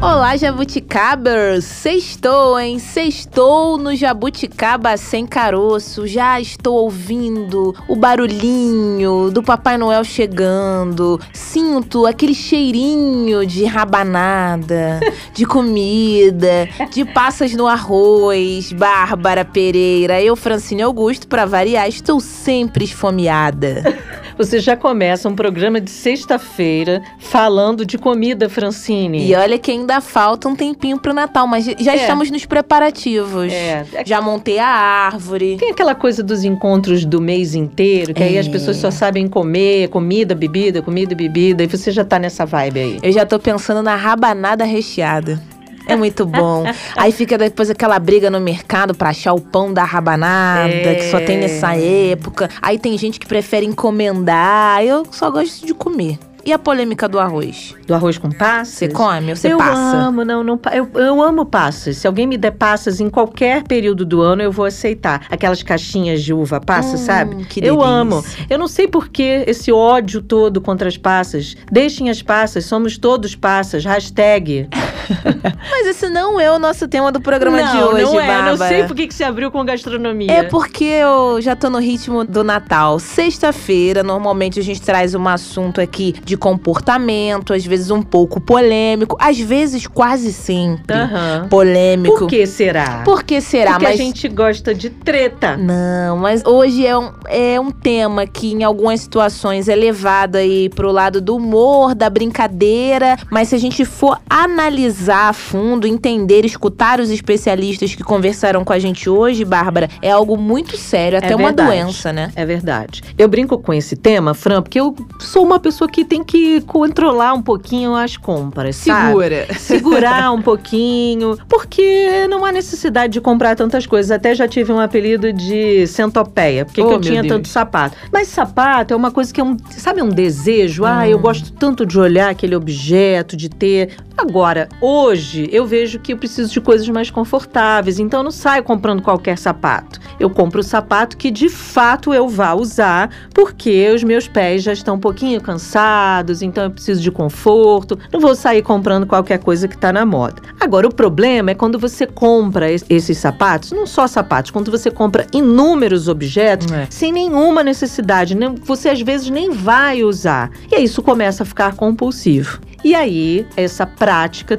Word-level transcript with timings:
Olá, 0.00 0.36
jabuticabers! 0.36 1.64
Sextou, 1.64 2.56
hein? 2.56 2.78
Sextou 2.78 3.76
no 3.76 3.96
Jabuticaba 3.96 4.96
Sem 4.96 5.26
Caroço. 5.26 6.06
Já 6.06 6.40
estou 6.40 6.84
ouvindo 6.84 7.74
o 7.88 7.96
barulhinho 7.96 9.28
do 9.28 9.42
Papai 9.42 9.76
Noel 9.76 10.04
chegando. 10.04 11.20
Sinto 11.32 12.06
aquele 12.06 12.32
cheirinho 12.32 13.44
de 13.44 13.64
rabanada, 13.64 15.00
de 15.34 15.44
comida, 15.44 16.68
de 16.92 17.04
passas 17.04 17.52
no 17.52 17.66
arroz. 17.66 18.72
Bárbara 18.72 19.44
Pereira, 19.44 20.22
eu, 20.22 20.36
Francine 20.36 20.82
Augusto, 20.82 21.26
para 21.26 21.44
variar, 21.44 21.88
estou 21.88 22.20
sempre 22.20 22.84
esfomeada. 22.84 23.82
Você 24.38 24.60
já 24.60 24.76
começa 24.76 25.28
um 25.28 25.34
programa 25.34 25.80
de 25.80 25.90
sexta-feira 25.90 27.02
falando 27.18 27.84
de 27.84 27.98
comida, 27.98 28.48
Francine. 28.48 29.26
E 29.28 29.34
olha 29.34 29.58
que 29.58 29.72
ainda 29.72 30.00
falta 30.00 30.48
um 30.48 30.54
tempinho 30.54 30.96
pro 30.96 31.12
Natal, 31.12 31.44
mas 31.48 31.64
já 31.64 31.92
É. 31.92 31.96
estamos 31.96 32.30
nos 32.30 32.46
preparativos. 32.46 33.52
É. 33.52 33.84
Já 34.06 34.20
montei 34.20 34.60
a 34.60 34.68
árvore. 34.68 35.56
Tem 35.58 35.72
aquela 35.72 35.92
coisa 35.94 36.22
dos 36.22 36.44
encontros 36.44 37.04
do 37.04 37.20
mês 37.20 37.56
inteiro, 37.56 38.14
que 38.14 38.22
aí 38.22 38.36
É. 38.36 38.38
as 38.40 38.46
pessoas 38.46 38.76
só 38.76 38.92
sabem 38.92 39.26
comer, 39.26 39.88
comida, 39.88 40.36
bebida, 40.36 40.80
comida 40.80 41.12
e 41.12 41.16
bebida, 41.16 41.64
e 41.64 41.66
você 41.66 41.90
já 41.90 42.04
tá 42.04 42.16
nessa 42.18 42.46
vibe 42.46 42.78
aí. 42.78 42.98
Eu 43.02 43.10
já 43.10 43.26
tô 43.26 43.40
pensando 43.40 43.82
na 43.82 43.96
rabanada 43.96 44.64
recheada. 44.64 45.42
É 45.88 45.96
muito 45.96 46.24
bom. 46.26 46.64
Aí 46.96 47.10
fica 47.10 47.36
depois 47.38 47.70
aquela 47.70 47.98
briga 47.98 48.30
no 48.30 48.38
mercado 48.40 48.94
pra 48.94 49.08
achar 49.08 49.32
o 49.32 49.40
pão 49.40 49.72
da 49.72 49.84
rabanada, 49.84 50.68
É. 50.72 50.94
que 50.94 51.10
só 51.10 51.18
tem 51.20 51.38
nessa 51.38 51.74
época. 51.76 52.48
Aí 52.62 52.78
tem 52.78 52.96
gente 52.98 53.18
que 53.18 53.26
prefere 53.26 53.66
encomendar. 53.66 54.82
Eu 54.84 55.06
só 55.10 55.30
gosto 55.30 55.66
de 55.66 55.74
comer. 55.74 56.18
E 56.48 56.52
a 56.54 56.58
polêmica 56.58 57.06
do 57.06 57.18
arroz? 57.18 57.74
Do 57.86 57.94
arroz 57.94 58.16
com 58.16 58.30
passas. 58.30 58.72
Você 58.72 58.88
come 58.88 59.28
ou 59.32 59.36
você 59.36 59.52
eu 59.52 59.58
passa? 59.58 59.98
amo, 59.98 60.24
não, 60.24 60.42
não, 60.42 60.58
eu, 60.72 60.88
eu 60.94 61.22
amo 61.22 61.44
passas. 61.44 61.98
Se 61.98 62.06
alguém 62.06 62.26
me 62.26 62.38
der 62.38 62.52
passas 62.52 63.02
em 63.02 63.10
qualquer 63.10 63.64
período 63.64 64.02
do 64.06 64.22
ano, 64.22 64.40
eu 64.40 64.50
vou 64.50 64.64
aceitar. 64.64 65.26
Aquelas 65.28 65.62
caixinhas 65.62 66.22
de 66.22 66.32
uva 66.32 66.58
passa, 66.58 66.94
Hum, 66.94 66.96
sabe? 66.96 67.44
que 67.44 67.62
eu 67.62 67.82
amo. 67.82 68.24
Eu 68.48 68.58
não 68.58 68.66
sei 68.66 68.88
por 68.88 69.10
que 69.10 69.44
esse 69.46 69.70
ódio 69.70 70.22
todo 70.22 70.58
contra 70.58 70.88
as 70.88 70.96
passas. 70.96 71.54
Deixem 71.70 72.08
as 72.08 72.22
passas, 72.22 72.64
somos 72.64 72.96
todos 72.96 73.34
passas. 73.34 73.84
Hashtag. 73.84 74.70
Mas 75.70 75.86
esse 75.86 76.08
não 76.08 76.40
é 76.40 76.50
o 76.50 76.58
nosso 76.58 76.88
tema 76.88 77.12
do 77.12 77.20
programa 77.20 77.60
não, 77.60 77.72
de 77.76 77.82
hoje, 77.82 78.02
não 78.04 78.20
é. 78.20 78.26
Bárbara. 78.26 78.50
Não 78.56 78.68
sei 78.68 78.84
por 78.84 78.96
que 78.96 79.06
que 79.06 79.12
você 79.14 79.24
abriu 79.24 79.50
com 79.50 79.62
gastronomia. 79.66 80.32
É 80.32 80.42
porque 80.44 80.84
eu 80.84 81.42
já 81.42 81.54
tô 81.54 81.68
no 81.68 81.78
ritmo 81.78 82.24
do 82.24 82.42
Natal. 82.42 82.98
Sexta-feira, 82.98 84.02
normalmente 84.02 84.58
a 84.58 84.62
gente 84.62 84.80
traz 84.80 85.14
um 85.14 85.28
assunto 85.28 85.78
aqui 85.78 86.14
de 86.24 86.37
comportamento, 86.38 87.52
às 87.52 87.64
vezes 87.64 87.90
um 87.90 88.02
pouco 88.02 88.40
polêmico, 88.40 89.16
às 89.20 89.38
vezes 89.38 89.86
quase 89.86 90.32
sempre 90.32 90.96
Aham. 90.96 91.48
polêmico. 91.50 92.18
Por 92.18 92.28
que 92.28 92.46
será? 92.46 93.02
Por 93.04 93.22
que 93.22 93.40
será? 93.40 93.72
Porque 93.72 93.84
mas 93.84 94.00
a 94.00 94.02
gente 94.02 94.28
gosta 94.28 94.74
de 94.74 94.90
treta. 94.90 95.56
não, 95.56 96.16
mas 96.16 96.44
hoje 96.44 96.86
é 96.86 96.96
um, 96.96 97.10
é 97.26 97.60
um 97.60 97.70
tema 97.70 98.26
que 98.26 98.52
em 98.52 98.64
algumas 98.64 99.00
situações 99.00 99.68
é 99.68 99.74
levado 99.74 100.36
aí 100.36 100.68
pro 100.68 100.90
lado 100.92 101.20
do 101.20 101.36
humor, 101.36 101.94
da 101.94 102.08
brincadeira, 102.08 103.16
mas 103.30 103.48
se 103.48 103.54
a 103.54 103.58
gente 103.58 103.84
for 103.84 104.18
analisar 104.28 105.28
a 105.28 105.32
fundo, 105.32 105.86
entender, 105.86 106.44
escutar 106.44 107.00
os 107.00 107.10
especialistas 107.10 107.94
que 107.94 108.02
conversaram 108.02 108.64
com 108.64 108.72
a 108.72 108.78
gente 108.78 109.08
hoje, 109.10 109.44
Bárbara, 109.44 109.88
é 110.00 110.10
algo 110.10 110.36
muito 110.36 110.76
sério, 110.76 111.18
até 111.18 111.34
uma 111.34 111.46
verdade. 111.48 111.68
doença, 111.68 112.12
né? 112.12 112.30
É 112.36 112.44
verdade. 112.44 113.02
Eu 113.16 113.28
brinco 113.28 113.58
com 113.58 113.72
esse 113.72 113.96
tema, 113.96 114.34
Fran, 114.34 114.62
porque 114.62 114.78
eu 114.80 114.94
sou 115.18 115.44
uma 115.44 115.58
pessoa 115.58 115.88
que 115.88 116.04
tem 116.04 116.17
que 116.24 116.60
controlar 116.62 117.32
um 117.34 117.42
pouquinho 117.42 117.94
as 117.94 118.16
compras, 118.16 118.76
sabe? 118.76 119.12
Segurar 119.58 120.32
um 120.32 120.42
pouquinho, 120.42 121.38
porque 121.48 122.26
não 122.28 122.44
há 122.44 122.52
necessidade 122.52 123.12
de 123.12 123.20
comprar 123.20 123.54
tantas 123.56 123.86
coisas. 123.86 124.10
Até 124.10 124.34
já 124.34 124.46
tive 124.48 124.72
um 124.72 124.80
apelido 124.80 125.32
de 125.32 125.86
centopeia, 125.86 126.64
porque 126.64 126.80
que 126.82 126.86
Oh, 126.86 126.92
eu 126.92 127.00
tinha 127.00 127.22
Deus. 127.22 127.32
tanto 127.34 127.48
sapato. 127.48 127.96
Mas 128.12 128.28
sapato 128.28 128.92
é 128.94 128.96
uma 128.96 129.10
coisa 129.10 129.32
que 129.32 129.40
é 129.40 129.44
um, 129.44 129.56
sabe, 129.70 130.02
um 130.02 130.08
desejo. 130.08 130.84
Ah, 130.84 131.00
Hum. 131.00 131.04
eu 131.06 131.18
gosto 131.18 131.52
tanto 131.52 131.84
de 131.86 131.98
olhar 131.98 132.30
aquele 132.30 132.54
objeto, 132.56 133.36
de 133.36 133.48
ter. 133.48 133.96
Agora, 134.28 134.68
hoje, 134.80 135.48
eu 135.52 135.64
vejo 135.64 136.00
que 136.00 136.12
eu 136.12 136.16
preciso 136.18 136.52
de 136.52 136.60
coisas 136.60 136.88
mais 136.88 137.08
confortáveis, 137.08 138.00
então 138.00 138.18
eu 138.20 138.24
não 138.24 138.32
saio 138.32 138.64
comprando 138.64 139.00
qualquer 139.00 139.38
sapato. 139.38 140.00
Eu 140.18 140.28
compro 140.28 140.58
o 140.58 140.62
sapato 140.64 141.16
que 141.16 141.30
de 141.30 141.48
fato 141.48 142.12
eu 142.12 142.28
vá 142.28 142.52
usar, 142.52 143.10
porque 143.32 143.88
os 143.94 144.02
meus 144.02 144.26
pés 144.26 144.64
já 144.64 144.72
estão 144.72 144.96
um 144.96 144.98
pouquinho 144.98 145.40
cansados, 145.40 146.42
então 146.42 146.64
eu 146.64 146.70
preciso 146.72 147.00
de 147.00 147.12
conforto. 147.12 147.96
Não 148.12 148.18
vou 148.18 148.34
sair 148.34 148.60
comprando 148.60 149.06
qualquer 149.06 149.38
coisa 149.38 149.68
que 149.68 149.78
tá 149.78 149.92
na 149.92 150.04
moda. 150.04 150.42
Agora, 150.58 150.88
o 150.88 150.92
problema 150.92 151.52
é 151.52 151.54
quando 151.54 151.78
você 151.78 152.04
compra 152.04 152.72
es- 152.72 152.84
esses 152.90 153.18
sapatos, 153.18 153.70
não 153.70 153.86
só 153.86 154.08
sapatos, 154.08 154.50
quando 154.50 154.68
você 154.68 154.90
compra 154.90 155.28
inúmeros 155.32 156.08
objetos 156.08 156.72
É. 156.72 156.88
sem 156.90 157.12
nenhuma 157.12 157.62
necessidade, 157.62 158.34
nem- 158.34 158.56
você 158.56 158.88
às 158.88 159.00
vezes 159.00 159.30
nem 159.30 159.50
vai 159.52 160.02
usar. 160.02 160.50
E 160.72 160.74
aí 160.74 160.82
isso 160.82 161.02
começa 161.02 161.44
a 161.44 161.46
ficar 161.46 161.76
compulsivo. 161.76 162.58
E 162.84 162.94
aí, 162.94 163.46
essa 163.56 163.84
prática 163.86 164.07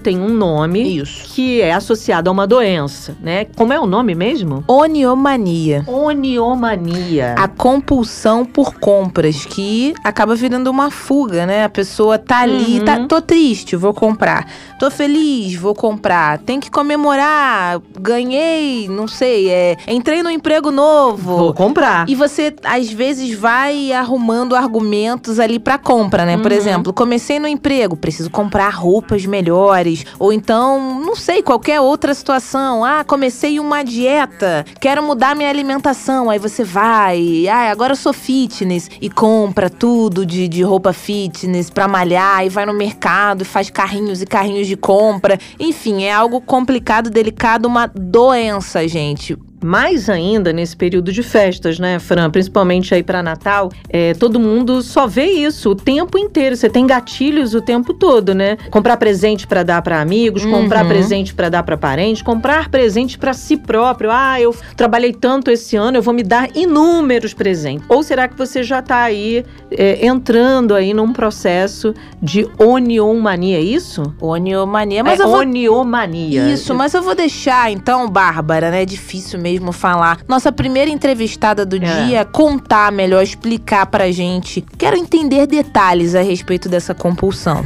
tem 0.01 0.19
um 0.19 0.29
nome 0.29 0.97
Isso. 0.97 1.23
que 1.33 1.61
é 1.61 1.73
associado 1.73 2.29
a 2.29 2.33
uma 2.33 2.45
doença, 2.45 3.15
né? 3.21 3.45
Como 3.55 3.73
é 3.73 3.79
o 3.79 3.85
nome 3.85 4.13
mesmo? 4.15 4.63
Oniomania. 4.67 5.83
Oniomania. 5.87 7.35
A 7.37 7.47
compulsão 7.47 8.45
por 8.45 8.75
compras, 8.79 9.45
que 9.45 9.93
acaba 10.03 10.35
virando 10.35 10.69
uma 10.69 10.91
fuga, 10.91 11.45
né? 11.45 11.63
A 11.65 11.69
pessoa 11.69 12.17
tá 12.17 12.39
ali, 12.41 12.79
Uhum. 12.79 12.85
tá, 12.85 13.07
tô 13.07 13.21
triste, 13.21 13.75
vou 13.75 13.93
comprar. 13.93 14.47
Tô 14.79 14.89
feliz, 14.91 15.55
vou 15.55 15.73
comprar. 15.73 16.37
Tem 16.39 16.59
que 16.59 16.69
comemorar, 16.71 17.81
ganhei, 17.99 18.87
não 18.87 19.07
sei, 19.07 19.49
é, 19.49 19.77
entrei 19.87 20.23
no 20.23 20.29
emprego 20.29 20.71
novo. 20.71 21.37
Vou 21.37 21.53
comprar. 21.53 22.07
E 22.07 22.15
você, 22.15 22.53
às 22.63 22.91
vezes, 22.91 23.33
vai 23.37 23.91
arrumando 23.91 24.55
argumentos 24.55 25.39
ali 25.39 25.59
pra 25.59 25.77
compra, 25.77 26.25
né? 26.25 26.37
Por 26.37 26.51
Uhum. 26.51 26.57
exemplo, 26.57 26.93
comecei 26.93 27.39
no 27.39 27.47
emprego, 27.47 27.95
preciso 27.95 28.29
comprar 28.29 28.69
roupas 28.69 29.25
melhores. 29.25 29.38
Ou 30.17 30.31
então, 30.31 31.01
não 31.01 31.15
sei, 31.15 31.41
qualquer 31.41 31.79
outra 31.79 32.13
situação. 32.13 32.83
Ah, 32.83 33.03
comecei 33.03 33.59
uma 33.59 33.83
dieta, 33.83 34.65
quero 34.79 35.03
mudar 35.03 35.35
minha 35.35 35.49
alimentação. 35.49 36.29
Aí 36.29 36.39
você 36.39 36.63
vai, 36.63 37.47
ah, 37.47 37.71
agora 37.71 37.93
eu 37.93 37.97
sou 37.97 38.13
fitness. 38.13 38.89
E 39.01 39.09
compra 39.09 39.69
tudo 39.69 40.25
de, 40.25 40.47
de 40.47 40.61
roupa 40.61 40.93
fitness 40.93 41.69
pra 41.69 41.87
malhar. 41.87 42.45
E 42.45 42.49
vai 42.49 42.65
no 42.65 42.73
mercado 42.73 43.41
e 43.41 43.45
faz 43.45 43.69
carrinhos 43.69 44.21
e 44.21 44.25
carrinhos 44.25 44.67
de 44.67 44.75
compra. 44.75 45.39
Enfim, 45.59 46.03
é 46.03 46.11
algo 46.11 46.41
complicado, 46.41 47.09
delicado, 47.09 47.67
uma 47.67 47.87
doença, 47.87 48.87
gente. 48.87 49.37
Mais 49.63 50.09
ainda 50.09 50.53
nesse 50.53 50.75
período 50.75 51.11
de 51.11 51.21
festas, 51.21 51.77
né, 51.79 51.99
Fran? 51.99 52.29
Principalmente 52.29 52.93
aí 52.93 53.03
para 53.03 53.21
Natal, 53.21 53.69
é, 53.89 54.13
todo 54.13 54.39
mundo 54.39 54.81
só 54.81 55.05
vê 55.05 55.25
isso 55.25 55.71
o 55.71 55.75
tempo 55.75 56.17
inteiro. 56.17 56.55
Você 56.55 56.69
tem 56.69 56.87
gatilhos 56.87 57.53
o 57.53 57.61
tempo 57.61 57.93
todo, 57.93 58.33
né? 58.33 58.57
Comprar 58.71 58.95
presente 58.97 59.45
para 59.45 59.63
dar 59.63 59.81
para 59.81 59.99
amigos, 60.01 60.45
comprar 60.45 60.83
Uhum. 60.83 60.87
presente 60.89 61.33
para 61.33 61.49
dar 61.49 61.63
para 61.63 61.75
parentes, 61.77 62.21
comprar 62.21 62.69
presente 62.69 63.17
para 63.17 63.33
si 63.33 63.57
próprio. 63.57 64.09
Ah, 64.11 64.39
eu 64.39 64.55
trabalhei 64.77 65.11
tanto 65.11 65.51
esse 65.51 65.75
ano, 65.75 65.97
eu 65.97 66.01
vou 66.01 66.13
me 66.13 66.23
dar 66.23 66.47
inúmeros 66.55 67.33
presentes. 67.33 67.85
Ou 67.89 68.01
será 68.01 68.27
que 68.27 68.37
você 68.37 68.63
já 68.63 68.81
tá 68.81 69.01
aí 69.01 69.43
é, 69.71 70.05
entrando 70.05 70.73
aí 70.73 70.93
num 70.93 71.11
processo 71.11 71.93
de 72.21 72.47
oniomania, 72.57 73.57
é 73.57 73.61
isso? 73.61 74.13
Oniomania. 74.21 75.03
Mas 75.03 75.19
é 75.19 75.23
eu 75.23 75.27
vou 75.27 75.39
oniomania. 75.39 76.49
Isso, 76.49 76.73
mas 76.73 76.93
eu 76.93 77.01
vou 77.01 77.13
deixar 77.15 77.71
então, 77.71 78.07
Bárbara, 78.09 78.71
né? 78.71 78.83
É 78.83 78.85
difícil 78.85 79.37
mesmo 79.39 79.48
falar. 79.71 80.19
Nossa 80.27 80.51
primeira 80.51 80.91
entrevistada 80.91 81.65
do 81.65 81.77
É. 81.77 82.05
dia, 82.05 82.25
contar 82.25 82.91
melhor, 82.91 83.23
explicar 83.23 83.85
pra 83.87 84.11
gente. 84.11 84.63
Quero 84.77 84.95
entender 84.97 85.47
detalhes 85.47 86.13
a 86.15 86.21
respeito 86.21 86.69
dessa 86.69 86.93
compulsão. 86.93 87.63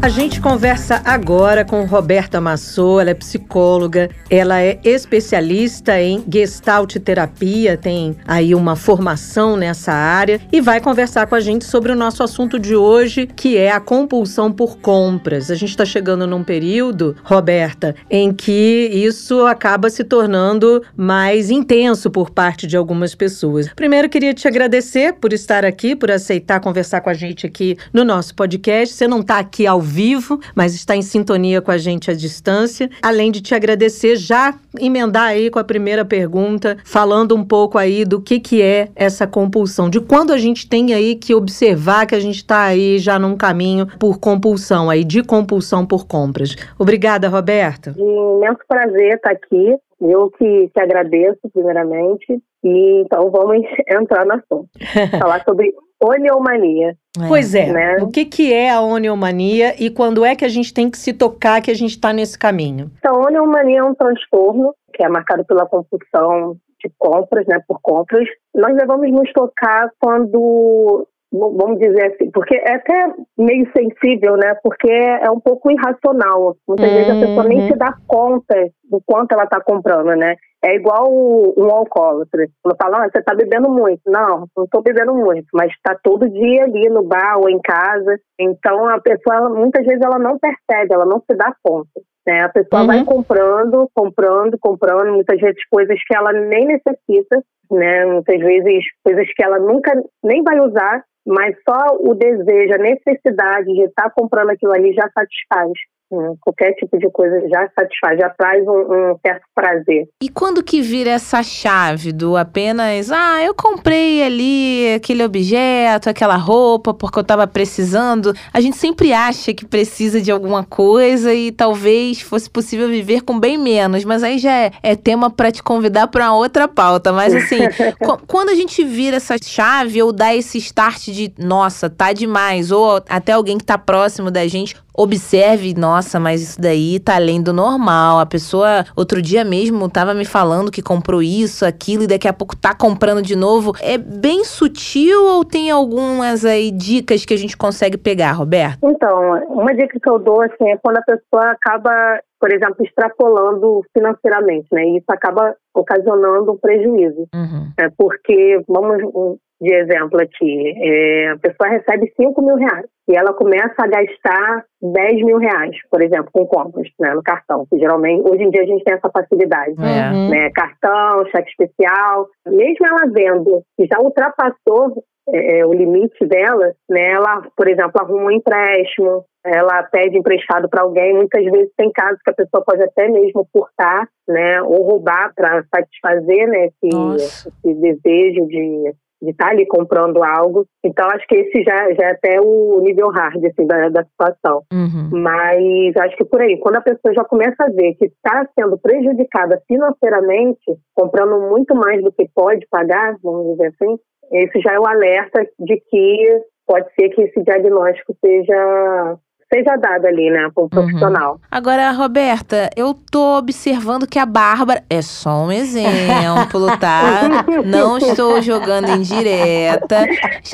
A 0.00 0.08
gente 0.08 0.40
conversa 0.40 1.02
agora 1.04 1.64
com 1.64 1.84
Roberta 1.84 2.40
Massou, 2.40 3.00
ela 3.00 3.10
é 3.10 3.14
psicóloga, 3.14 4.08
ela 4.30 4.60
é 4.60 4.78
especialista 4.84 6.00
em 6.00 6.24
gestalt 6.32 6.96
terapia, 6.98 7.76
tem 7.76 8.16
aí 8.24 8.54
uma 8.54 8.76
formação 8.76 9.56
nessa 9.56 9.92
área 9.92 10.40
e 10.52 10.60
vai 10.60 10.80
conversar 10.80 11.26
com 11.26 11.34
a 11.34 11.40
gente 11.40 11.64
sobre 11.64 11.90
o 11.90 11.96
nosso 11.96 12.22
assunto 12.22 12.60
de 12.60 12.76
hoje, 12.76 13.26
que 13.26 13.56
é 13.56 13.72
a 13.72 13.80
compulsão 13.80 14.52
por 14.52 14.78
compras. 14.78 15.50
A 15.50 15.56
gente 15.56 15.70
está 15.70 15.84
chegando 15.84 16.28
num 16.28 16.44
período, 16.44 17.16
Roberta, 17.24 17.96
em 18.08 18.32
que 18.32 18.88
isso 18.92 19.46
acaba 19.46 19.90
se 19.90 20.04
tornando 20.04 20.80
mais 20.96 21.50
intenso 21.50 22.08
por 22.08 22.30
parte 22.30 22.68
de 22.68 22.76
algumas 22.76 23.16
pessoas. 23.16 23.68
Primeiro, 23.74 24.08
queria 24.08 24.32
te 24.32 24.46
agradecer 24.46 25.14
por 25.14 25.32
estar 25.32 25.64
aqui, 25.64 25.96
por 25.96 26.10
aceitar 26.10 26.60
conversar 26.60 27.00
com 27.00 27.10
a 27.10 27.14
gente 27.14 27.44
aqui 27.44 27.76
no 27.92 28.04
nosso 28.04 28.32
podcast. 28.36 28.94
Você 28.94 29.08
não 29.08 29.20
está 29.20 29.40
aqui 29.40 29.66
ao 29.66 29.87
vivo, 29.88 30.38
mas 30.54 30.74
está 30.74 30.94
em 30.94 31.02
sintonia 31.02 31.60
com 31.60 31.70
a 31.70 31.78
gente 31.78 32.10
à 32.10 32.14
distância. 32.14 32.90
Além 33.02 33.32
de 33.32 33.40
te 33.40 33.54
agradecer, 33.54 34.16
já 34.16 34.54
emendar 34.78 35.28
aí 35.28 35.50
com 35.50 35.58
a 35.58 35.64
primeira 35.64 36.04
pergunta, 36.04 36.76
falando 36.84 37.34
um 37.34 37.44
pouco 37.44 37.78
aí 37.78 38.04
do 38.04 38.20
que, 38.20 38.38
que 38.38 38.62
é 38.62 38.90
essa 38.94 39.26
compulsão, 39.26 39.88
de 39.88 40.00
quando 40.00 40.32
a 40.32 40.38
gente 40.38 40.68
tem 40.68 40.92
aí 40.92 41.16
que 41.16 41.34
observar 41.34 42.06
que 42.06 42.14
a 42.14 42.20
gente 42.20 42.36
está 42.36 42.64
aí 42.64 42.98
já 42.98 43.18
num 43.18 43.36
caminho 43.36 43.86
por 43.98 44.18
compulsão, 44.18 44.90
aí 44.90 45.04
de 45.04 45.22
compulsão 45.22 45.86
por 45.86 46.06
compras. 46.06 46.54
Obrigada, 46.78 47.28
Roberta. 47.28 47.94
Um 47.98 48.38
imenso 48.38 48.60
prazer 48.68 49.16
estar 49.16 49.30
aqui. 49.30 49.76
Eu 50.00 50.30
que, 50.30 50.68
que 50.68 50.80
agradeço, 50.80 51.40
primeiramente. 51.52 52.40
E 52.64 53.02
então 53.02 53.30
vamos 53.30 53.66
entrar 53.88 54.24
no 54.24 54.34
assunto. 54.34 54.68
Falar 55.18 55.42
sobre 55.44 55.72
oniomania. 56.00 56.96
É. 57.20 57.28
Pois 57.28 57.54
é. 57.54 57.72
Né? 57.72 57.96
O 58.00 58.10
que, 58.10 58.24
que 58.24 58.52
é 58.52 58.70
a 58.70 58.80
oniomania 58.80 59.74
e 59.82 59.90
quando 59.90 60.24
é 60.24 60.36
que 60.36 60.44
a 60.44 60.48
gente 60.48 60.72
tem 60.72 60.90
que 60.90 60.98
se 60.98 61.12
tocar 61.12 61.60
que 61.60 61.70
a 61.70 61.74
gente 61.74 61.92
está 61.92 62.12
nesse 62.12 62.38
caminho? 62.38 62.90
Então, 62.98 63.16
a 63.16 63.26
oniomania 63.26 63.80
é 63.80 63.84
um 63.84 63.94
transtorno 63.94 64.74
que 64.94 65.02
é 65.02 65.08
marcado 65.08 65.44
pela 65.44 65.66
compulsão 65.66 66.56
de 66.80 66.92
compras, 66.96 67.44
né, 67.46 67.58
por 67.66 67.80
compras. 67.82 68.26
Nós 68.54 68.76
devemos 68.76 69.10
nos 69.10 69.32
tocar 69.32 69.90
quando 70.00 71.06
vamos 71.32 71.78
dizer 71.78 72.12
assim, 72.12 72.30
porque 72.30 72.56
é 72.56 72.74
até 72.74 73.12
meio 73.36 73.70
sensível, 73.76 74.36
né? 74.36 74.54
Porque 74.62 74.90
é 74.90 75.30
um 75.30 75.40
pouco 75.40 75.70
irracional. 75.70 76.56
Muitas 76.66 76.88
uhum. 76.88 76.94
vezes 76.94 77.10
a 77.10 77.26
pessoa 77.26 77.44
nem 77.44 77.68
se 77.68 77.76
dá 77.76 77.94
conta 78.06 78.54
do 78.84 79.02
quanto 79.04 79.32
ela 79.32 79.44
está 79.44 79.60
comprando, 79.60 80.16
né? 80.16 80.34
É 80.64 80.74
igual 80.74 81.06
um 81.10 81.70
alcoólatra. 81.70 82.46
Ela 82.64 82.76
fala, 82.80 83.04
ah, 83.04 83.10
você 83.10 83.18
está 83.18 83.34
bebendo 83.34 83.70
muito. 83.70 84.00
Não, 84.06 84.46
não 84.56 84.64
estou 84.64 84.82
bebendo 84.82 85.14
muito, 85.14 85.46
mas 85.52 85.70
está 85.72 85.96
todo 86.02 86.28
dia 86.28 86.64
ali 86.64 86.88
no 86.88 87.02
bar 87.02 87.38
ou 87.38 87.48
em 87.48 87.60
casa. 87.60 88.18
Então 88.38 88.88
a 88.88 89.00
pessoa, 89.00 89.50
muitas 89.50 89.84
vezes, 89.84 90.02
ela 90.02 90.18
não 90.18 90.38
percebe, 90.38 90.94
ela 90.94 91.06
não 91.06 91.20
se 91.20 91.36
dá 91.36 91.54
conta. 91.62 92.00
Né? 92.26 92.42
A 92.42 92.48
pessoa 92.48 92.82
uhum. 92.82 92.86
vai 92.86 93.04
comprando, 93.04 93.88
comprando, 93.94 94.58
comprando, 94.60 95.12
muitas 95.12 95.40
vezes 95.40 95.62
coisas 95.70 95.98
que 96.06 96.16
ela 96.16 96.32
nem 96.32 96.66
necessita, 96.66 97.42
né? 97.70 98.04
Muitas 98.04 98.38
vezes 98.38 98.84
coisas 99.04 99.26
que 99.34 99.44
ela 99.44 99.58
nunca 99.58 99.92
nem 100.22 100.42
vai 100.42 100.58
usar, 100.60 101.04
mas 101.28 101.54
só 101.68 101.94
o 102.00 102.14
desejo, 102.14 102.72
a 102.72 102.78
necessidade 102.78 103.66
de 103.66 103.82
estar 103.82 104.10
comprando 104.10 104.50
aquilo 104.50 104.72
ali 104.72 104.94
já 104.94 105.08
satisfaz. 105.10 105.72
Hum, 106.10 106.36
qualquer 106.40 106.72
tipo 106.72 106.98
de 106.98 107.10
coisa 107.10 107.38
já 107.50 107.68
satisfaz, 107.78 108.18
já 108.18 108.30
traz 108.30 108.66
um, 108.66 108.70
um, 109.12 109.18
certo 109.20 109.42
prazer. 109.54 110.08
E 110.22 110.30
quando 110.30 110.62
que 110.62 110.80
vira 110.80 111.10
essa 111.10 111.42
chave 111.42 112.12
do 112.12 112.34
apenas, 112.34 113.12
ah, 113.12 113.42
eu 113.42 113.54
comprei 113.54 114.22
ali 114.22 114.94
aquele 114.94 115.22
objeto, 115.22 116.08
aquela 116.08 116.36
roupa 116.36 116.94
porque 116.94 117.18
eu 117.18 117.22
estava 117.22 117.46
precisando? 117.46 118.32
A 118.54 118.58
gente 118.58 118.78
sempre 118.78 119.12
acha 119.12 119.52
que 119.52 119.66
precisa 119.66 120.18
de 120.18 120.30
alguma 120.30 120.64
coisa 120.64 121.34
e 121.34 121.52
talvez 121.52 122.22
fosse 122.22 122.48
possível 122.48 122.88
viver 122.88 123.20
com 123.20 123.38
bem 123.38 123.58
menos, 123.58 124.02
mas 124.02 124.22
aí 124.22 124.38
já 124.38 124.52
é, 124.52 124.70
é 124.82 124.96
tema 124.96 125.28
para 125.28 125.52
te 125.52 125.62
convidar 125.62 126.06
para 126.06 126.32
outra 126.32 126.66
pauta. 126.66 127.12
Mas 127.12 127.34
assim, 127.34 127.58
quando 128.26 128.48
a 128.48 128.54
gente 128.54 128.82
vira 128.82 129.18
essa 129.18 129.36
chave 129.42 130.02
ou 130.02 130.10
dá 130.10 130.34
esse 130.34 130.56
start 130.56 131.08
de, 131.08 131.34
nossa, 131.38 131.90
tá 131.90 132.14
demais, 132.14 132.70
ou 132.70 133.02
até 133.10 133.32
alguém 133.32 133.58
que 133.58 133.64
tá 133.64 133.76
próximo 133.76 134.30
da 134.30 134.46
gente 134.46 134.74
observe, 134.98 135.74
nossa, 135.74 135.97
mas 136.20 136.42
isso 136.42 136.60
daí 136.60 136.98
tá 136.98 137.16
além 137.16 137.42
do 137.42 137.52
normal. 137.52 138.18
A 138.18 138.26
pessoa, 138.26 138.84
outro 138.96 139.20
dia 139.20 139.44
mesmo, 139.44 139.88
tava 139.88 140.14
me 140.14 140.24
falando 140.24 140.70
que 140.70 140.82
comprou 140.82 141.22
isso, 141.22 141.64
aquilo, 141.64 142.04
e 142.04 142.06
daqui 142.06 142.28
a 142.28 142.32
pouco 142.32 142.56
tá 142.56 142.74
comprando 142.74 143.22
de 143.22 143.34
novo. 143.34 143.72
É 143.80 143.98
bem 143.98 144.44
sutil 144.44 145.24
ou 145.24 145.44
tem 145.44 145.70
algumas 145.70 146.44
aí 146.44 146.70
dicas 146.70 147.24
que 147.24 147.34
a 147.34 147.38
gente 147.38 147.56
consegue 147.56 147.96
pegar, 147.96 148.32
Roberto? 148.32 148.78
Então, 148.82 149.42
uma 149.48 149.74
dica 149.74 149.98
que 150.00 150.08
eu 150.08 150.18
dou, 150.18 150.42
assim, 150.42 150.70
é 150.70 150.76
quando 150.76 150.98
a 150.98 151.02
pessoa 151.02 151.50
acaba 151.50 152.20
por 152.40 152.52
exemplo, 152.52 152.84
extrapolando 152.84 153.82
financeiramente, 153.96 154.68
né? 154.72 154.84
E 154.84 154.98
isso 154.98 155.06
acaba 155.10 155.54
ocasionando 155.74 156.52
um 156.52 156.58
prejuízo. 156.58 157.26
Uhum. 157.34 157.72
É 157.78 157.88
porque, 157.96 158.62
vamos 158.68 159.38
de 159.60 159.74
exemplo 159.74 160.20
aqui, 160.20 160.72
é, 160.76 161.30
a 161.30 161.38
pessoa 161.38 161.68
recebe 161.68 162.12
5 162.16 162.40
mil 162.42 162.54
reais 162.54 162.86
e 163.08 163.16
ela 163.16 163.32
começa 163.32 163.74
a 163.78 163.88
gastar 163.88 164.64
10 164.80 165.24
mil 165.24 165.38
reais, 165.38 165.76
por 165.90 166.00
exemplo, 166.00 166.30
com 166.32 166.46
compras 166.46 166.88
né, 167.00 167.12
no 167.12 167.22
cartão. 167.22 167.66
Que 167.68 167.78
geralmente, 167.78 168.22
hoje 168.28 168.44
em 168.44 168.50
dia 168.50 168.62
a 168.62 168.66
gente 168.66 168.84
tem 168.84 168.94
essa 168.94 169.10
facilidade. 169.10 169.74
É. 169.80 170.12
Uhum. 170.12 170.30
Né, 170.30 170.50
cartão, 170.50 171.26
cheque 171.30 171.50
especial. 171.50 172.28
Mesmo 172.46 172.86
ela 172.86 173.10
vendo 173.12 173.62
que 173.76 173.86
já 173.86 173.98
ultrapassou 174.00 175.02
é, 175.32 175.58
é, 175.58 175.66
o 175.66 175.72
limite 175.72 176.24
dela, 176.26 176.72
né, 176.88 177.12
ela, 177.12 177.42
por 177.56 177.68
exemplo, 177.68 178.00
arruma 178.00 178.24
um 178.24 178.30
empréstimo, 178.30 179.24
ela 179.44 179.82
pede 179.84 180.18
emprestado 180.18 180.68
para 180.68 180.82
alguém. 180.82 181.14
Muitas 181.14 181.44
vezes 181.44 181.70
tem 181.76 181.90
casos 181.92 182.20
que 182.22 182.30
a 182.30 182.34
pessoa 182.34 182.64
pode 182.64 182.82
até 182.82 183.08
mesmo 183.08 183.46
furtar, 183.52 184.08
né, 184.26 184.62
ou 184.62 184.82
roubar 184.82 185.32
para 185.34 185.64
satisfazer 185.74 186.48
né, 186.48 186.66
esse, 186.66 187.48
esse 187.64 187.74
desejo 187.74 188.46
de 188.46 188.92
de 189.20 189.30
estar 189.30 189.46
tá 189.46 189.50
ali 189.50 189.66
comprando 189.66 190.22
algo. 190.22 190.64
Então, 190.84 191.06
acho 191.12 191.26
que 191.26 191.34
esse 191.36 191.62
já, 191.64 191.92
já 191.92 192.08
é 192.08 192.10
até 192.12 192.40
o 192.40 192.80
nível 192.80 193.08
hard 193.08 193.44
assim, 193.44 193.66
da, 193.66 193.88
da 193.88 194.04
situação. 194.04 194.62
Uhum. 194.72 195.10
Mas 195.20 195.96
acho 195.96 196.16
que 196.16 196.24
por 196.24 196.40
aí, 196.40 196.58
quando 196.58 196.76
a 196.76 196.82
pessoa 196.82 197.12
já 197.14 197.24
começa 197.24 197.56
a 197.64 197.70
ver 197.70 197.94
que 197.94 198.06
está 198.06 198.46
sendo 198.58 198.78
prejudicada 198.78 199.60
financeiramente, 199.66 200.78
comprando 200.94 201.40
muito 201.48 201.74
mais 201.74 202.02
do 202.02 202.12
que 202.12 202.28
pode 202.34 202.66
pagar, 202.70 203.16
vamos 203.22 203.52
dizer 203.52 203.74
assim, 203.74 203.98
esse 204.32 204.60
já 204.60 204.74
é 204.74 204.78
o 204.78 204.86
alerta 204.86 205.46
de 205.58 205.80
que 205.88 206.42
pode 206.66 206.86
ser 206.94 207.08
que 207.10 207.22
esse 207.22 207.42
diagnóstico 207.42 208.16
seja 208.24 209.18
seja 209.52 209.76
dada 209.76 210.08
ali, 210.08 210.30
né, 210.30 210.50
para 210.54 210.62
uhum. 210.62 210.68
profissional. 210.68 211.32
Uhum. 211.32 211.38
Agora, 211.50 211.90
Roberta, 211.92 212.68
eu 212.76 212.94
tô 213.10 213.38
observando 213.38 214.06
que 214.06 214.18
a 214.18 214.26
Bárbara 214.26 214.84
é 214.90 215.00
só 215.00 215.44
um 215.44 215.50
exemplo, 215.50 216.76
tá? 216.78 217.46
Não 217.64 217.96
estou 217.96 218.42
jogando 218.42 218.90
em 218.90 219.00
direta. 219.00 220.06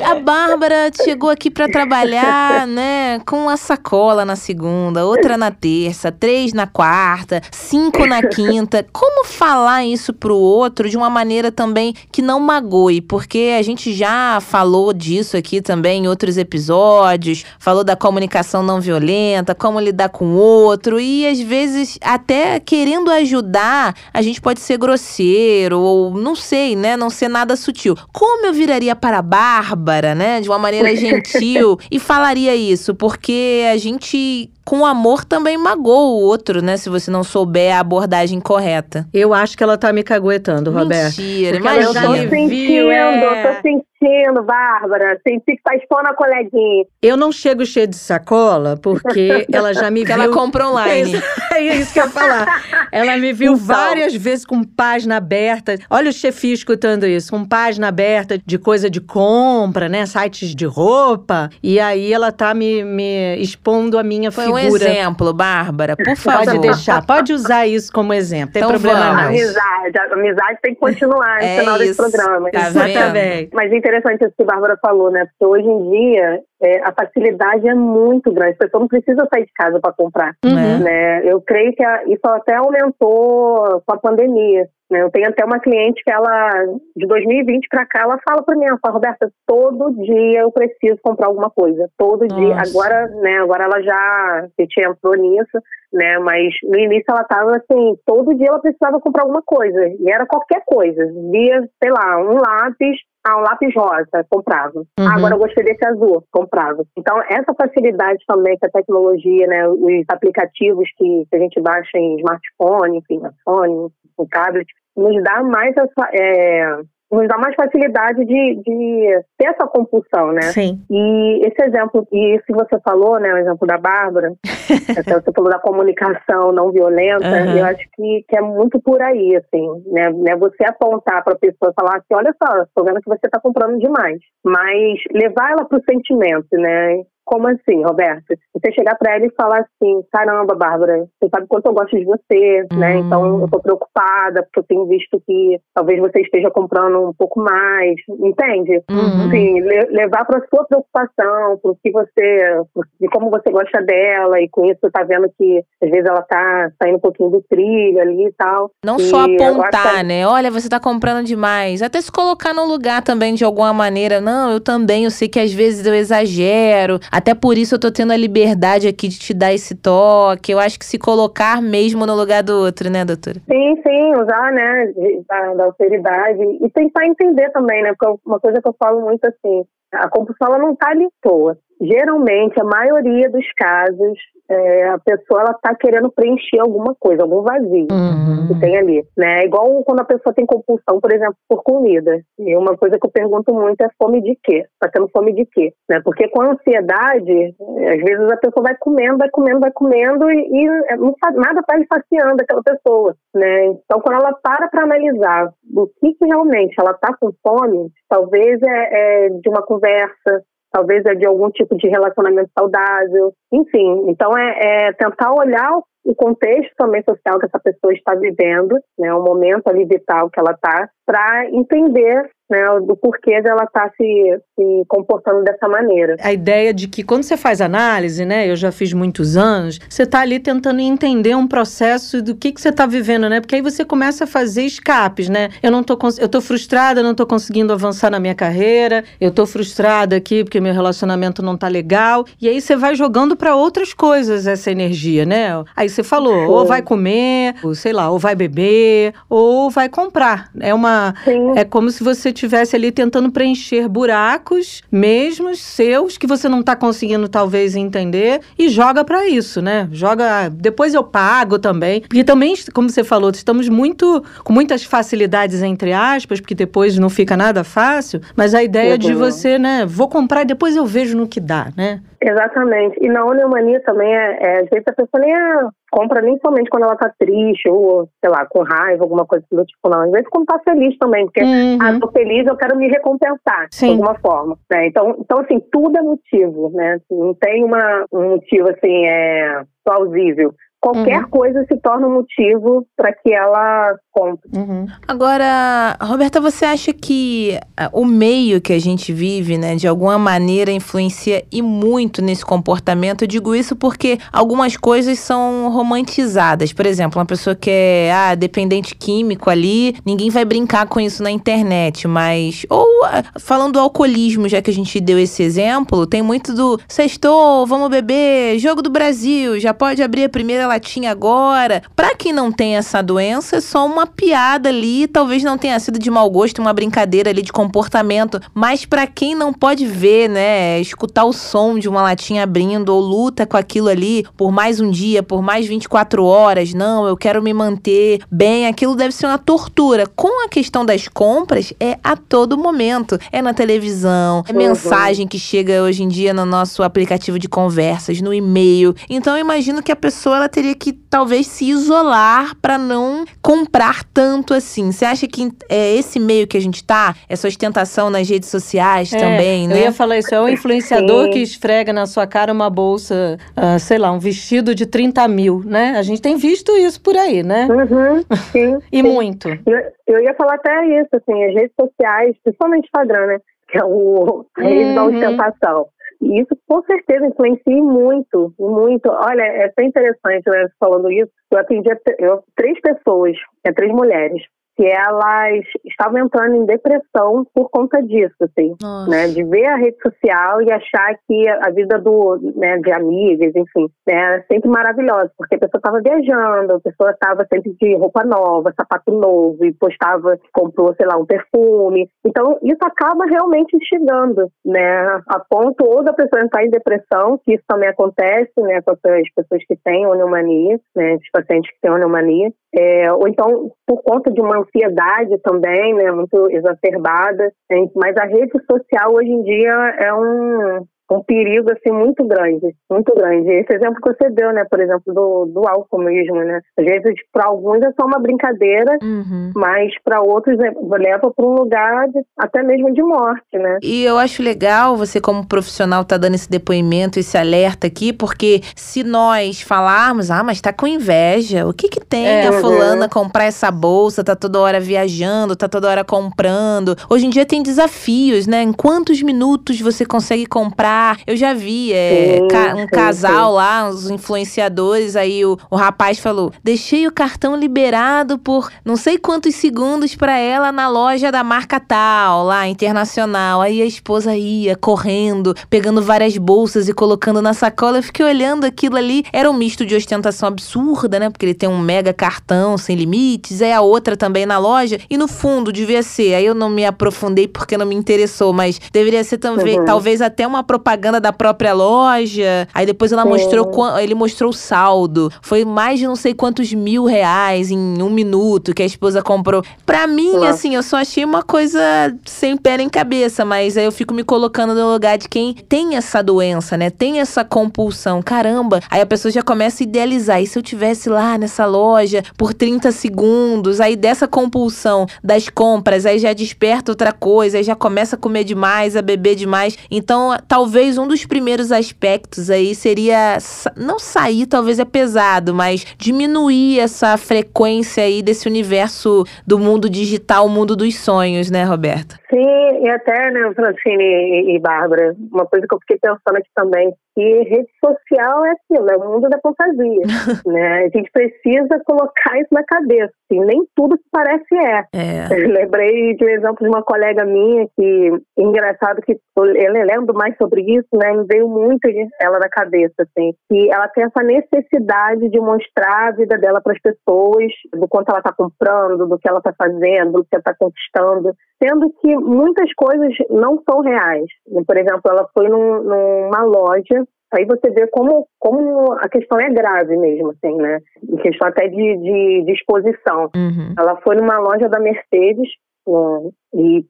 A 0.04 0.14
Bárbara 0.14 0.90
chegou 1.02 1.28
aqui 1.28 1.50
para 1.50 1.68
trabalhar, 1.68 2.66
né, 2.66 3.18
com 3.26 3.36
uma 3.44 3.56
sacola 3.56 4.24
na 4.24 4.36
segunda, 4.36 5.04
outra 5.04 5.36
na 5.36 5.50
terça, 5.50 6.12
três 6.12 6.52
na 6.52 6.66
quarta, 6.66 7.40
cinco 7.50 8.06
na 8.06 8.22
quinta. 8.22 8.86
Como 8.92 9.24
falar 9.24 9.84
isso 9.84 10.12
pro 10.12 10.36
outro 10.36 10.88
de 10.88 10.96
uma 10.96 11.10
maneira 11.10 11.50
também 11.50 11.94
que 12.12 12.22
não 12.22 12.38
magoe? 12.38 13.00
Porque 13.00 13.54
a 13.58 13.62
gente 13.62 13.92
já 13.92 14.38
falou 14.40 14.92
disso 14.92 15.36
aqui 15.36 15.60
também 15.60 16.04
em 16.04 16.08
outros 16.08 16.38
episódios, 16.38 17.44
falou 17.58 17.82
da 17.82 17.96
comunicação 17.96 18.62
não 18.62 18.83
violenta, 18.84 19.54
como 19.54 19.80
lidar 19.80 20.08
com 20.08 20.26
o 20.26 20.36
outro 20.36 21.00
e 21.00 21.26
às 21.26 21.40
vezes 21.40 21.98
até 22.00 22.60
querendo 22.60 23.10
ajudar, 23.10 23.94
a 24.12 24.22
gente 24.22 24.40
pode 24.40 24.60
ser 24.60 24.78
grosseiro 24.78 25.80
ou 25.80 26.14
não 26.14 26.36
sei, 26.36 26.76
né, 26.76 26.96
não 26.96 27.10
ser 27.10 27.28
nada 27.28 27.56
sutil. 27.56 27.96
Como 28.12 28.46
eu 28.46 28.52
viraria 28.52 28.94
para 28.94 29.18
a 29.18 29.22
Bárbara, 29.22 30.14
né, 30.14 30.40
de 30.40 30.48
uma 30.48 30.58
maneira 30.58 30.94
gentil 30.96 31.78
e 31.90 31.98
falaria 31.98 32.54
isso? 32.54 32.94
Porque 32.94 33.64
a 33.72 33.76
gente 33.76 34.50
com 34.64 34.84
amor 34.86 35.24
também 35.24 35.58
magoa 35.58 36.08
o 36.08 36.22
outro, 36.22 36.62
né? 36.62 36.76
Se 36.76 36.88
você 36.88 37.10
não 37.10 37.22
souber 37.22 37.76
a 37.76 37.80
abordagem 37.80 38.40
correta. 38.40 39.06
Eu 39.12 39.34
acho 39.34 39.56
que 39.56 39.62
ela 39.62 39.76
tá 39.76 39.92
me 39.92 40.02
caguetando, 40.02 40.70
Roberto. 40.70 41.18
Mentira, 41.18 41.56
imagina. 41.58 41.84
Eu 41.84 41.94
tô 41.94 42.28
sentindo, 42.28 42.90
é... 42.90 43.54
tô 43.54 43.62
sentindo, 43.62 44.42
Bárbara. 44.42 45.20
Senti 45.26 45.56
que 45.56 45.62
tá 45.62 45.76
expondo 45.76 46.08
a 46.08 46.14
coleguinha. 46.14 46.84
Eu 47.02 47.16
não 47.16 47.30
chego 47.30 47.64
cheio 47.66 47.86
de 47.86 47.96
sacola, 47.96 48.78
porque 48.80 49.46
ela 49.52 49.74
já 49.74 49.90
me 49.90 50.04
viu... 50.04 50.14
ela 50.14 50.28
compra 50.28 50.68
online. 50.68 51.14
é 51.52 51.62
isso 51.76 51.92
que 51.92 52.00
eu 52.00 52.04
ia 52.04 52.10
falar. 52.10 52.62
Ela 52.90 53.16
me 53.16 53.32
viu 53.32 53.52
então. 53.52 53.66
várias 53.66 54.14
vezes 54.14 54.46
com 54.46 54.62
página 54.62 55.16
aberta. 55.16 55.76
Olha 55.90 56.10
o 56.10 56.12
chefinho 56.12 56.54
escutando 56.54 57.06
isso. 57.06 57.30
Com 57.30 57.44
página 57.44 57.88
aberta 57.88 58.38
de 58.38 58.58
coisa 58.58 58.88
de 58.88 59.00
compra, 59.00 59.88
né? 59.88 60.06
Sites 60.06 60.54
de 60.54 60.64
roupa. 60.64 61.50
E 61.62 61.78
aí 61.78 62.12
ela 62.12 62.32
tá 62.32 62.54
me, 62.54 62.82
me 62.82 63.36
expondo 63.36 63.98
a 63.98 64.02
minha 64.02 64.30
Foi 64.30 64.53
um 64.54 64.58
exemplo, 64.58 65.32
Bárbara, 65.32 65.96
por 65.96 66.16
favor. 66.16 66.44
Pode 66.44 66.58
deixar, 66.60 67.04
pode 67.04 67.32
usar 67.32 67.66
isso 67.66 67.92
como 67.92 68.12
exemplo. 68.12 68.52
Tem 68.52 68.62
então 68.62 68.70
problema 68.70 69.00
vamos. 69.00 69.16
não. 69.16 69.28
Amizade, 69.28 69.98
a 69.98 70.14
amizade 70.14 70.58
tem 70.62 70.74
que 70.74 70.80
continuar 70.80 71.38
no 71.38 71.44
é 71.44 71.58
final 71.58 71.78
desse 71.78 71.96
programa. 71.96 72.50
Tá 72.50 72.68
Exatamente. 72.68 73.50
Mas 73.52 73.72
é 73.72 73.76
interessante 73.76 74.24
isso 74.24 74.34
que 74.36 74.42
a 74.42 74.46
Bárbara 74.46 74.78
falou, 74.80 75.10
né? 75.10 75.26
Porque 75.26 75.44
hoje 75.44 75.68
em 75.68 75.90
dia 75.90 76.40
é, 76.64 76.80
a 76.82 76.92
facilidade 76.92 77.68
é 77.68 77.74
muito 77.74 78.32
grande. 78.32 78.54
A 78.54 78.64
pessoa 78.64 78.80
não 78.80 78.88
precisa 78.88 79.28
sair 79.32 79.44
de 79.44 79.52
casa 79.52 79.78
para 79.80 79.92
comprar. 79.92 80.34
Uhum. 80.44 80.82
Né? 80.82 81.24
Eu 81.24 81.40
creio 81.42 81.74
que 81.74 81.84
a, 81.84 82.04
isso 82.04 82.26
até 82.26 82.54
aumentou 82.54 83.82
com 83.86 83.94
a 83.94 83.98
pandemia. 83.98 84.66
Né? 84.90 85.02
Eu 85.02 85.10
tenho 85.10 85.28
até 85.28 85.44
uma 85.44 85.60
cliente 85.60 86.02
que 86.02 86.10
ela, 86.10 86.50
de 86.96 87.06
2020 87.06 87.68
para 87.68 87.86
cá, 87.86 88.02
ela 88.02 88.18
fala 88.26 88.42
para 88.42 88.56
mim, 88.56 88.64
ela 88.64 88.78
fala, 88.80 88.94
Roberta, 88.94 89.30
todo 89.46 89.94
dia 90.02 90.40
eu 90.40 90.50
preciso 90.50 90.98
comprar 91.02 91.26
alguma 91.26 91.50
coisa. 91.50 91.88
Todo 91.98 92.26
Nossa. 92.26 92.36
dia. 92.36 92.56
Agora, 92.56 93.08
né, 93.08 93.38
agora 93.38 93.64
ela 93.64 93.82
já 93.82 94.48
se 94.56 94.80
entrou 94.80 95.16
nisso, 95.16 95.58
né? 95.92 96.18
Mas 96.18 96.54
no 96.62 96.78
início 96.78 97.04
ela 97.08 97.24
tava 97.24 97.56
assim, 97.56 97.96
todo 98.06 98.34
dia 98.34 98.48
ela 98.48 98.60
precisava 98.60 99.00
comprar 99.00 99.22
alguma 99.22 99.42
coisa. 99.44 99.86
E 100.00 100.10
era 100.10 100.26
qualquer 100.26 100.62
coisa. 100.64 101.04
Via, 101.30 101.68
sei 101.82 101.90
lá, 101.90 102.18
um 102.18 102.38
lápis 102.38 102.98
Ah, 103.26 103.38
um 103.38 103.40
lápis 103.40 103.74
rosa, 103.74 104.26
comprava. 104.28 104.78
Uhum. 104.78 105.08
Ah, 105.08 105.16
agora 105.16 105.34
eu 105.34 105.38
gostei 105.38 105.64
desse 105.64 105.84
azul, 105.86 106.22
comprava. 106.30 106.84
Então, 106.96 107.18
essa 107.30 107.54
facilidade 107.54 108.22
também 108.26 108.58
que 108.58 108.66
a 108.66 108.70
tecnologia, 108.70 109.46
né, 109.46 109.66
os 109.66 110.04
aplicativos 110.08 110.86
que, 110.96 111.24
que 111.30 111.36
a 111.36 111.38
gente 111.38 111.58
baixa 111.60 111.96
em 111.96 112.18
smartphone, 112.18 112.98
enfim, 112.98 113.22
iPhone, 113.40 113.90
no 114.18 114.28
tablet, 114.28 114.66
nos 114.94 115.22
dá 115.24 115.42
mais 115.42 115.74
essa, 115.76 116.08
é, 116.12 116.80
nos 117.10 117.28
dá 117.28 117.38
mais 117.38 117.54
facilidade 117.54 118.24
de, 118.24 118.62
de 118.64 119.20
ter 119.38 119.48
essa 119.48 119.66
compulsão, 119.66 120.32
né? 120.32 120.42
Sim. 120.42 120.82
E 120.90 121.46
esse 121.46 121.64
exemplo, 121.64 122.06
e 122.12 122.34
isso 122.34 122.44
que 122.46 122.52
você 122.52 122.78
falou, 122.80 123.18
né, 123.20 123.32
o 123.32 123.38
exemplo 123.38 123.66
da 123.66 123.78
Bárbara, 123.78 124.32
você 124.44 125.32
falou 125.32 125.50
da 125.50 125.58
comunicação 125.58 126.52
não 126.52 126.72
violenta, 126.72 127.28
uhum. 127.28 127.58
eu 127.58 127.64
acho 127.64 127.84
que, 127.94 128.24
que 128.28 128.36
é 128.36 128.40
muito 128.40 128.80
por 128.80 129.00
aí, 129.02 129.36
assim, 129.36 129.82
né? 129.86 130.10
né 130.10 130.36
você 130.36 130.64
apontar 130.64 131.22
para 131.22 131.34
a 131.34 131.38
pessoa 131.38 131.70
e 131.70 131.80
falar 131.80 131.96
assim, 131.96 132.14
olha 132.14 132.34
só, 132.42 132.62
estou 132.62 132.84
vendo 132.84 133.00
que 133.00 133.08
você 133.08 133.26
está 133.26 133.40
comprando 133.40 133.78
demais, 133.78 134.18
mas 134.44 134.98
levar 135.12 135.52
ela 135.52 135.64
para 135.64 135.78
o 135.78 135.84
sentimento, 135.88 136.48
né? 136.52 137.02
Como 137.24 137.48
assim, 137.48 137.82
Roberto? 137.82 138.34
Você 138.54 138.72
chegar 138.72 138.96
para 138.96 139.16
ela 139.16 139.26
e 139.26 139.34
falar 139.34 139.60
assim: 139.60 140.02
caramba, 140.12 140.54
Bárbara, 140.54 141.06
você 141.18 141.28
sabe 141.34 141.46
quanto 141.48 141.66
eu 141.66 141.74
gosto 141.74 141.96
de 141.96 142.04
você, 142.04 142.66
uhum. 142.70 142.78
né? 142.78 142.96
Então 142.98 143.40
eu 143.40 143.48
tô 143.48 143.60
preocupada 143.60 144.42
porque 144.42 144.60
eu 144.60 144.64
tenho 144.64 144.86
visto 144.86 145.22
que 145.26 145.58
talvez 145.74 145.98
você 146.00 146.20
esteja 146.20 146.50
comprando 146.50 147.08
um 147.08 147.14
pouco 147.14 147.40
mais, 147.40 147.94
entende? 148.08 148.82
Uhum. 148.90 149.30
Sim, 149.30 149.60
le 149.60 149.84
levar 149.90 150.24
para 150.24 150.44
sua 150.48 150.64
preocupação, 150.66 151.58
pro 151.62 151.76
que 151.82 151.90
você, 151.90 152.62
de 153.00 153.08
como 153.08 153.30
você 153.30 153.50
gosta 153.50 153.80
dela 153.82 154.40
e 154.40 154.48
com 154.48 154.64
isso 154.66 154.80
você 154.80 154.90
tá 154.90 155.02
vendo 155.04 155.30
que 155.38 155.64
às 155.82 155.90
vezes 155.90 156.06
ela 156.06 156.22
tá 156.22 156.70
saindo 156.82 156.96
um 156.96 157.00
pouquinho 157.00 157.30
do 157.30 157.44
trilho 157.48 158.00
ali 158.00 158.26
e 158.26 158.32
tal. 158.32 158.70
Não 158.84 158.96
e 158.96 159.02
só 159.02 159.24
apontar, 159.24 159.98
que... 159.98 160.02
né? 160.04 160.26
Olha, 160.26 160.50
você 160.50 160.68
tá 160.68 160.78
comprando 160.78 161.24
demais. 161.24 161.82
Até 161.82 162.00
se 162.00 162.12
colocar 162.12 162.52
no 162.52 162.64
lugar 162.64 163.02
também 163.02 163.34
de 163.34 163.44
alguma 163.44 163.72
maneira. 163.72 164.20
Não, 164.20 164.52
eu 164.52 164.60
também, 164.60 165.04
eu 165.04 165.10
sei 165.10 165.28
que 165.28 165.40
às 165.40 165.52
vezes 165.52 165.86
eu 165.86 165.94
exagero. 165.94 166.98
Até 167.14 167.32
por 167.32 167.56
isso 167.56 167.76
eu 167.76 167.78
tô 167.78 167.92
tendo 167.92 168.12
a 168.12 168.16
liberdade 168.16 168.88
aqui 168.88 169.06
de 169.06 169.20
te 169.20 169.32
dar 169.32 169.54
esse 169.54 169.76
toque. 169.76 170.50
Eu 170.50 170.58
acho 170.58 170.76
que 170.76 170.84
se 170.84 170.98
colocar 170.98 171.62
mesmo 171.62 172.04
no 172.04 172.16
lugar 172.16 172.42
do 172.42 172.54
outro, 172.54 172.90
né, 172.90 173.04
doutora? 173.04 173.36
Sim, 173.48 173.80
sim, 173.86 174.12
usar, 174.20 174.50
né, 174.50 174.92
da, 175.28 175.54
da 175.54 175.64
alteridade. 175.66 176.42
E 176.60 176.68
tentar 176.70 177.06
entender 177.06 177.50
também, 177.52 177.84
né? 177.84 177.94
Porque 177.96 178.20
uma 178.26 178.40
coisa 178.40 178.60
que 178.60 178.66
eu 178.66 178.74
falo 178.76 179.00
muito 179.02 179.24
assim, 179.26 179.64
a 179.92 180.08
compulsão 180.08 180.48
ela 180.48 180.58
não 180.58 180.72
está 180.72 180.90
ali 180.90 181.04
à 181.04 181.08
toa. 181.22 181.56
Geralmente, 181.80 182.60
a 182.60 182.64
maioria 182.64 183.28
dos 183.30 183.46
casos, 183.56 184.18
é, 184.48 184.88
a 184.88 184.98
pessoa 184.98 185.40
ela 185.40 185.50
está 185.52 185.74
querendo 185.74 186.10
preencher 186.10 186.60
alguma 186.60 186.94
coisa, 186.98 187.22
algum 187.22 187.42
vazio 187.42 187.88
uhum. 187.90 188.48
que 188.48 188.60
tem 188.60 188.76
ali. 188.76 189.04
Né? 189.16 189.42
É 189.42 189.44
igual 189.46 189.82
quando 189.84 190.00
a 190.00 190.04
pessoa 190.04 190.34
tem 190.34 190.46
compulsão, 190.46 191.00
por 191.00 191.12
exemplo, 191.12 191.36
por 191.48 191.62
comida. 191.62 192.20
E 192.38 192.56
uma 192.56 192.76
coisa 192.76 192.98
que 192.98 193.06
eu 193.06 193.10
pergunto 193.10 193.52
muito 193.54 193.80
é 193.80 193.88
fome 193.98 194.22
de 194.22 194.38
quê? 194.42 194.64
Está 194.72 194.88
tendo 194.92 195.08
fome 195.08 195.32
de 195.32 195.46
quê? 195.46 195.72
Né? 195.88 196.00
Porque 196.04 196.28
com 196.28 196.42
a 196.42 196.52
ansiedade, 196.52 197.54
às 197.60 198.02
vezes 198.02 198.32
a 198.32 198.36
pessoa 198.36 198.64
vai 198.64 198.76
comendo, 198.78 199.18
vai 199.18 199.30
comendo, 199.30 199.60
vai 199.60 199.72
comendo 199.72 200.30
e, 200.30 200.36
e 200.36 200.96
não, 200.96 201.14
nada 201.34 201.60
está 201.60 201.76
saciando 201.94 202.42
aquela 202.42 202.62
pessoa. 202.62 203.14
Né? 203.34 203.66
Então, 203.66 204.00
quando 204.00 204.20
ela 204.20 204.32
para 204.42 204.68
para 204.68 204.84
analisar 204.84 205.50
o 205.74 205.86
que, 205.86 206.14
que 206.14 206.26
realmente 206.26 206.74
ela 206.78 206.92
está 206.92 207.16
com 207.18 207.32
fome, 207.42 207.90
talvez 208.08 208.60
é, 208.62 209.26
é 209.26 209.28
de 209.28 209.48
uma 209.48 209.62
conversa, 209.62 210.42
talvez 210.74 211.06
é 211.06 211.14
de 211.14 211.24
algum 211.24 211.48
tipo 211.50 211.76
de 211.76 211.88
relacionamento 211.88 212.50
saudável, 212.58 213.32
enfim. 213.52 214.06
Então 214.08 214.36
é, 214.36 214.88
é 214.88 214.92
tentar 214.92 215.32
olhar 215.32 215.70
o 216.04 216.14
contexto 216.14 216.74
também 216.76 217.02
social 217.02 217.38
que 217.38 217.46
essa 217.46 217.60
pessoa 217.60 217.92
está 217.94 218.14
vivendo, 218.14 218.76
né, 218.98 219.14
o 219.14 219.22
momento 219.22 219.68
ali 219.68 219.86
vital 219.86 220.28
que 220.28 220.38
ela 220.38 220.50
está, 220.50 220.90
para 221.06 221.48
entender 221.50 222.28
né, 222.50 222.64
do 222.86 222.96
porquê 222.96 223.40
dela 223.40 223.64
estar 223.64 223.88
tá 223.88 223.90
se, 223.96 224.38
se, 224.54 224.84
comportando 224.88 225.42
dessa 225.42 225.68
maneira. 225.68 226.16
A 226.20 226.32
ideia 226.32 226.74
de 226.74 226.88
que 226.88 227.02
quando 227.02 227.22
você 227.22 227.36
faz 227.36 227.60
análise, 227.60 228.24
né, 228.24 228.50
eu 228.50 228.56
já 228.56 228.70
fiz 228.70 228.92
muitos 228.92 229.36
anos, 229.36 229.78
você 229.88 230.02
está 230.02 230.20
ali 230.20 230.38
tentando 230.38 230.80
entender 230.80 231.34
um 231.34 231.46
processo 231.46 232.22
do 232.22 232.34
que, 232.34 232.52
que 232.52 232.60
você 232.60 232.68
está 232.68 232.86
vivendo, 232.86 233.28
né? 233.28 233.40
Porque 233.40 233.56
aí 233.56 233.62
você 233.62 233.84
começa 233.84 234.24
a 234.24 234.26
fazer 234.26 234.62
escapes, 234.62 235.28
né? 235.28 235.50
Eu 235.62 235.70
não 235.70 235.82
tô, 235.82 235.98
eu 236.18 236.28
tô 236.28 236.40
frustrada, 236.40 237.02
não 237.02 237.14
tô 237.14 237.26
conseguindo 237.26 237.72
avançar 237.72 238.10
na 238.10 238.20
minha 238.20 238.34
carreira, 238.34 239.04
eu 239.20 239.30
tô 239.30 239.46
frustrada 239.46 240.16
aqui 240.16 240.44
porque 240.44 240.60
meu 240.60 240.74
relacionamento 240.74 241.42
não 241.42 241.56
tá 241.56 241.68
legal, 241.68 242.24
e 242.40 242.48
aí 242.48 242.60
você 242.60 242.76
vai 242.76 242.94
jogando 242.94 243.36
para 243.36 243.54
outras 243.54 243.94
coisas 243.94 244.46
essa 244.46 244.70
energia, 244.70 245.24
né? 245.24 245.64
Aí 245.74 245.88
você 245.88 246.02
falou, 246.02 246.34
Sim. 246.34 246.46
ou 246.46 246.66
vai 246.66 246.82
comer, 246.82 247.54
ou 247.62 247.74
sei 247.74 247.92
lá, 247.92 248.10
ou 248.10 248.18
vai 248.18 248.34
beber, 248.34 249.14
ou 249.28 249.70
vai 249.70 249.88
comprar. 249.88 250.50
É 250.60 250.74
uma 250.74 251.14
Sim. 251.24 251.52
é 251.56 251.64
como 251.64 251.90
se 251.90 252.04
você 252.04 252.32
estivesse 252.44 252.76
ali 252.76 252.92
tentando 252.92 253.30
preencher 253.30 253.88
buracos 253.88 254.82
mesmos 254.90 255.60
seus 255.60 256.16
que 256.16 256.26
você 256.26 256.48
não 256.48 256.60
está 256.60 256.76
conseguindo 256.76 257.28
talvez 257.28 257.74
entender 257.74 258.40
e 258.58 258.68
joga 258.68 259.04
para 259.04 259.28
isso, 259.28 259.60
né? 259.60 259.88
Joga, 259.90 260.48
depois 260.48 260.94
eu 260.94 261.02
pago 261.02 261.58
também, 261.58 262.00
porque 262.02 262.24
também, 262.24 262.54
como 262.72 262.88
você 262.88 263.02
falou, 263.02 263.30
estamos 263.30 263.68
muito 263.68 264.22
com 264.42 264.52
muitas 264.52 264.84
facilidades 264.84 265.62
entre 265.62 265.92
aspas, 265.92 266.40
porque 266.40 266.54
depois 266.54 266.98
não 266.98 267.10
fica 267.10 267.36
nada 267.36 267.64
fácil, 267.64 268.20
mas 268.36 268.54
a 268.54 268.62
ideia 268.62 268.92
uhum. 268.92 268.98
de 268.98 269.14
você, 269.14 269.58
né, 269.58 269.84
vou 269.86 270.08
comprar 270.08 270.42
e 270.42 270.46
depois 270.46 270.76
eu 270.76 270.86
vejo 270.86 271.16
no 271.16 271.26
que 271.26 271.40
dá, 271.40 271.70
né? 271.76 272.00
Exatamente. 272.20 272.98
E 273.00 273.08
na 273.08 273.24
oleomania 273.24 273.80
também 273.82 274.14
é, 274.14 274.38
é, 274.40 274.60
às 274.60 274.68
vezes 274.68 274.84
a 274.88 274.92
pessoa 274.92 275.20
nem 275.20 275.32
é, 275.32 275.68
compra 275.90 276.20
nem 276.20 276.38
somente 276.38 276.70
quando 276.70 276.84
ela 276.84 276.96
tá 276.96 277.12
triste 277.18 277.68
ou, 277.68 278.08
sei 278.20 278.30
lá, 278.30 278.46
com 278.46 278.62
raiva, 278.62 279.04
alguma 279.04 279.26
coisa 279.26 279.44
do 279.50 279.64
tipo, 279.64 279.88
não. 279.88 280.02
Às 280.02 280.10
vezes 280.10 280.28
quando 280.28 280.46
tá 280.46 280.58
feliz 280.64 280.96
também, 280.98 281.24
porque, 281.26 281.42
uhum. 281.42 281.78
ah, 281.80 281.98
tô 282.00 282.10
feliz, 282.10 282.46
eu 282.46 282.56
quero 282.56 282.76
me 282.76 282.88
recompensar 282.88 283.68
Sim. 283.70 283.86
de 283.86 283.92
alguma 283.92 284.14
forma. 284.18 284.56
Né? 284.70 284.86
Então, 284.86 285.16
então, 285.18 285.40
assim, 285.40 285.60
tudo 285.72 285.96
é 285.98 286.02
motivo, 286.02 286.70
né? 286.74 286.98
Não 287.10 287.34
tem 287.34 287.64
uma, 287.64 288.04
um 288.12 288.30
motivo, 288.30 288.68
assim, 288.70 289.06
é, 289.06 289.62
plausível 289.84 290.54
qualquer 290.84 291.22
uhum. 291.22 291.30
coisa 291.30 291.64
se 291.64 291.78
torna 291.78 292.06
um 292.06 292.12
motivo 292.12 292.86
para 292.94 293.10
que 293.10 293.32
ela 293.32 293.96
compre. 294.12 294.50
Uhum. 294.54 294.86
Agora, 295.08 295.96
Roberta, 295.98 296.42
você 296.42 296.66
acha 296.66 296.92
que 296.92 297.58
ah, 297.74 297.88
o 297.90 298.04
meio 298.04 298.60
que 298.60 298.70
a 298.70 298.78
gente 298.78 299.10
vive, 299.10 299.56
né, 299.56 299.76
de 299.76 299.88
alguma 299.88 300.18
maneira 300.18 300.70
influencia 300.70 301.42
e 301.50 301.62
muito 301.62 302.20
nesse 302.20 302.44
comportamento? 302.44 303.22
Eu 303.22 303.28
digo 303.28 303.54
isso 303.54 303.74
porque 303.74 304.18
algumas 304.30 304.76
coisas 304.76 305.18
são 305.18 305.70
romantizadas. 305.70 306.70
Por 306.70 306.84
exemplo, 306.84 307.18
uma 307.18 307.24
pessoa 307.24 307.56
que 307.56 307.70
é 307.70 308.12
ah, 308.12 308.34
dependente 308.34 308.94
químico 308.94 309.48
ali, 309.48 309.96
ninguém 310.04 310.28
vai 310.28 310.44
brincar 310.44 310.86
com 310.86 311.00
isso 311.00 311.22
na 311.22 311.30
internet, 311.30 312.06
mas. 312.06 312.66
Ou 312.68 312.86
ah, 313.06 313.22
falando 313.40 313.72
do 313.72 313.80
alcoolismo, 313.80 314.50
já 314.50 314.60
que 314.60 314.70
a 314.70 314.74
gente 314.74 315.00
deu 315.00 315.18
esse 315.18 315.42
exemplo, 315.42 316.06
tem 316.06 316.20
muito 316.20 316.54
do 316.54 316.78
sextou, 316.86 317.66
vamos 317.66 317.88
beber, 317.88 318.58
jogo 318.58 318.82
do 318.82 318.90
Brasil, 318.90 319.58
já 319.58 319.72
pode 319.72 320.02
abrir 320.02 320.24
a 320.24 320.28
primeira 320.28 320.73
latinha 320.74 321.10
agora. 321.10 321.82
Para 321.94 322.14
quem 322.14 322.32
não 322.32 322.50
tem 322.52 322.76
essa 322.76 323.02
doença, 323.02 323.56
é 323.56 323.60
só 323.60 323.86
uma 323.86 324.06
piada 324.06 324.68
ali, 324.68 325.06
talvez 325.06 325.42
não 325.42 325.56
tenha 325.56 325.78
sido 325.80 325.98
de 325.98 326.10
mau 326.10 326.28
gosto, 326.30 326.60
uma 326.60 326.72
brincadeira 326.72 327.30
ali 327.30 327.42
de 327.42 327.52
comportamento, 327.52 328.40
mas 328.52 328.84
para 328.84 329.06
quem 329.06 329.34
não 329.34 329.52
pode 329.52 329.86
ver, 329.86 330.28
né, 330.28 330.80
escutar 330.80 331.24
o 331.24 331.32
som 331.32 331.78
de 331.78 331.88
uma 331.88 332.02
latinha 332.02 332.42
abrindo 332.42 332.88
ou 332.90 333.00
luta 333.00 333.46
com 333.46 333.56
aquilo 333.56 333.88
ali 333.88 334.26
por 334.36 334.50
mais 334.50 334.80
um 334.80 334.90
dia, 334.90 335.22
por 335.22 335.42
mais 335.42 335.66
24 335.66 336.24
horas, 336.24 336.74
não, 336.74 337.06
eu 337.06 337.16
quero 337.16 337.42
me 337.42 337.52
manter 337.52 338.20
bem, 338.30 338.66
aquilo 338.66 338.94
deve 338.94 339.14
ser 339.14 339.26
uma 339.26 339.38
tortura. 339.38 340.06
Com 340.06 340.44
a 340.44 340.48
questão 340.48 340.84
das 340.84 341.08
compras, 341.08 341.72
é 341.78 341.98
a 342.02 342.16
todo 342.16 342.58
momento. 342.58 343.18
É 343.30 343.40
na 343.40 343.54
televisão, 343.54 344.44
é 344.48 344.52
uhum. 344.52 344.58
mensagem 344.58 345.26
que 345.26 345.38
chega 345.38 345.82
hoje 345.82 346.02
em 346.02 346.08
dia 346.08 346.34
no 346.34 346.44
nosso 346.44 346.82
aplicativo 346.82 347.38
de 347.38 347.48
conversas, 347.48 348.20
no 348.20 348.32
e-mail. 348.34 348.94
Então 349.08 349.36
eu 349.36 349.40
imagino 349.40 349.82
que 349.82 349.92
a 349.92 349.96
pessoa 349.96 350.36
ela 350.36 350.48
teria 350.48 350.63
teria 350.64 350.74
que 350.74 350.92
talvez 350.92 351.46
se 351.46 351.66
isolar 351.68 352.56
para 352.62 352.78
não 352.78 353.24
comprar 353.42 354.02
tanto 354.04 354.54
assim. 354.54 354.90
Você 354.90 355.04
acha 355.04 355.28
que 355.28 355.50
é 355.68 355.94
esse 355.94 356.18
meio 356.18 356.46
que 356.46 356.56
a 356.56 356.60
gente 356.60 356.82
tá, 356.82 357.14
essa 357.28 357.46
ostentação 357.46 358.08
nas 358.08 358.28
redes 358.28 358.48
sociais 358.48 359.12
é, 359.12 359.18
também, 359.18 359.68
né? 359.68 359.74
Eu 359.74 359.82
ia 359.82 359.92
falar 359.92 360.18
isso, 360.18 360.34
é 360.34 360.40
um 360.40 360.48
influenciador 360.48 361.24
Sim. 361.24 361.30
que 361.30 361.38
esfrega 361.40 361.92
na 361.92 362.06
sua 362.06 362.26
cara 362.26 362.50
uma 362.50 362.70
bolsa, 362.70 363.36
uh, 363.50 363.78
sei 363.78 363.98
lá, 363.98 364.10
um 364.10 364.18
vestido 364.18 364.74
de 364.74 364.86
30 364.86 365.28
mil, 365.28 365.62
né? 365.64 365.94
A 365.98 366.02
gente 366.02 366.22
tem 366.22 366.36
visto 366.36 366.72
isso 366.72 367.00
por 367.02 367.16
aí, 367.16 367.42
né? 367.42 367.68
Uhum, 367.68 368.24
sim, 368.50 368.78
e 368.90 369.02
sim. 369.02 369.02
muito. 369.02 369.48
Eu, 369.66 369.82
eu 370.06 370.22
ia 370.22 370.34
falar 370.34 370.54
até 370.54 370.86
isso, 370.98 371.10
assim, 371.12 371.44
as 371.44 371.54
redes 371.54 371.74
sociais, 371.78 372.34
principalmente 372.42 372.86
Instagram, 372.86 373.26
né? 373.26 373.38
Que 373.68 373.78
é 373.78 373.84
o, 373.84 374.46
rede 374.56 374.84
uhum. 374.84 374.94
da 374.94 375.04
ostentação. 375.04 375.86
E 376.20 376.40
isso 376.40 376.56
com 376.66 376.82
certeza 376.82 377.26
influencia 377.26 377.82
muito, 377.82 378.54
muito. 378.58 379.08
Olha, 379.10 379.42
é 379.42 379.72
bem 379.76 379.88
interessante 379.88 380.48
né, 380.48 380.68
falando 380.78 381.10
isso. 381.10 381.30
Eu 381.50 381.58
atendi 381.58 381.88
eu, 382.18 382.42
três 382.56 382.80
pessoas, 382.80 383.36
é, 383.64 383.72
três 383.72 383.92
mulheres. 383.92 384.42
Que 384.76 384.84
elas 384.84 385.64
estavam 385.84 386.18
entrando 386.18 386.56
em 386.56 386.66
depressão 386.66 387.46
por 387.54 387.70
conta 387.70 388.02
disso, 388.02 388.34
assim, 388.40 388.74
Nossa. 388.82 389.10
né? 389.10 389.28
De 389.28 389.44
ver 389.44 389.66
a 389.66 389.76
rede 389.76 389.96
social 390.02 390.62
e 390.62 390.72
achar 390.72 391.16
que 391.28 391.48
a 391.48 391.70
vida 391.70 391.98
do, 391.98 392.38
né, 392.56 392.78
de 392.78 392.92
amigas, 392.92 393.52
enfim, 393.54 393.88
né, 394.06 394.14
era 394.14 394.44
sempre 394.50 394.68
maravilhosa, 394.68 395.30
porque 395.36 395.56
a 395.56 395.58
pessoa 395.58 395.78
estava 395.78 396.00
viajando, 396.00 396.74
a 396.74 396.80
pessoa 396.80 397.10
estava 397.10 397.46
sempre 397.52 397.74
de 397.80 397.96
roupa 397.96 398.24
nova, 398.24 398.72
sapato 398.78 399.12
novo, 399.12 399.64
e 399.64 399.72
postava, 399.72 400.38
comprou, 400.52 400.94
sei 400.94 401.06
lá, 401.06 401.16
um 401.16 401.26
perfume. 401.26 402.08
Então, 402.24 402.58
isso 402.62 402.82
acaba 402.82 403.24
realmente 403.26 403.76
instigando, 403.76 404.48
né? 404.64 405.20
A 405.28 405.40
ponto 405.48 405.84
ou 405.84 406.02
da 406.02 406.12
pessoa 406.12 406.42
entrar 406.42 406.64
em 406.64 406.70
depressão, 406.70 407.38
que 407.44 407.54
isso 407.54 407.64
também 407.68 407.88
acontece, 407.88 408.52
né, 408.58 408.80
com 408.82 408.92
as 408.92 409.00
pessoas 409.00 409.64
que 409.66 409.76
têm 409.84 410.06
oneomania, 410.06 410.80
né, 410.94 411.14
os 411.14 411.30
pacientes 411.30 411.70
que 411.70 411.80
têm 411.80 411.90
oneomania, 411.90 412.52
é, 412.76 413.12
ou 413.12 413.28
então 413.28 413.70
por 413.86 414.02
conta 414.02 414.30
de 414.30 414.40
uma 414.40 414.63
ansiedade 414.64 415.38
também, 415.42 415.94
né, 415.94 416.10
muito 416.10 416.50
exacerbada. 416.50 417.52
Mas 417.94 418.16
a 418.16 418.24
rede 418.24 418.52
social 418.70 419.14
hoje 419.14 419.30
em 419.30 419.42
dia 419.42 419.96
é 420.00 420.12
um, 420.12 420.86
um 421.10 421.22
perigo 421.22 421.70
assim 421.70 421.92
muito 421.92 422.24
grande, 422.26 422.74
muito 422.90 423.14
grande. 423.14 423.50
Esse 423.50 423.74
exemplo 423.74 424.00
que 424.00 424.12
você 424.12 424.30
deu, 424.30 424.52
né, 424.52 424.64
por 424.64 424.80
exemplo, 424.80 425.12
do, 425.12 425.46
do 425.46 425.68
álcool 425.68 425.98
mesmo, 425.98 426.36
né? 426.36 426.60
Às 426.78 426.84
vezes 426.84 427.14
para 427.32 427.46
alguns 427.46 427.82
é 427.82 427.90
só 427.98 428.06
uma 428.06 428.18
brincadeira, 428.18 428.98
uhum. 429.02 429.52
mas 429.54 429.92
para 430.02 430.22
outros 430.22 430.58
é, 430.60 430.72
leva 430.98 431.30
para 431.30 431.46
um 431.46 431.54
lugar 431.54 432.08
de, 432.08 432.20
até 432.38 432.62
mesmo 432.62 432.92
de 432.92 433.02
morte, 433.02 433.58
né? 433.58 433.78
E 433.82 434.04
eu 434.04 434.18
acho 434.18 434.42
legal 434.42 434.96
você 434.96 435.20
como 435.20 435.46
profissional 435.46 436.04
tá 436.04 436.16
dando 436.16 436.34
esse 436.34 436.50
depoimento, 436.50 437.18
esse 437.18 437.36
alerta 437.36 437.86
aqui, 437.86 438.12
porque 438.12 438.62
se 438.74 439.04
nós 439.04 439.60
falarmos, 439.60 440.30
ah, 440.30 440.42
mas 440.42 440.60
tá 440.60 440.72
com 440.72 440.86
inveja, 440.86 441.66
o 441.66 441.74
que 441.74 441.88
que 441.88 442.00
tem 442.00 442.26
é, 442.26 442.46
a 442.46 442.50
uhum. 442.50 442.60
fulana 442.60 443.02
uhum. 443.02 443.10
comprar 443.10 443.44
essa 443.44 443.70
bolsa, 443.70 444.24
tá 444.24 444.34
toda 444.34 444.58
hora 444.58 444.80
viajando, 444.80 445.54
tá 445.54 445.68
toda 445.68 445.88
hora 445.88 446.04
comprando. 446.04 446.96
Hoje 447.10 447.26
em 447.26 447.30
dia 447.30 447.44
tem 447.44 447.62
desafios, 447.62 448.46
né? 448.46 448.62
Em 448.62 448.72
quantos 448.72 449.22
minutos 449.22 449.80
você 449.80 450.06
consegue 450.06 450.46
comprar 450.46 450.93
eu 451.26 451.36
já 451.36 451.52
vi 451.54 451.92
é, 451.92 452.38
sim, 452.40 452.48
ca 452.48 452.74
um 452.74 452.80
sim, 452.80 452.86
casal 452.86 453.50
sim. 453.50 453.56
lá, 453.56 453.88
os 453.88 454.10
influenciadores, 454.10 455.16
aí 455.16 455.44
o, 455.44 455.58
o 455.70 455.76
rapaz 455.76 456.18
falou: 456.18 456.52
deixei 456.62 457.06
o 457.06 457.12
cartão 457.12 457.56
liberado 457.56 458.38
por 458.38 458.70
não 458.84 458.96
sei 458.96 459.18
quantos 459.18 459.54
segundos 459.54 460.14
para 460.14 460.38
ela 460.38 460.70
na 460.70 460.88
loja 460.88 461.32
da 461.32 461.42
marca 461.42 461.80
tal, 461.80 462.44
lá, 462.44 462.68
internacional. 462.68 463.60
Aí 463.60 463.82
a 463.82 463.86
esposa 463.86 464.36
ia 464.36 464.76
correndo, 464.76 465.54
pegando 465.68 466.00
várias 466.00 466.36
bolsas 466.36 466.88
e 466.88 466.92
colocando 466.92 467.42
na 467.42 467.54
sacola. 467.54 467.98
Eu 467.98 468.02
fiquei 468.02 468.24
olhando 468.24 468.64
aquilo 468.64 468.96
ali. 468.96 469.24
Era 469.32 469.50
um 469.50 469.54
misto 469.54 469.84
de 469.84 469.94
ostentação 469.94 470.48
absurda, 470.48 471.18
né? 471.18 471.30
Porque 471.30 471.44
ele 471.44 471.54
tem 471.54 471.68
um 471.68 471.78
mega 471.78 472.12
cartão 472.12 472.78
sem 472.78 472.96
limites. 472.96 473.62
Aí 473.62 473.72
a 473.72 473.80
outra 473.80 474.16
também 474.16 474.46
na 474.46 474.58
loja. 474.58 474.98
E 475.08 475.16
no 475.16 475.26
fundo, 475.26 475.72
devia 475.72 476.02
ser. 476.02 476.34
Aí 476.34 476.46
eu 476.46 476.54
não 476.54 476.68
me 476.68 476.84
aprofundei 476.84 477.48
porque 477.48 477.76
não 477.76 477.86
me 477.86 477.94
interessou, 477.94 478.52
mas 478.52 478.80
deveria 478.92 479.24
ser 479.24 479.38
também, 479.38 479.78
uhum. 479.78 479.84
talvez 479.84 480.20
até 480.20 480.46
uma 480.46 480.62
proposta 480.62 480.83
propaganda 480.84 481.18
da 481.18 481.32
própria 481.32 481.72
loja. 481.72 482.68
Aí 482.74 482.84
depois 482.84 483.10
ela 483.10 483.24
mostrou, 483.24 483.98
ele 483.98 484.14
mostrou 484.14 484.50
o 484.50 484.52
saldo. 484.52 485.32
Foi 485.40 485.64
mais 485.64 485.98
de 485.98 486.06
não 486.06 486.14
sei 486.14 486.34
quantos 486.34 486.72
mil 486.74 487.06
reais 487.06 487.70
em 487.70 488.02
um 488.02 488.10
minuto 488.10 488.74
que 488.74 488.82
a 488.82 488.86
esposa 488.86 489.22
comprou. 489.22 489.64
Pra 489.86 490.06
mim, 490.06 490.44
assim, 490.44 490.74
eu 490.74 490.82
só 490.82 490.98
achei 490.98 491.24
uma 491.24 491.42
coisa 491.42 491.80
sem 492.26 492.54
pé 492.56 492.76
nem 492.76 492.88
cabeça, 492.88 493.44
mas 493.44 493.78
aí 493.78 493.86
eu 493.86 493.92
fico 493.92 494.12
me 494.12 494.22
colocando 494.22 494.74
no 494.74 494.92
lugar 494.92 495.16
de 495.16 495.26
quem 495.26 495.54
tem 495.54 495.96
essa 495.96 496.22
doença, 496.22 496.76
né? 496.76 496.90
Tem 496.90 497.20
essa 497.20 497.42
compulsão. 497.42 498.20
Caramba, 498.20 498.80
aí 498.90 499.00
a 499.00 499.06
pessoa 499.06 499.32
já 499.32 499.42
começa 499.42 499.82
a 499.82 499.84
idealizar. 499.84 500.42
E 500.42 500.46
se 500.46 500.58
eu 500.58 500.62
tivesse 500.62 501.08
lá 501.08 501.38
nessa 501.38 501.64
loja 501.64 502.22
por 502.36 502.52
30 502.52 502.92
segundos, 502.92 503.80
aí 503.80 503.96
dessa 503.96 504.28
compulsão 504.28 505.06
das 505.22 505.48
compras, 505.48 506.04
aí 506.04 506.18
já 506.18 506.34
desperta 506.34 506.92
outra 506.92 507.12
coisa, 507.12 507.56
aí 507.56 507.64
já 507.64 507.74
começa 507.74 508.16
a 508.16 508.18
comer 508.18 508.44
demais, 508.44 508.96
a 508.96 509.02
beber 509.02 509.34
demais. 509.34 509.78
Então, 509.90 510.36
talvez 510.46 510.73
talvez 510.74 510.98
um 510.98 511.06
dos 511.06 511.24
primeiros 511.24 511.70
aspectos 511.70 512.50
aí 512.50 512.74
seria 512.74 513.38
não 513.76 513.96
sair, 513.96 514.44
talvez 514.44 514.80
é 514.80 514.84
pesado, 514.84 515.54
mas 515.54 515.84
diminuir 515.96 516.80
essa 516.80 517.16
frequência 517.16 518.02
aí 518.02 518.20
desse 518.20 518.48
universo 518.48 519.22
do 519.46 519.56
mundo 519.56 519.88
digital, 519.88 520.46
o 520.46 520.48
mundo 520.48 520.74
dos 520.74 520.98
sonhos, 520.98 521.48
né, 521.48 521.62
Roberta? 521.62 522.16
Sim, 522.28 522.84
e 522.84 522.90
até, 522.90 523.30
né, 523.30 523.52
Francine 523.54 524.56
e, 524.56 524.58
Bárbara, 524.58 525.14
uma 525.32 525.46
coisa 525.46 525.64
que 525.68 525.74
eu 525.76 525.78
fiquei 525.78 525.98
pensando 525.98 526.36
aqui 526.36 526.50
também, 526.56 526.92
que 527.14 527.22
rede 527.22 527.68
social 527.84 528.44
é 528.44 528.50
aquilo, 528.50 528.90
é 528.90 528.96
o 528.96 529.12
mundo 529.12 529.28
da 529.28 529.38
fantasia, 529.40 530.02
né? 530.44 530.78
A 530.78 530.88
gente 530.88 531.08
precisa 531.12 531.80
colocar 531.86 532.36
isso 532.40 532.48
na 532.50 532.64
cabeça, 532.64 533.12
assim, 533.30 533.40
nem 533.44 533.62
tudo 533.76 533.96
que 533.96 534.04
parece 534.10 534.52
é. 534.52 534.84
é. 534.92 535.28
Lembrei 535.28 536.16
de 536.16 536.24
um 536.24 536.28
exemplo 536.28 536.58
de 536.60 536.68
uma 536.68 536.82
colega 536.82 537.24
minha 537.24 537.68
que, 537.78 538.10
engraçado 538.36 539.00
que 539.02 539.12
eu 539.36 539.44
lendo 539.44 540.12
mais 540.12 540.36
sobre 540.36 540.62
isso, 540.76 540.88
né, 540.94 541.12
me 541.12 541.24
veio 541.24 541.48
muito 541.48 541.88
ela 542.20 542.38
na 542.38 542.48
cabeça, 542.48 542.94
assim, 542.98 543.32
que 543.48 543.70
ela 543.70 543.88
tem 543.88 544.04
essa 544.04 544.22
necessidade 544.22 545.28
de 545.28 545.40
mostrar 545.40 546.08
a 546.08 546.12
vida 546.12 546.38
dela 546.38 546.60
para 546.60 546.72
as 546.72 546.80
pessoas, 546.80 547.52
do 547.72 547.88
quanto 547.88 548.10
ela 548.10 548.18
está 548.18 548.32
comprando, 548.32 549.06
do 549.06 549.18
que 549.18 549.28
ela 549.28 549.38
está 549.38 549.52
fazendo, 549.56 550.12
do 550.12 550.24
que 550.24 550.34
ela 550.34 550.40
está 550.40 550.54
conquistando, 550.54 551.32
sendo 551.62 551.90
que 552.00 552.16
muitas 552.16 552.72
coisas 552.74 553.14
não 553.30 553.62
são 553.68 553.80
reais. 553.80 554.26
Por 554.66 554.76
exemplo, 554.76 555.02
ela 555.08 555.28
foi 555.34 555.48
num, 555.48 555.82
numa 555.82 556.42
loja 556.42 557.04
aí 557.36 557.44
você 557.44 557.70
vê 557.70 557.86
como, 557.88 558.26
como 558.38 558.92
a 558.92 559.08
questão 559.08 559.38
é 559.40 559.50
grave 559.50 559.96
mesmo, 559.96 560.30
assim, 560.30 560.56
né? 560.56 560.78
Em 561.02 561.16
questão 561.16 561.48
até 561.48 561.68
de, 561.68 561.96
de, 561.96 562.44
de 562.44 562.52
exposição. 562.52 563.30
Uhum. 563.34 563.74
Ela 563.78 563.96
foi 563.96 564.16
numa 564.16 564.38
loja 564.38 564.68
da 564.68 564.78
Mercedes, 564.78 565.48
um, 565.86 566.32
e 566.54 566.84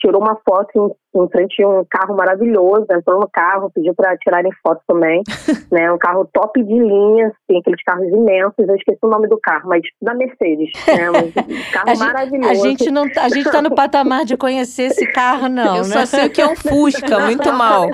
tirou 0.00 0.22
uma 0.22 0.36
foto 0.48 0.96
em, 1.14 1.22
em, 1.22 1.28
frente 1.28 1.62
a 1.62 1.68
um 1.68 1.84
carro 1.88 2.16
maravilhoso, 2.16 2.86
entrou 2.90 3.20
no 3.20 3.28
carro, 3.30 3.70
pediu 3.72 3.94
para 3.94 4.16
tirarem 4.16 4.50
foto 4.62 4.80
também, 4.88 5.22
né? 5.70 5.92
Um 5.92 5.98
carro 5.98 6.28
top 6.32 6.62
de 6.62 6.72
linha, 6.74 7.30
tem 7.46 7.58
aqueles 7.58 7.82
carros 7.84 8.08
imensos, 8.08 8.54
eu 8.58 8.74
esqueci 8.74 8.98
o 9.02 9.08
nome 9.08 9.28
do 9.28 9.38
carro, 9.40 9.68
mas 9.68 9.82
da 10.00 10.14
Mercedes, 10.14 10.70
né? 10.86 11.10
Um 11.10 11.30
carro 11.70 11.90
a 11.90 11.94
maravilhoso. 11.96 12.54
Gente, 12.54 12.64
a 12.64 12.68
gente 12.68 12.90
não, 12.90 13.04
a 13.04 13.28
gente 13.28 13.50
tá 13.50 13.62
no 13.62 13.74
patamar 13.74 14.24
de 14.24 14.36
conhecer 14.36 14.84
esse 14.84 15.06
carro 15.12 15.48
não, 15.48 15.76
eu 15.76 15.82
né? 15.82 15.84
só 15.84 16.06
sei 16.06 16.26
o 16.26 16.30
que 16.30 16.40
é 16.40 16.46
um 16.46 16.56
Fusca, 16.56 17.20
muito 17.26 17.52
mal. 17.52 17.88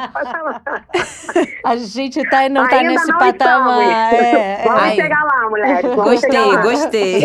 a 1.64 1.76
gente 1.76 2.22
tá 2.30 2.48
não 2.48 2.68
tá 2.68 2.82
nesse 2.82 3.10
não 3.10 3.18
patamar. 3.18 4.14
É, 4.14 4.64
Vamos 4.64 4.82
é. 4.82 4.94
chegar 4.94 5.24
lá, 5.24 5.50
mulher. 5.50 5.82
Gostei, 5.82 6.52
lá. 6.52 6.62
gostei. 6.62 7.24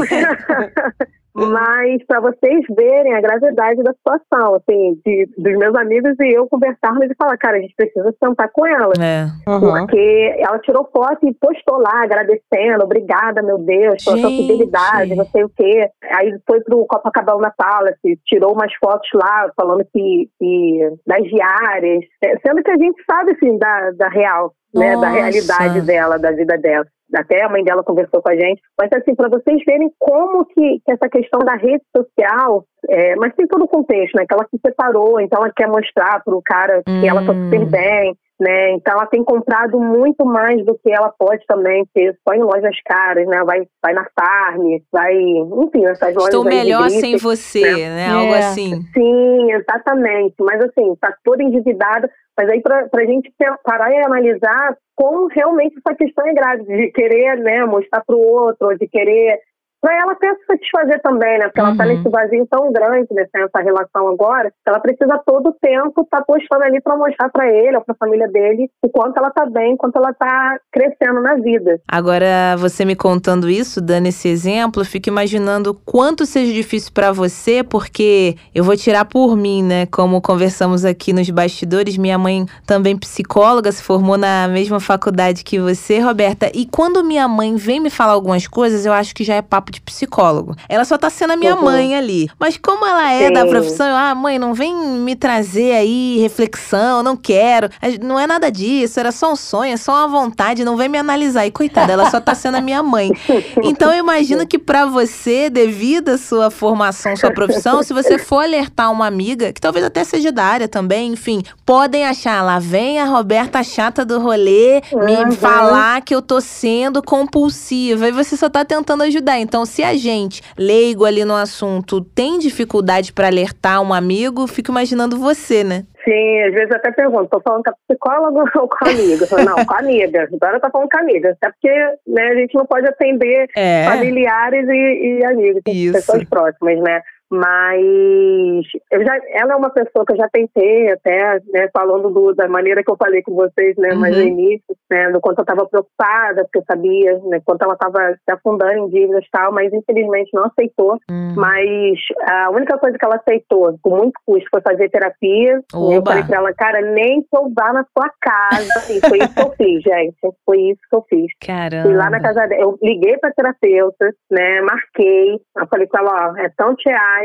Mas 1.33 2.05
para 2.05 2.19
vocês 2.19 2.65
verem 2.75 3.13
a 3.13 3.21
gravidade 3.21 3.81
da 3.81 3.93
situação, 3.93 4.55
assim, 4.55 4.99
de, 5.05 5.29
dos 5.37 5.57
meus 5.57 5.75
amigos 5.75 6.13
e 6.19 6.35
eu 6.35 6.47
conversarmos 6.47 7.09
e 7.09 7.15
falar, 7.15 7.37
cara, 7.37 7.57
a 7.57 7.61
gente 7.61 7.75
precisa 7.75 8.13
sentar 8.21 8.49
com 8.51 8.67
ela. 8.67 8.93
É. 8.99 9.49
Uhum. 9.49 9.85
Porque 9.85 10.35
ela 10.39 10.59
tirou 10.59 10.89
foto 10.93 11.27
e 11.27 11.33
postou 11.33 11.77
lá, 11.77 12.03
agradecendo, 12.03 12.83
obrigada, 12.83 13.41
meu 13.41 13.57
Deus, 13.57 14.03
pela 14.03 14.17
sua 14.17 14.29
fidelidade, 14.29 15.15
não 15.15 15.25
sei 15.25 15.43
o 15.43 15.49
quê. 15.49 15.89
Aí 16.15 16.37
foi 16.45 16.59
pro 16.61 16.85
Copacabana 16.85 17.53
Palace, 17.55 18.19
tirou 18.25 18.53
umas 18.53 18.73
fotos 18.75 19.09
lá, 19.13 19.49
falando 19.55 19.85
que, 19.93 20.29
que 20.37 20.89
das 21.07 21.23
diárias, 21.23 22.03
é, 22.23 22.37
sendo 22.45 22.61
que 22.61 22.71
a 22.71 22.77
gente 22.77 23.01
sabe, 23.09 23.31
assim, 23.31 23.57
da, 23.57 23.91
da 23.91 24.09
real, 24.09 24.53
né, 24.73 24.97
da 24.97 25.09
realidade 25.09 25.81
dela, 25.81 26.17
da 26.17 26.31
vida 26.31 26.57
dela 26.57 26.85
até 27.15 27.43
a 27.43 27.49
mãe 27.49 27.63
dela 27.63 27.83
conversou 27.83 28.21
com 28.21 28.29
a 28.29 28.35
gente, 28.35 28.61
mas 28.79 28.89
assim, 28.93 29.15
para 29.15 29.29
vocês 29.29 29.61
verem 29.65 29.91
como 29.99 30.45
que, 30.45 30.79
que, 30.85 30.91
essa 30.91 31.09
questão 31.09 31.39
da 31.39 31.55
rede 31.55 31.83
social, 31.95 32.65
é, 32.89 33.15
mas 33.15 33.35
tem 33.35 33.47
todo 33.47 33.63
o 33.63 33.67
contexto, 33.67 34.15
né? 34.15 34.25
Que 34.27 34.33
ela 34.33 34.47
se 34.49 34.59
separou, 34.65 35.19
então 35.19 35.41
ela 35.41 35.51
quer 35.55 35.67
mostrar 35.67 36.23
para 36.23 36.35
o 36.35 36.41
cara 36.43 36.81
que 36.83 36.91
hum. 36.91 37.07
ela 37.07 37.25
tá 37.25 37.33
super 37.33 37.65
bem, 37.65 38.15
né? 38.41 38.71
Então 38.71 38.95
ela 38.95 39.05
tem 39.05 39.23
comprado 39.23 39.79
muito 39.79 40.25
mais 40.25 40.65
do 40.65 40.75
que 40.79 40.91
ela 40.91 41.13
pode 41.17 41.45
também 41.45 41.85
ter 41.93 42.17
só 42.27 42.33
em 42.33 42.41
lojas 42.41 42.75
caras, 42.83 43.27
né? 43.27 43.43
Vai, 43.43 43.67
vai 43.79 43.93
na 43.93 44.07
Farm, 44.19 44.63
vai, 44.91 45.13
enfim, 45.13 45.85
essas 45.85 46.15
lojas. 46.15 46.33
Estou 46.33 46.43
melhor 46.43 46.89
sem 46.89 47.17
você, 47.17 47.61
né? 47.61 47.95
né? 47.95 48.09
Algo 48.09 48.33
é. 48.33 48.39
assim. 48.39 48.81
Sim, 48.93 49.51
exatamente. 49.51 50.33
Mas 50.39 50.59
assim, 50.59 50.95
tá 50.99 51.13
toda 51.23 51.43
endividada. 51.43 52.09
Mas 52.35 52.49
aí 52.49 52.61
para 52.61 52.87
a 52.91 53.05
gente 53.05 53.31
parar 53.63 53.91
e 53.91 54.03
analisar 54.03 54.75
como 54.95 55.27
realmente 55.27 55.75
essa 55.77 55.95
questão 55.95 56.27
é 56.27 56.33
grave, 56.33 56.63
de 56.63 56.91
querer 56.91 57.37
né, 57.37 57.63
mostrar 57.65 58.03
para 58.03 58.15
o 58.15 58.21
outro, 58.21 58.75
de 58.77 58.87
querer 58.87 59.39
para 59.81 59.95
ela 59.97 60.11
até 60.11 60.33
se 60.35 60.45
satisfazer 60.45 61.01
também, 61.01 61.39
né? 61.39 61.45
Porque 61.45 61.59
tá 61.59 61.63
uhum. 61.63 61.73
ela 61.73 61.73
está 61.73 61.85
nesse 61.85 62.09
vazio 62.09 62.47
tão 62.47 62.71
grande 62.71 63.07
nessa 63.11 63.59
relação 63.59 64.07
agora, 64.07 64.53
ela 64.65 64.79
precisa 64.79 65.19
todo 65.25 65.49
o 65.49 65.53
tempo 65.53 66.01
estar 66.01 66.19
tá 66.19 66.23
postando 66.23 66.63
ali 66.63 66.79
para 66.79 66.95
mostrar 66.95 67.29
para 67.29 67.47
ele 67.51 67.75
ou 67.75 67.81
para 67.81 67.93
a 67.93 67.97
família 67.97 68.27
dele 68.27 68.69
o 68.83 68.89
quanto 68.89 69.17
ela 69.17 69.29
está 69.29 69.45
bem, 69.45 69.73
o 69.73 69.77
quanto 69.77 69.97
ela 69.97 70.11
está 70.11 70.59
crescendo 70.71 71.21
na 71.21 71.35
vida. 71.35 71.81
Agora, 71.87 72.55
você 72.57 72.85
me 72.85 72.95
contando 72.95 73.49
isso, 73.49 73.81
dando 73.81 74.07
esse 74.07 74.27
exemplo, 74.27 74.81
eu 74.81 74.85
fico 74.85 75.09
imaginando 75.09 75.73
quanto 75.73 76.25
seja 76.25 76.53
difícil 76.53 76.91
para 76.93 77.11
você, 77.11 77.63
porque 77.63 78.35
eu 78.53 78.63
vou 78.63 78.77
tirar 78.77 79.05
por 79.05 79.35
mim, 79.35 79.63
né? 79.63 79.87
Como 79.87 80.21
conversamos 80.21 80.85
aqui 80.85 81.11
nos 81.11 81.29
bastidores, 81.29 81.97
minha 81.97 82.17
mãe 82.17 82.45
também 82.67 82.95
psicóloga, 82.95 83.71
se 83.71 83.81
formou 83.81 84.17
na 84.17 84.47
mesma 84.47 84.79
faculdade 84.79 85.43
que 85.43 85.59
você, 85.59 85.99
Roberta, 85.99 86.51
e 86.53 86.67
quando 86.67 87.03
minha 87.03 87.27
mãe 87.27 87.55
vem 87.55 87.79
me 87.79 87.89
falar 87.89 88.13
algumas 88.13 88.45
coisas, 88.45 88.85
eu 88.85 88.93
acho 88.93 89.15
que 89.15 89.23
já 89.23 89.35
é 89.35 89.41
papo 89.41 89.70
papo 89.71 89.75
de 89.75 89.81
psicólogo. 89.81 90.55
Ela 90.67 90.83
só 90.83 90.97
tá 90.97 91.09
sendo 91.09 91.31
a 91.31 91.37
minha 91.37 91.55
uhum. 91.55 91.63
mãe 91.63 91.95
ali. 91.95 92.29
Mas 92.37 92.57
como 92.57 92.85
ela 92.85 93.11
é 93.11 93.27
Sim. 93.27 93.33
da 93.33 93.45
profissão, 93.45 93.87
eu, 93.87 93.95
ah, 93.95 94.13
mãe, 94.13 94.37
não 94.37 94.53
vem 94.53 94.75
me 94.75 95.15
trazer 95.15 95.71
aí 95.73 96.19
reflexão, 96.19 97.01
não 97.01 97.15
quero. 97.15 97.69
Não 98.01 98.19
é 98.19 98.27
nada 98.27 98.51
disso, 98.51 98.99
era 98.99 99.11
só 99.11 99.31
um 99.31 99.35
sonho, 99.35 99.73
é 99.73 99.77
só 99.77 99.93
uma 99.93 100.07
vontade, 100.07 100.65
não 100.65 100.75
vem 100.75 100.89
me 100.89 100.97
analisar. 100.97 101.47
E 101.47 101.51
coitada, 101.51 101.93
ela 101.93 102.09
só 102.09 102.19
tá 102.19 102.35
sendo 102.35 102.57
a 102.57 102.61
minha 102.61 102.83
mãe. 102.83 103.11
Então 103.63 103.93
eu 103.93 103.99
imagino 103.99 104.45
que 104.45 104.57
para 104.57 104.85
você, 104.85 105.49
devido 105.49 106.09
à 106.09 106.17
sua 106.17 106.49
formação, 106.49 107.15
sua 107.15 107.31
profissão, 107.31 107.83
se 107.83 107.93
você 107.93 108.17
for 108.17 108.43
alertar 108.43 108.91
uma 108.91 109.05
amiga, 109.05 109.53
que 109.53 109.61
talvez 109.61 109.85
até 109.85 110.03
seja 110.03 110.31
da 110.31 110.43
área 110.43 110.67
também, 110.67 111.13
enfim, 111.13 111.43
podem 111.65 112.05
achar, 112.05 112.41
lá 112.41 112.59
vem 112.59 112.99
a 112.99 113.05
Roberta 113.05 113.63
chata 113.63 114.03
do 114.03 114.19
rolê, 114.19 114.81
me 114.93 115.15
uhum. 115.15 115.31
falar 115.31 116.01
que 116.01 116.13
eu 116.13 116.21
tô 116.21 116.41
sendo 116.41 117.03
compulsiva. 117.03 118.07
E 118.07 118.11
você 118.11 118.35
só 118.35 118.49
tá 118.49 118.65
tentando 118.65 119.03
ajudar. 119.03 119.39
Então, 119.39 119.60
se 119.65 119.83
a 119.83 119.95
gente, 119.95 120.41
leigo 120.57 121.05
ali 121.05 121.25
no 121.25 121.35
assunto, 121.35 122.01
tem 122.01 122.39
dificuldade 122.39 123.13
para 123.13 123.27
alertar 123.27 123.81
um 123.81 123.93
amigo, 123.93 124.47
fico 124.47 124.71
imaginando 124.71 125.17
você, 125.17 125.63
né? 125.63 125.85
Sim, 126.03 126.41
às 126.43 126.53
vezes 126.53 126.71
até 126.71 126.91
pergunto, 126.91 127.29
tô 127.29 127.39
falando 127.41 127.63
com 127.63 127.69
a 127.69 127.75
psicóloga 127.87 128.43
ou 128.59 128.67
com 128.67 128.85
a 128.85 128.89
amiga? 128.89 129.27
Falo, 129.27 129.45
não, 129.45 129.65
com 129.65 129.73
a 129.73 129.79
amiga. 129.79 130.27
Agora 130.33 130.59
tá 130.59 130.69
falando 130.71 130.89
com 130.89 130.97
a 130.97 131.01
amiga. 131.01 131.29
Até 131.31 131.51
porque 131.51 131.69
né, 132.07 132.27
a 132.29 132.35
gente 132.35 132.55
não 132.55 132.65
pode 132.65 132.87
atender 132.87 133.47
é. 133.55 133.85
familiares 133.85 134.67
e, 134.67 135.19
e 135.19 135.25
amigos, 135.25 135.61
Isso. 135.67 135.93
pessoas 135.93 136.23
próximas, 136.23 136.79
né? 136.81 137.01
Mas 137.31 138.65
eu 138.91 139.05
já, 139.05 139.17
ela 139.29 139.53
é 139.53 139.55
uma 139.55 139.69
pessoa 139.69 140.05
que 140.05 140.11
eu 140.11 140.17
já 140.17 140.27
tentei 140.27 140.91
até, 140.91 141.39
né, 141.53 141.69
falando 141.73 142.09
do, 142.09 142.33
da 142.33 142.45
maneira 142.49 142.83
que 142.83 142.91
eu 142.91 142.97
falei 142.97 143.21
com 143.23 143.33
vocês, 143.33 143.73
né, 143.77 143.93
uhum. 143.93 143.99
mais 143.99 144.17
no 144.17 144.23
início, 144.23 144.75
né, 144.89 145.09
do 145.11 145.21
quanto 145.21 145.39
eu 145.39 145.43
estava 145.43 145.65
preocupada, 145.65 146.43
porque 146.43 146.57
eu 146.57 146.63
sabia, 146.69 147.17
né, 147.29 147.39
quanto 147.45 147.63
ela 147.63 147.73
estava 147.73 148.13
se 148.15 148.33
afundando 148.33 148.73
em 148.73 148.89
dívidas 148.89 149.23
e 149.23 149.29
tal, 149.31 149.53
mas 149.53 149.71
infelizmente 149.71 150.29
não 150.33 150.43
aceitou. 150.43 150.97
Uhum. 151.09 151.33
Mas 151.37 151.99
a 152.27 152.49
única 152.51 152.77
coisa 152.77 152.97
que 152.97 153.05
ela 153.05 153.15
aceitou, 153.15 153.79
com 153.81 153.95
muito 153.95 154.19
custo, 154.25 154.49
foi 154.51 154.61
fazer 154.61 154.89
terapia. 154.89 155.61
Oba. 155.73 155.93
Eu 155.93 156.03
falei 156.03 156.23
para 156.25 156.37
ela, 156.37 156.53
cara, 156.53 156.81
nem 156.81 157.21
que 157.21 157.37
eu 157.37 157.49
vá 157.55 157.71
na 157.71 157.85
sua 157.97 158.11
casa. 158.19 158.91
E 158.91 158.99
foi 159.07 159.19
isso 159.19 159.33
que 159.33 159.41
eu 159.41 159.51
fiz, 159.51 159.83
gente. 159.87 160.17
Foi 160.45 160.57
isso 160.59 160.81
que 160.89 160.97
eu 160.97 161.05
fiz. 161.07 161.31
Caramba. 161.39 161.83
Fui 161.83 161.95
lá 161.95 162.09
na 162.09 162.19
casa 162.19 162.45
dela, 162.45 162.61
eu 162.61 162.77
liguei 162.83 163.17
pra 163.19 163.31
terapeuta, 163.31 164.13
né, 164.29 164.61
marquei, 164.61 165.39
eu 165.57 165.67
falei 165.67 165.87
pra 165.87 166.01
ela, 166.01 166.33
ó, 166.33 166.37
é 166.37 166.49
tão 166.57 166.75
reais 166.85 167.20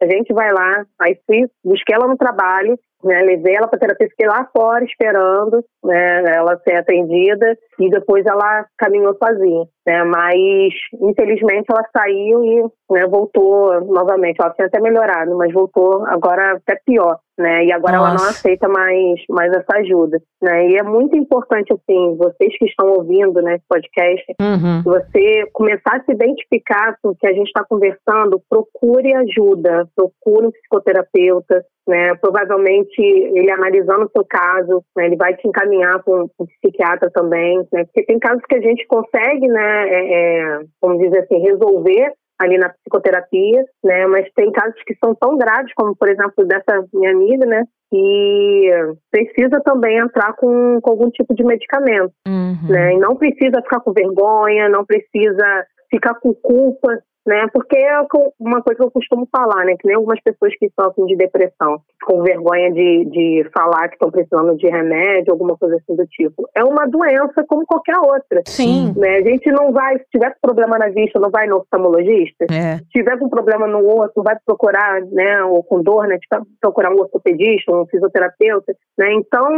a 0.00 0.06
gente 0.06 0.32
vai 0.32 0.52
lá, 0.52 0.86
aí 1.00 1.18
fui, 1.26 1.46
busquei 1.64 1.94
ela 1.94 2.06
no 2.06 2.16
trabalho, 2.16 2.78
né, 3.02 3.20
levei 3.20 3.54
ela 3.54 3.68
para 3.68 3.78
terapia, 3.78 4.08
fiquei 4.08 4.26
lá 4.26 4.48
fora 4.56 4.84
esperando 4.84 5.62
né, 5.84 6.24
ela 6.34 6.58
ser 6.66 6.76
atendida 6.76 7.56
e 7.78 7.90
depois 7.90 8.24
ela 8.24 8.66
caminhou 8.78 9.14
sozinha. 9.22 9.66
Né, 9.86 10.02
mas 10.02 10.72
infelizmente 11.02 11.66
ela 11.68 11.86
saiu 11.94 12.42
e 12.42 12.62
né, 12.90 13.06
voltou 13.06 13.82
novamente. 13.82 14.40
Ela 14.40 14.54
tinha 14.54 14.66
até 14.66 14.80
melhorado, 14.80 15.36
mas 15.36 15.52
voltou 15.52 16.06
agora 16.06 16.52
até 16.52 16.80
pior. 16.86 17.18
Né, 17.36 17.64
e 17.64 17.72
agora 17.72 17.96
Nossa. 17.96 18.10
ela 18.10 18.16
não 18.16 18.30
aceita 18.30 18.68
mais, 18.68 19.20
mais 19.28 19.52
essa 19.52 19.78
ajuda. 19.78 20.18
Né, 20.40 20.68
e 20.68 20.76
é 20.76 20.82
muito 20.84 21.16
importante, 21.16 21.72
assim, 21.72 22.16
vocês 22.16 22.56
que 22.56 22.64
estão 22.64 22.88
ouvindo 22.92 23.42
né, 23.42 23.56
esse 23.56 23.64
podcast, 23.68 24.24
uhum. 24.40 24.82
você 24.84 25.44
começar 25.52 25.96
a 25.96 26.04
se 26.04 26.12
identificar 26.12 26.96
com 27.02 27.08
o 27.08 27.16
que 27.16 27.26
a 27.26 27.32
gente 27.32 27.48
está 27.48 27.64
conversando, 27.68 28.40
procure 28.48 29.12
ajuda, 29.14 29.86
procure 29.96 30.46
um 30.46 30.52
psicoterapeuta, 30.52 31.64
né? 31.86 32.14
Provavelmente 32.16 33.00
ele 33.00 33.50
analisando 33.50 34.06
o 34.06 34.10
seu 34.10 34.24
caso, 34.24 34.82
né, 34.96 35.06
ele 35.06 35.16
vai 35.16 35.34
te 35.36 35.46
encaminhar 35.46 36.02
para 36.02 36.14
um, 36.14 36.28
um, 36.38 36.46
psiquiatra 36.60 37.10
também, 37.10 37.58
né? 37.72 37.84
Porque 37.84 38.04
tem 38.04 38.18
casos 38.18 38.42
que 38.48 38.56
a 38.56 38.60
gente 38.60 38.86
consegue, 38.86 39.46
né, 39.48 39.88
é, 39.88 40.14
é, 40.14 40.60
vamos 40.80 40.98
dizer 40.98 41.20
assim, 41.20 41.38
resolver 41.40 42.12
ali 42.38 42.58
na 42.58 42.68
psicoterapia, 42.68 43.64
né? 43.82 44.06
Mas 44.06 44.26
tem 44.34 44.50
casos 44.50 44.80
que 44.86 44.94
são 45.02 45.14
tão 45.14 45.36
graves, 45.36 45.72
como 45.74 45.94
por 45.96 46.08
exemplo 46.08 46.44
dessa 46.46 46.84
minha 46.92 47.12
amiga, 47.12 47.46
né? 47.46 47.64
E 47.92 48.70
precisa 49.10 49.60
também 49.64 49.98
entrar 49.98 50.32
com, 50.34 50.80
com 50.80 50.90
algum 50.90 51.10
tipo 51.10 51.32
de 51.34 51.44
medicamento, 51.44 52.12
uhum. 52.26 52.68
né? 52.68 52.94
E 52.94 52.98
não 52.98 53.14
precisa 53.14 53.62
ficar 53.62 53.80
com 53.80 53.92
vergonha, 53.92 54.68
não 54.68 54.84
precisa 54.84 55.64
ficar 55.90 56.14
com 56.14 56.34
culpa, 56.34 56.98
né? 57.26 57.46
Porque 57.52 57.76
é 57.76 57.98
uma 58.38 58.62
coisa 58.62 58.78
que 58.78 58.84
eu 58.84 58.90
costumo 58.90 59.28
falar, 59.30 59.64
né? 59.64 59.76
Que 59.78 59.86
nem 59.86 59.96
algumas 59.96 60.20
pessoas 60.20 60.54
que 60.56 60.70
sofrem 60.78 61.06
de 61.06 61.16
depressão, 61.16 61.80
com 62.04 62.22
vergonha 62.22 62.70
de, 62.72 63.04
de 63.06 63.50
falar 63.56 63.88
que 63.88 63.94
estão 63.94 64.10
precisando 64.10 64.56
de 64.56 64.68
remédio, 64.68 65.32
alguma 65.32 65.56
coisa 65.56 65.76
assim 65.76 65.96
do 65.96 66.06
tipo. 66.06 66.48
É 66.54 66.62
uma 66.62 66.86
doença 66.86 67.44
como 67.48 67.64
qualquer 67.66 67.96
outra. 67.98 68.42
Sim. 68.46 68.92
Né? 68.96 69.16
A 69.16 69.22
gente 69.22 69.50
não 69.50 69.72
vai, 69.72 69.98
se 69.98 70.04
tiver 70.12 70.34
problema 70.40 70.78
na 70.78 70.88
vista, 70.88 71.18
não 71.18 71.30
vai 71.30 71.46
no 71.46 71.58
oftalmologista. 71.58 72.44
É. 72.50 72.76
Se 72.78 72.84
tiver 72.92 73.18
com 73.18 73.28
problema 73.28 73.66
no 73.66 73.86
osso, 74.00 74.22
vai 74.22 74.36
procurar, 74.44 75.00
né? 75.12 75.42
Ou 75.44 75.62
com 75.62 75.82
dor, 75.82 76.06
né? 76.06 76.18
Procurar 76.60 76.90
um 76.90 77.00
ortopedista, 77.00 77.72
um 77.72 77.86
fisioterapeuta, 77.86 78.74
né? 78.98 79.12
Então, 79.14 79.48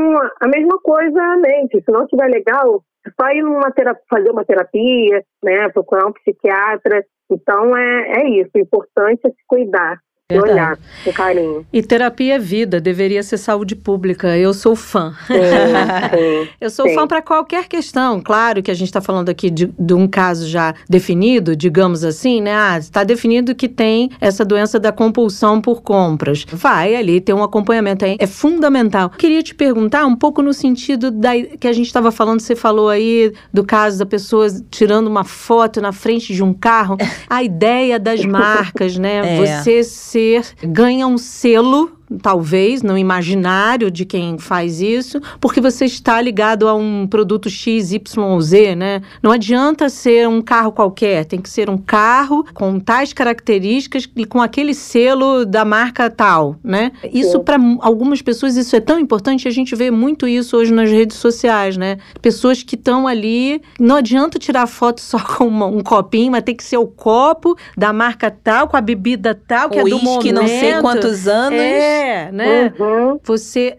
a 0.40 0.48
mesma 0.48 0.78
coisa 0.82 1.20
a 1.20 1.36
mente. 1.36 1.82
Se 1.84 1.90
não 1.90 2.04
estiver 2.04 2.28
legal, 2.28 2.82
só 3.20 3.30
ir 3.30 3.42
numa 3.42 3.70
terapia, 3.70 4.02
fazer 4.08 4.30
uma 4.30 4.44
terapia, 4.44 5.24
né, 5.42 5.68
procurar 5.70 6.06
um 6.06 6.12
psiquiatra. 6.12 7.04
Então 7.30 7.76
é, 7.76 8.22
é 8.22 8.28
isso, 8.40 8.50
o 8.54 8.58
importante 8.58 9.20
é 9.26 9.30
se 9.30 9.44
cuidar. 9.46 10.00
Verdade. 10.28 10.50
olhar 10.50 10.78
com 11.04 11.12
carinho. 11.12 11.66
E 11.72 11.80
terapia 11.80 12.34
é 12.34 12.38
vida, 12.38 12.80
deveria 12.80 13.22
ser 13.22 13.36
saúde 13.36 13.76
pública. 13.76 14.36
Eu 14.36 14.52
sou 14.52 14.74
fã. 14.74 15.14
Sim, 15.28 15.34
sim, 16.44 16.48
eu 16.60 16.68
sou 16.68 16.88
sim. 16.88 16.96
fã 16.96 17.06
para 17.06 17.22
qualquer 17.22 17.68
questão. 17.68 18.20
Claro 18.20 18.60
que 18.60 18.68
a 18.68 18.74
gente 18.74 18.88
está 18.88 19.00
falando 19.00 19.28
aqui 19.28 19.48
de, 19.48 19.66
de, 19.78 19.94
um 19.94 20.08
caso 20.08 20.48
já 20.48 20.74
definido, 20.90 21.54
digamos 21.54 22.02
assim, 22.02 22.40
né? 22.40 22.52
Ah, 22.52 22.76
está 22.76 23.04
definido 23.04 23.54
que 23.54 23.68
tem 23.68 24.10
essa 24.20 24.44
doença 24.44 24.80
da 24.80 24.90
compulsão 24.90 25.60
por 25.60 25.80
compras. 25.80 26.44
Vai 26.50 26.96
ali 26.96 27.20
ter 27.20 27.32
um 27.32 27.44
acompanhamento, 27.44 28.04
é, 28.04 28.16
é 28.18 28.26
fundamental. 28.26 29.10
Queria 29.10 29.44
te 29.44 29.54
perguntar 29.54 30.06
um 30.06 30.16
pouco 30.16 30.42
no 30.42 30.52
sentido 30.52 31.12
da, 31.12 31.40
que 31.40 31.68
a 31.68 31.72
gente 31.72 31.86
estava 31.86 32.10
falando, 32.10 32.40
você 32.40 32.56
falou 32.56 32.88
aí 32.88 33.32
do 33.54 33.62
caso 33.62 34.00
da 34.00 34.06
pessoa 34.06 34.48
tirando 34.72 35.06
uma 35.06 35.22
foto 35.22 35.80
na 35.80 35.92
frente 35.92 36.34
de 36.34 36.42
um 36.42 36.52
carro. 36.52 36.96
A 37.30 37.44
ideia 37.44 37.96
das 37.96 38.24
marcas, 38.24 38.98
né? 38.98 39.36
É. 39.36 39.36
Você 39.36 39.84
ser 40.16 40.54
ganha 40.62 41.06
um 41.06 41.18
selo 41.18 41.95
talvez, 42.22 42.82
no 42.82 42.96
imaginário 42.96 43.90
de 43.90 44.04
quem 44.04 44.38
faz 44.38 44.80
isso, 44.80 45.20
porque 45.40 45.60
você 45.60 45.84
está 45.84 46.20
ligado 46.20 46.68
a 46.68 46.74
um 46.74 47.06
produto 47.06 47.48
X, 47.48 47.92
Y 47.92 48.40
Z, 48.40 48.76
né? 48.76 49.02
Não 49.22 49.30
adianta 49.30 49.88
ser 49.88 50.28
um 50.28 50.40
carro 50.40 50.72
qualquer, 50.72 51.24
tem 51.24 51.40
que 51.40 51.48
ser 51.48 51.68
um 51.68 51.78
carro 51.78 52.44
com 52.54 52.78
tais 52.78 53.12
características 53.12 54.08
e 54.16 54.24
com 54.24 54.40
aquele 54.40 54.74
selo 54.74 55.44
da 55.44 55.64
marca 55.64 56.10
tal, 56.10 56.56
né? 56.62 56.92
Isso 57.12 57.40
para 57.40 57.58
algumas 57.80 58.22
pessoas 58.22 58.56
isso 58.56 58.74
é 58.76 58.80
tão 58.80 58.98
importante, 58.98 59.48
a 59.48 59.50
gente 59.50 59.74
vê 59.74 59.90
muito 59.90 60.26
isso 60.26 60.56
hoje 60.56 60.72
nas 60.72 60.90
redes 60.90 61.16
sociais, 61.16 61.76
né? 61.76 61.98
Pessoas 62.20 62.62
que 62.62 62.74
estão 62.74 63.06
ali, 63.06 63.60
não 63.78 63.96
adianta 63.96 64.38
tirar 64.38 64.66
foto 64.66 65.00
só 65.00 65.18
com 65.36 65.46
uma, 65.46 65.66
um 65.66 65.80
copinho, 65.80 66.32
mas 66.32 66.42
tem 66.42 66.54
que 66.54 66.64
ser 66.64 66.76
o 66.76 66.86
copo 66.86 67.56
da 67.76 67.92
marca 67.92 68.30
tal, 68.30 68.68
com 68.68 68.76
a 68.76 68.80
bebida 68.80 69.34
tal, 69.46 69.70
que 69.70 69.78
o 69.78 69.86
é 69.86 69.90
do 69.90 70.02
momento. 70.02 70.32
não 70.32 70.46
sei 70.46 70.74
quantos 70.80 71.26
anos. 71.26 71.58
É, 71.58 71.95
é, 71.96 72.32
né? 72.32 72.72
Uhum. 72.78 73.18
Você 73.24 73.76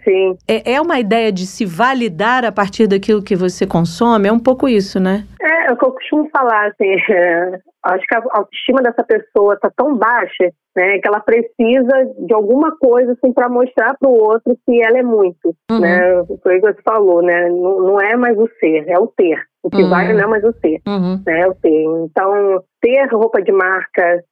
é, 0.48 0.74
é 0.74 0.82
uma 0.82 1.00
ideia 1.00 1.32
de 1.32 1.46
se 1.46 1.66
validar 1.66 2.46
a 2.46 2.52
partir 2.52 2.88
daquilo 2.88 3.24
que 3.24 3.36
você 3.36 3.66
consome, 3.66 4.28
é 4.28 4.32
um 4.32 4.40
pouco 4.40 4.68
isso, 4.68 5.00
né? 5.00 5.26
É, 5.42 5.68
é 5.68 5.72
o 5.72 5.78
que 5.78 5.86
eu 5.86 5.92
costumo 5.92 6.30
falar, 6.32 6.68
assim, 6.68 6.92
é, 7.12 7.60
acho 7.84 8.06
que 8.06 8.16
a 8.16 8.24
autoestima 8.32 8.82
dessa 8.82 9.04
pessoa 9.04 9.54
está 9.54 9.72
tão 9.76 9.96
baixa, 9.96 10.52
né, 10.76 11.00
que 11.00 11.08
ela 11.08 11.20
precisa 11.20 12.14
de 12.20 12.34
alguma 12.34 12.76
coisa, 12.78 13.14
assim, 13.14 13.34
para 13.34 13.50
mostrar 13.50 13.96
para 13.98 14.10
o 14.10 14.14
outro 14.14 14.56
que 14.66 14.82
ela 14.84 15.00
é 15.00 15.04
muito, 15.04 15.56
uhum. 15.72 15.80
né? 15.80 16.24
Foi 16.44 16.58
o 16.58 16.62
que 16.62 16.74
você 16.74 16.82
falou, 16.84 17.24
né? 17.24 17.50
Não, 17.50 17.80
não, 17.82 18.00
é 18.00 18.16
mais 18.16 18.38
o 18.38 18.48
ser, 18.60 18.88
é 18.88 19.00
o 19.00 19.08
ter. 19.08 19.42
O 19.64 19.70
que 19.70 19.82
uhum. 19.82 19.90
vale 19.90 20.14
não 20.14 20.22
é 20.22 20.28
mais 20.28 20.44
o 20.44 20.54
ser, 20.62 20.80
uhum. 20.88 21.22
né? 21.26 21.48
O 21.48 21.56
ter. 21.56 21.84
Então, 22.06 22.64
ter 22.80 23.08
roupa 23.12 23.42
de 23.42 23.52
marca, 23.52 24.24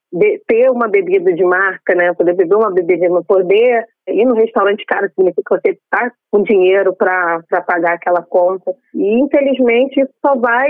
ter 0.48 0.70
uma 0.70 0.88
bebida 0.88 1.34
de 1.34 1.44
marca, 1.44 1.94
né? 1.94 2.14
Poder 2.14 2.34
beber 2.34 2.56
uma 2.56 2.72
bebida, 2.72 3.08
poder 3.28 3.86
ir 4.08 4.26
no 4.26 4.36
restaurante 4.36 4.86
caro 4.86 5.10
significa 5.10 5.42
que 5.44 5.62
você 5.62 5.78
está 5.78 6.12
com 6.32 6.44
dinheiro 6.44 6.94
para 6.96 7.42
pagar 7.66 7.94
aquela 7.94 8.22
conta. 8.22 8.74
E 8.94 9.20
infelizmente 9.20 10.00
isso 10.00 10.14
só 10.26 10.36
vai, 10.36 10.70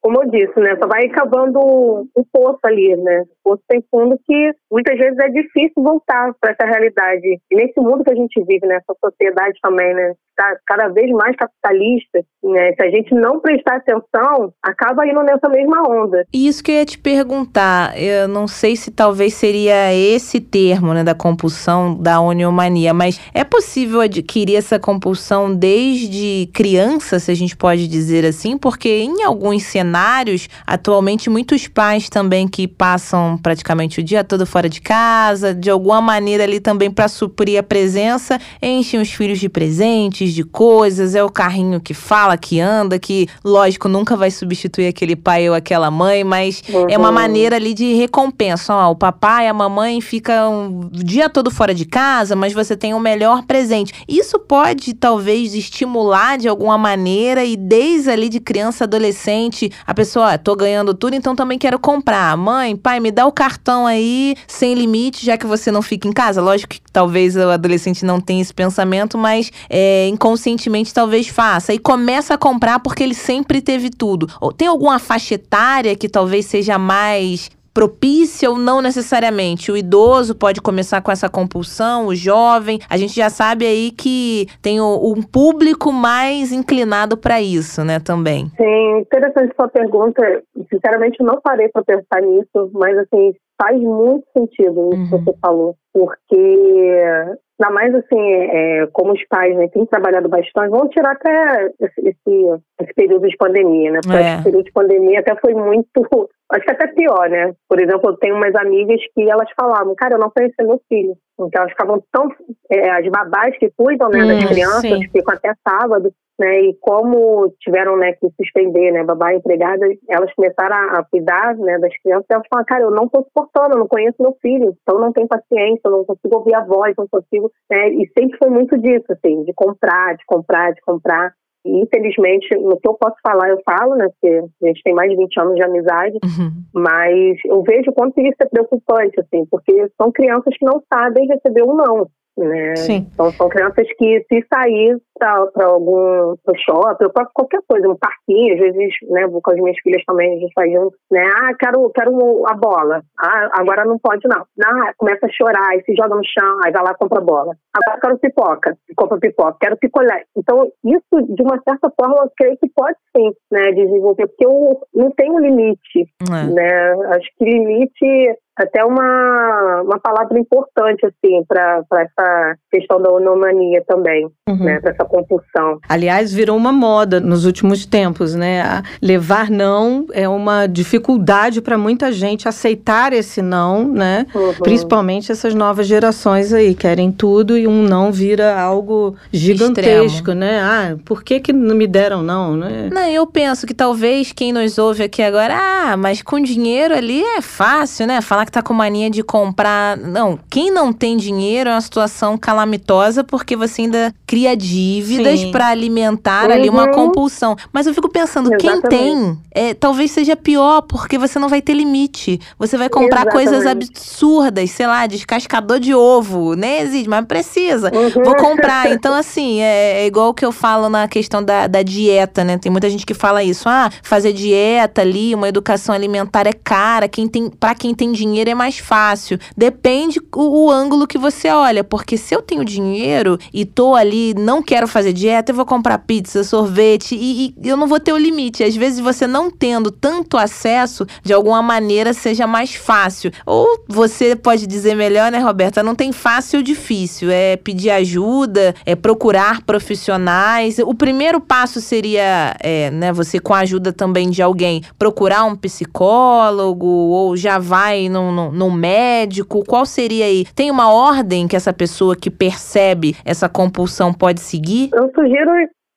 como 0.00 0.22
eu 0.22 0.30
disse, 0.30 0.58
né? 0.60 0.76
Só 0.78 0.86
vai 0.86 1.08
cavando 1.08 1.58
o 1.58 2.24
poço 2.32 2.60
ali, 2.64 2.94
né? 2.96 3.22
O 3.44 3.50
poço 3.50 3.62
tem 3.68 3.82
fundo 3.90 4.18
que 4.26 4.52
muitas 4.70 4.98
vezes 4.98 5.18
é 5.18 5.28
difícil 5.28 5.82
voltar 5.82 6.32
para 6.40 6.52
essa 6.52 6.66
realidade. 6.66 7.40
E 7.50 7.56
nesse 7.56 7.80
mundo 7.80 8.04
que 8.04 8.12
a 8.12 8.16
gente 8.16 8.42
vive, 8.44 8.66
nessa 8.66 8.94
sociedade 9.02 9.58
também, 9.62 9.94
né? 9.94 10.12
Está 10.38 10.56
cada 10.68 10.88
vez 10.88 11.10
mais 11.10 11.34
capitalista, 11.34 12.20
né? 12.44 12.72
Se 12.74 12.82
a 12.82 12.90
gente 12.90 13.12
não 13.12 13.40
prestar 13.40 13.76
atenção, 13.76 14.52
acaba 14.62 15.04
indo 15.04 15.20
nessa 15.22 15.48
mesma 15.48 15.82
onda. 15.88 16.24
Isso 16.32 16.62
que 16.62 16.70
eu 16.70 16.76
ia 16.76 16.86
te 16.86 16.96
perguntar, 16.96 18.00
eu 18.00 18.28
não 18.28 18.46
sei 18.46 18.76
se 18.76 18.92
talvez 18.92 19.34
seria 19.34 19.92
esse 19.92 20.40
termo, 20.40 20.94
né, 20.94 21.02
da 21.02 21.14
compulsão, 21.14 22.00
da 22.00 22.18
eu 22.38 22.52
mais 22.52 22.67
mania, 22.68 22.92
mas 22.92 23.18
é 23.32 23.42
possível 23.42 24.00
adquirir 24.00 24.56
essa 24.56 24.78
compulsão 24.78 25.52
desde 25.52 26.48
criança, 26.52 27.18
se 27.18 27.30
a 27.30 27.34
gente 27.34 27.56
pode 27.56 27.88
dizer 27.88 28.24
assim, 28.24 28.58
porque 28.58 28.88
em 28.88 29.24
alguns 29.24 29.62
cenários, 29.64 30.48
atualmente, 30.66 31.30
muitos 31.30 31.66
pais 31.66 32.08
também 32.08 32.46
que 32.46 32.68
passam 32.68 33.38
praticamente 33.42 34.00
o 34.00 34.02
dia 34.02 34.22
todo 34.22 34.46
fora 34.46 34.68
de 34.68 34.80
casa, 34.80 35.54
de 35.54 35.70
alguma 35.70 36.00
maneira 36.00 36.44
ali 36.44 36.60
também 36.60 36.90
para 36.90 37.08
suprir 37.08 37.58
a 37.58 37.62
presença, 37.62 38.38
enchem 38.60 39.00
os 39.00 39.10
filhos 39.10 39.38
de 39.38 39.48
presentes, 39.48 40.34
de 40.34 40.44
coisas, 40.44 41.14
é 41.14 41.24
o 41.24 41.30
carrinho 41.30 41.80
que 41.80 41.94
fala, 41.94 42.36
que 42.36 42.60
anda, 42.60 42.98
que, 42.98 43.26
lógico, 43.42 43.88
nunca 43.88 44.16
vai 44.16 44.30
substituir 44.30 44.88
aquele 44.88 45.16
pai 45.16 45.48
ou 45.48 45.54
aquela 45.54 45.90
mãe, 45.90 46.22
mas 46.22 46.62
uhum. 46.68 46.86
é 46.88 46.98
uma 46.98 47.08
uhum. 47.08 47.14
maneira 47.14 47.56
ali 47.56 47.72
de 47.72 47.94
recompensa. 47.94 48.74
Ó, 48.74 48.90
o 48.90 48.96
papai, 48.96 49.48
a 49.48 49.54
mamãe 49.54 50.00
ficam 50.00 50.90
o 50.92 51.04
dia 51.04 51.28
todo 51.28 51.50
fora 51.50 51.74
de 51.74 51.84
casa, 51.84 52.36
mas 52.36 52.52
você 52.64 52.76
tem 52.76 52.94
o 52.94 53.00
melhor 53.00 53.44
presente. 53.44 53.92
Isso 54.08 54.38
pode, 54.38 54.94
talvez, 54.94 55.54
estimular 55.54 56.36
de 56.38 56.48
alguma 56.48 56.76
maneira 56.76 57.44
e 57.44 57.56
desde 57.56 58.10
ali 58.10 58.28
de 58.28 58.40
criança, 58.40 58.84
adolescente, 58.84 59.70
a 59.86 59.94
pessoa, 59.94 60.34
ó, 60.34 60.38
tô 60.38 60.56
ganhando 60.56 60.94
tudo, 60.94 61.14
então 61.14 61.36
também 61.36 61.58
quero 61.58 61.78
comprar. 61.78 62.36
Mãe, 62.36 62.76
pai, 62.76 63.00
me 63.00 63.10
dá 63.10 63.26
o 63.26 63.32
cartão 63.32 63.86
aí, 63.86 64.34
sem 64.46 64.74
limite, 64.74 65.24
já 65.24 65.36
que 65.36 65.46
você 65.46 65.70
não 65.70 65.82
fica 65.82 66.08
em 66.08 66.12
casa. 66.12 66.40
Lógico 66.40 66.74
que 66.74 66.80
talvez 66.92 67.36
o 67.36 67.50
adolescente 67.50 68.04
não 68.04 68.20
tenha 68.20 68.42
esse 68.42 68.52
pensamento, 68.52 69.16
mas 69.16 69.50
é, 69.70 70.08
inconscientemente 70.08 70.92
talvez 70.92 71.28
faça. 71.28 71.72
E 71.72 71.78
começa 71.78 72.34
a 72.34 72.38
comprar 72.38 72.80
porque 72.80 73.02
ele 73.02 73.14
sempre 73.14 73.60
teve 73.60 73.90
tudo. 73.90 74.28
Tem 74.56 74.68
alguma 74.68 74.98
faixa 74.98 75.34
etária 75.34 75.94
que 75.94 76.08
talvez 76.08 76.46
seja 76.46 76.78
mais 76.78 77.50
propícia 77.78 78.50
ou 78.50 78.58
não 78.58 78.82
necessariamente. 78.82 79.70
O 79.70 79.76
idoso 79.76 80.34
pode 80.34 80.60
começar 80.60 81.00
com 81.00 81.12
essa 81.12 81.28
compulsão, 81.28 82.08
o 82.08 82.14
jovem. 82.14 82.80
A 82.90 82.96
gente 82.96 83.14
já 83.14 83.30
sabe 83.30 83.64
aí 83.64 83.92
que 83.92 84.48
tem 84.60 84.80
um 84.80 85.22
público 85.22 85.92
mais 85.92 86.50
inclinado 86.50 87.16
para 87.16 87.40
isso, 87.40 87.84
né, 87.84 88.00
também. 88.00 88.46
Sim, 88.56 88.98
interessante 88.98 89.54
sua 89.54 89.68
pergunta. 89.68 90.20
Sinceramente, 90.68 91.18
eu 91.20 91.26
não 91.26 91.40
parei 91.40 91.68
para 91.68 91.84
pensar 91.84 92.20
nisso, 92.20 92.68
mas 92.72 92.98
assim, 92.98 93.32
faz 93.62 93.80
muito 93.80 94.24
sentido 94.36 94.90
isso 94.92 95.14
uhum. 95.14 95.18
que 95.18 95.24
você 95.24 95.38
falou, 95.40 95.76
porque 95.92 97.36
Ainda 97.60 97.74
mais 97.74 97.92
assim, 97.92 98.20
é, 98.20 98.86
como 98.92 99.12
os 99.12 99.26
pais 99.26 99.56
né, 99.56 99.66
têm 99.68 99.84
trabalhado 99.86 100.28
bastante, 100.28 100.70
vão 100.70 100.88
tirar 100.88 101.12
até 101.12 101.72
esse, 101.80 102.08
esse, 102.08 102.62
esse 102.80 102.94
período 102.94 103.28
de 103.28 103.36
pandemia, 103.36 103.90
né? 103.90 104.00
Porque 104.00 104.16
é. 104.16 104.34
esse 104.34 104.44
período 104.44 104.64
de 104.64 104.72
pandemia 104.72 105.20
até 105.20 105.34
foi 105.40 105.54
muito. 105.54 106.28
Acho 106.50 106.64
que 106.64 106.70
até 106.70 106.86
pior, 106.88 107.28
né? 107.28 107.52
Por 107.68 107.80
exemplo, 107.80 108.10
eu 108.10 108.16
tenho 108.18 108.36
umas 108.36 108.54
amigas 108.54 109.00
que 109.12 109.28
elas 109.28 109.48
falavam, 109.60 109.94
cara, 109.96 110.14
eu 110.14 110.20
não 110.20 110.30
conheço 110.30 110.54
meu 110.60 110.80
filho. 110.88 111.14
Então 111.34 111.62
elas 111.62 111.72
ficavam 111.72 112.02
tão. 112.12 112.28
É, 112.70 112.90
as 112.90 113.08
babás 113.08 113.58
que 113.58 113.70
cuidam 113.76 114.08
né, 114.08 114.24
das 114.24 114.44
hum, 114.44 114.48
crianças 114.48 114.82
sim. 114.82 115.08
ficam 115.08 115.34
até 115.34 115.52
sábado, 115.66 116.12
né? 116.38 116.60
E 116.60 116.74
como 116.80 117.52
tiveram 117.60 117.96
né, 117.96 118.12
que 118.12 118.28
suspender, 118.36 118.92
né? 118.92 119.04
Babá 119.04 119.34
empregada, 119.34 119.86
elas 120.08 120.32
começaram 120.34 120.76
a, 120.76 120.98
a 121.00 121.04
cuidar 121.04 121.56
né, 121.56 121.78
das 121.78 121.96
crianças 121.98 122.26
e 122.30 122.34
elas 122.34 122.46
falaram, 122.48 122.66
cara, 122.66 122.84
eu 122.84 122.90
não 122.90 123.04
estou 123.04 123.24
suportando, 123.24 123.74
eu 123.74 123.80
não 123.80 123.88
conheço 123.88 124.16
meu 124.20 124.36
filho, 124.40 124.76
então 124.82 125.00
não 125.00 125.12
tenho 125.12 125.26
paciência, 125.26 125.80
eu 125.84 125.90
não 125.90 126.04
consigo 126.04 126.36
ouvir 126.36 126.54
a 126.54 126.64
voz, 126.64 126.94
não 126.96 127.08
consigo. 127.08 127.50
Né? 127.70 127.90
E 127.90 128.08
sempre 128.16 128.38
foi 128.38 128.50
muito 128.50 128.78
disso, 128.78 129.06
assim, 129.10 129.42
de 129.44 129.52
comprar, 129.52 130.16
de 130.16 130.24
comprar, 130.26 130.72
de 130.72 130.80
comprar. 130.82 131.32
E, 131.66 131.82
infelizmente, 131.82 132.48
no 132.56 132.78
que 132.78 132.88
eu 132.88 132.94
posso 132.94 133.16
falar, 133.22 133.48
eu 133.50 133.60
falo, 133.68 133.96
né? 133.96 134.08
Porque 134.08 134.44
a 134.62 134.66
gente 134.68 134.82
tem 134.82 134.94
mais 134.94 135.10
de 135.10 135.16
20 135.16 135.40
anos 135.40 135.54
de 135.56 135.62
amizade, 135.62 136.18
uhum. 136.24 136.50
mas 136.72 137.36
eu 137.44 137.62
vejo 137.62 137.90
o 137.90 137.94
quanto 137.94 138.20
isso 138.20 138.36
é 138.40 138.46
preocupante, 138.46 139.20
assim, 139.20 139.44
porque 139.50 139.90
são 140.00 140.12
crianças 140.12 140.56
que 140.56 140.64
não 140.64 140.80
sabem 140.92 141.26
receber 141.26 141.64
um 141.64 141.74
não. 141.74 142.08
Né? 142.38 142.74
Então, 142.88 143.32
são 143.32 143.48
crianças 143.48 143.86
que, 143.98 144.24
se 144.28 144.46
sair 144.52 144.96
para 145.18 145.66
algum 145.66 146.36
pro 146.44 146.54
shopping, 146.56 147.04
ou 147.06 147.12
para 147.12 147.26
qualquer 147.34 147.60
coisa, 147.66 147.88
um 147.88 147.96
parquinho, 147.96 148.54
às 148.54 148.60
vezes, 148.60 148.94
né, 149.10 149.26
vou 149.26 149.42
com 149.42 149.50
as 149.50 149.56
minhas 149.56 149.76
filhas 149.82 150.04
também, 150.06 150.36
a 150.36 150.38
gente 150.38 150.52
vai 150.54 150.70
junto, 150.70 150.96
né? 151.10 151.24
Ah, 151.34 151.52
quero, 151.58 151.90
quero 151.90 152.46
a 152.46 152.54
bola. 152.54 153.02
Ah, 153.20 153.48
agora 153.54 153.84
não 153.84 153.98
pode, 153.98 154.22
não. 154.28 154.44
Ah, 154.64 154.92
começa 154.96 155.26
a 155.26 155.32
chorar, 155.32 155.76
e 155.76 155.82
se 155.82 155.94
joga 155.96 156.14
no 156.14 156.22
chão, 156.24 156.58
aí 156.64 156.70
vai 156.70 156.84
lá 156.84 156.92
e 156.92 156.98
compra 156.98 157.18
a 157.18 157.24
bola. 157.24 157.56
Agora 157.74 158.00
quero 158.00 158.18
pipoca, 158.18 158.76
compra 158.96 159.18
pipoca, 159.18 159.56
quero 159.60 159.76
picolé. 159.76 160.22
Então, 160.36 160.70
isso, 160.84 161.34
de 161.34 161.42
uma 161.42 161.60
certa 161.68 161.92
forma, 162.00 162.22
eu 162.22 162.30
creio 162.36 162.56
que 162.58 162.70
pode 162.70 162.96
sim, 163.16 163.32
né, 163.50 163.72
desenvolver, 163.72 164.28
porque 164.28 164.46
eu 164.46 164.80
não 164.94 165.10
tenho 165.10 165.38
limite, 165.40 166.06
é. 166.30 166.54
né? 166.54 166.92
Acho 167.16 167.28
que 167.36 167.44
limite 167.44 168.38
até 168.58 168.84
uma, 168.84 169.82
uma 169.82 169.98
palavra 169.98 170.38
importante, 170.38 171.06
assim, 171.06 171.44
para 171.46 171.84
essa 171.92 172.56
questão 172.70 173.00
da 173.00 173.10
onomania 173.10 173.82
também, 173.86 174.28
uhum. 174.48 174.64
né? 174.64 174.80
Para 174.80 174.90
essa 174.92 175.04
compulsão. 175.04 175.78
Aliás, 175.88 176.32
virou 176.32 176.56
uma 176.56 176.72
moda 176.72 177.20
nos 177.20 177.44
últimos 177.44 177.86
tempos, 177.86 178.34
né? 178.34 178.82
Levar 179.00 179.50
não 179.50 180.06
é 180.12 180.28
uma 180.28 180.66
dificuldade 180.66 181.62
para 181.62 181.78
muita 181.78 182.10
gente 182.10 182.48
aceitar 182.48 183.12
esse 183.12 183.40
não, 183.40 183.86
né? 183.86 184.26
Uhum. 184.34 184.54
Principalmente 184.54 185.30
essas 185.30 185.54
novas 185.54 185.86
gerações 185.86 186.52
aí, 186.52 186.74
querem 186.74 187.12
tudo 187.12 187.56
e 187.56 187.66
um 187.66 187.82
não 187.82 188.10
vira 188.10 188.60
algo 188.60 189.14
gigantesco, 189.32 190.30
Extremo. 190.30 190.40
né? 190.40 190.60
Ah, 190.60 190.96
por 191.04 191.22
que 191.22 191.40
que 191.40 191.52
não 191.52 191.76
me 191.76 191.86
deram 191.86 192.22
não, 192.22 192.56
né? 192.56 192.88
Não, 192.92 193.06
eu 193.06 193.26
penso 193.26 193.66
que 193.66 193.74
talvez 193.74 194.32
quem 194.32 194.52
nos 194.52 194.78
ouve 194.78 195.04
aqui 195.04 195.22
agora, 195.22 195.56
ah, 195.56 195.96
mas 195.96 196.22
com 196.22 196.40
dinheiro 196.40 196.94
ali 196.94 197.22
é 197.22 197.40
fácil, 197.40 198.06
né? 198.06 198.20
Falar 198.20 198.47
que 198.48 198.52
tá 198.52 198.62
com 198.62 198.72
mania 198.72 199.10
de 199.10 199.22
comprar. 199.22 199.96
Não, 199.96 200.38
quem 200.48 200.70
não 200.70 200.92
tem 200.92 201.16
dinheiro 201.16 201.68
é 201.68 201.74
uma 201.74 201.80
situação 201.80 202.38
calamitosa 202.38 203.22
porque 203.22 203.54
você 203.54 203.82
ainda 203.82 204.14
cria 204.26 204.56
dívidas 204.56 205.44
para 205.46 205.68
alimentar 205.68 206.46
uhum. 206.46 206.54
ali 206.54 206.70
uma 206.70 206.86
uhum. 206.86 206.92
compulsão. 206.92 207.56
Mas 207.72 207.86
eu 207.86 207.94
fico 207.94 208.08
pensando, 208.08 208.52
Exatamente. 208.52 208.88
quem 208.88 208.90
tem, 208.90 209.38
é, 209.52 209.74
talvez 209.74 210.10
seja 210.10 210.34
pior 210.34 210.82
porque 210.82 211.18
você 211.18 211.38
não 211.38 211.48
vai 211.48 211.60
ter 211.60 211.74
limite. 211.74 212.40
Você 212.58 212.78
vai 212.78 212.88
comprar 212.88 213.26
Exatamente. 213.26 213.50
coisas 213.50 213.66
absurdas, 213.66 214.70
sei 214.70 214.86
lá, 214.86 215.06
descascador 215.06 215.78
de 215.78 215.94
ovo, 215.94 216.54
nem 216.54 216.80
existe, 216.80 217.08
mas 217.08 217.24
precisa. 217.26 217.92
Uhum. 217.94 218.24
Vou 218.24 218.36
comprar. 218.36 218.88
Então, 218.98 219.14
assim, 219.14 219.60
é, 219.60 220.02
é, 220.02 220.06
igual 220.06 220.30
o 220.30 220.34
que 220.34 220.44
eu 220.44 220.50
falo 220.50 220.88
na 220.88 221.06
questão 221.06 221.42
da, 221.42 221.66
da 221.66 221.82
dieta, 221.82 222.42
né? 222.42 222.58
Tem 222.58 222.72
muita 222.72 222.88
gente 222.88 223.04
que 223.04 223.14
fala 223.14 223.44
isso. 223.44 223.68
Ah, 223.68 223.90
fazer 224.02 224.32
dieta 224.32 225.02
ali, 225.02 225.34
uma 225.34 225.48
educação 225.48 225.94
alimentar 225.94 226.46
é 226.46 226.52
cara. 226.52 227.06
Quem 227.06 227.28
tem, 227.28 227.50
para 227.50 227.74
quem 227.74 227.94
tem 227.94 228.10
dinheiro 228.12 228.37
dinheiro 228.38 228.50
é 228.50 228.54
mais 228.54 228.78
fácil. 228.78 229.38
Depende 229.56 230.20
o, 230.34 230.66
o, 230.66 230.70
ângulo 230.70 231.06
que 231.06 231.18
você 231.18 231.48
olha, 231.48 231.82
porque 231.82 232.16
se 232.16 232.34
eu 232.34 232.40
tenho 232.40 232.64
dinheiro 232.64 233.38
e 233.52 233.64
tô 233.64 233.94
ali, 233.94 234.34
não 234.34 234.62
quero 234.62 234.86
fazer 234.86 235.12
dieta, 235.12 235.50
eu 235.50 235.56
vou 235.56 235.66
comprar 235.66 235.98
pizza, 235.98 236.44
sorvete 236.44 237.14
e, 237.14 237.54
e 237.62 237.68
eu 237.68 237.76
não 237.76 237.86
vou 237.86 237.98
ter 237.98 238.12
o 238.12 238.18
limite. 238.18 238.62
Às 238.62 238.76
vezes 238.76 239.00
você 239.00 239.26
não 239.26 239.50
tendo 239.50 239.90
tanto 239.90 240.36
acesso, 240.36 241.06
de 241.22 241.32
alguma 241.32 241.62
maneira 241.62 242.12
seja 242.12 242.46
mais 242.46 242.74
fácil. 242.74 243.32
Ou 243.44 243.84
você 243.88 244.36
pode 244.36 244.66
dizer 244.66 244.94
melhor, 244.94 245.32
né, 245.32 245.38
Roberta? 245.38 245.82
Não 245.82 245.94
tem 245.94 246.12
fácil 246.12 246.58
ou 246.58 246.62
difícil. 246.62 247.30
É 247.30 247.56
pedir 247.56 247.90
ajuda, 247.90 248.74
é 248.86 248.94
procurar 248.94 249.62
profissionais. 249.62 250.78
O 250.78 250.94
primeiro 250.94 251.40
passo 251.40 251.80
seria, 251.80 252.56
é, 252.60 252.90
né, 252.90 253.12
você 253.12 253.40
com 253.40 253.54
a 253.54 253.60
ajuda 253.60 253.92
também 253.92 254.30
de 254.30 254.42
alguém, 254.42 254.82
procurar 254.98 255.44
um 255.44 255.56
psicólogo 255.56 256.86
ou 256.86 257.36
já 257.36 257.58
vai 257.58 258.08
num 258.08 258.27
no, 258.32 258.50
no, 258.50 258.70
médico? 258.70 259.64
Qual 259.64 259.84
seria 259.84 260.24
aí? 260.24 260.44
Tem 260.54 260.70
uma 260.70 260.92
ordem 260.92 261.46
que 261.48 261.56
essa 261.56 261.72
pessoa 261.72 262.16
que 262.16 262.30
percebe 262.30 263.14
essa 263.24 263.48
compulsão 263.48 264.12
pode 264.12 264.40
seguir? 264.40 264.90
Eu 264.92 265.10
sugiro 265.14 265.50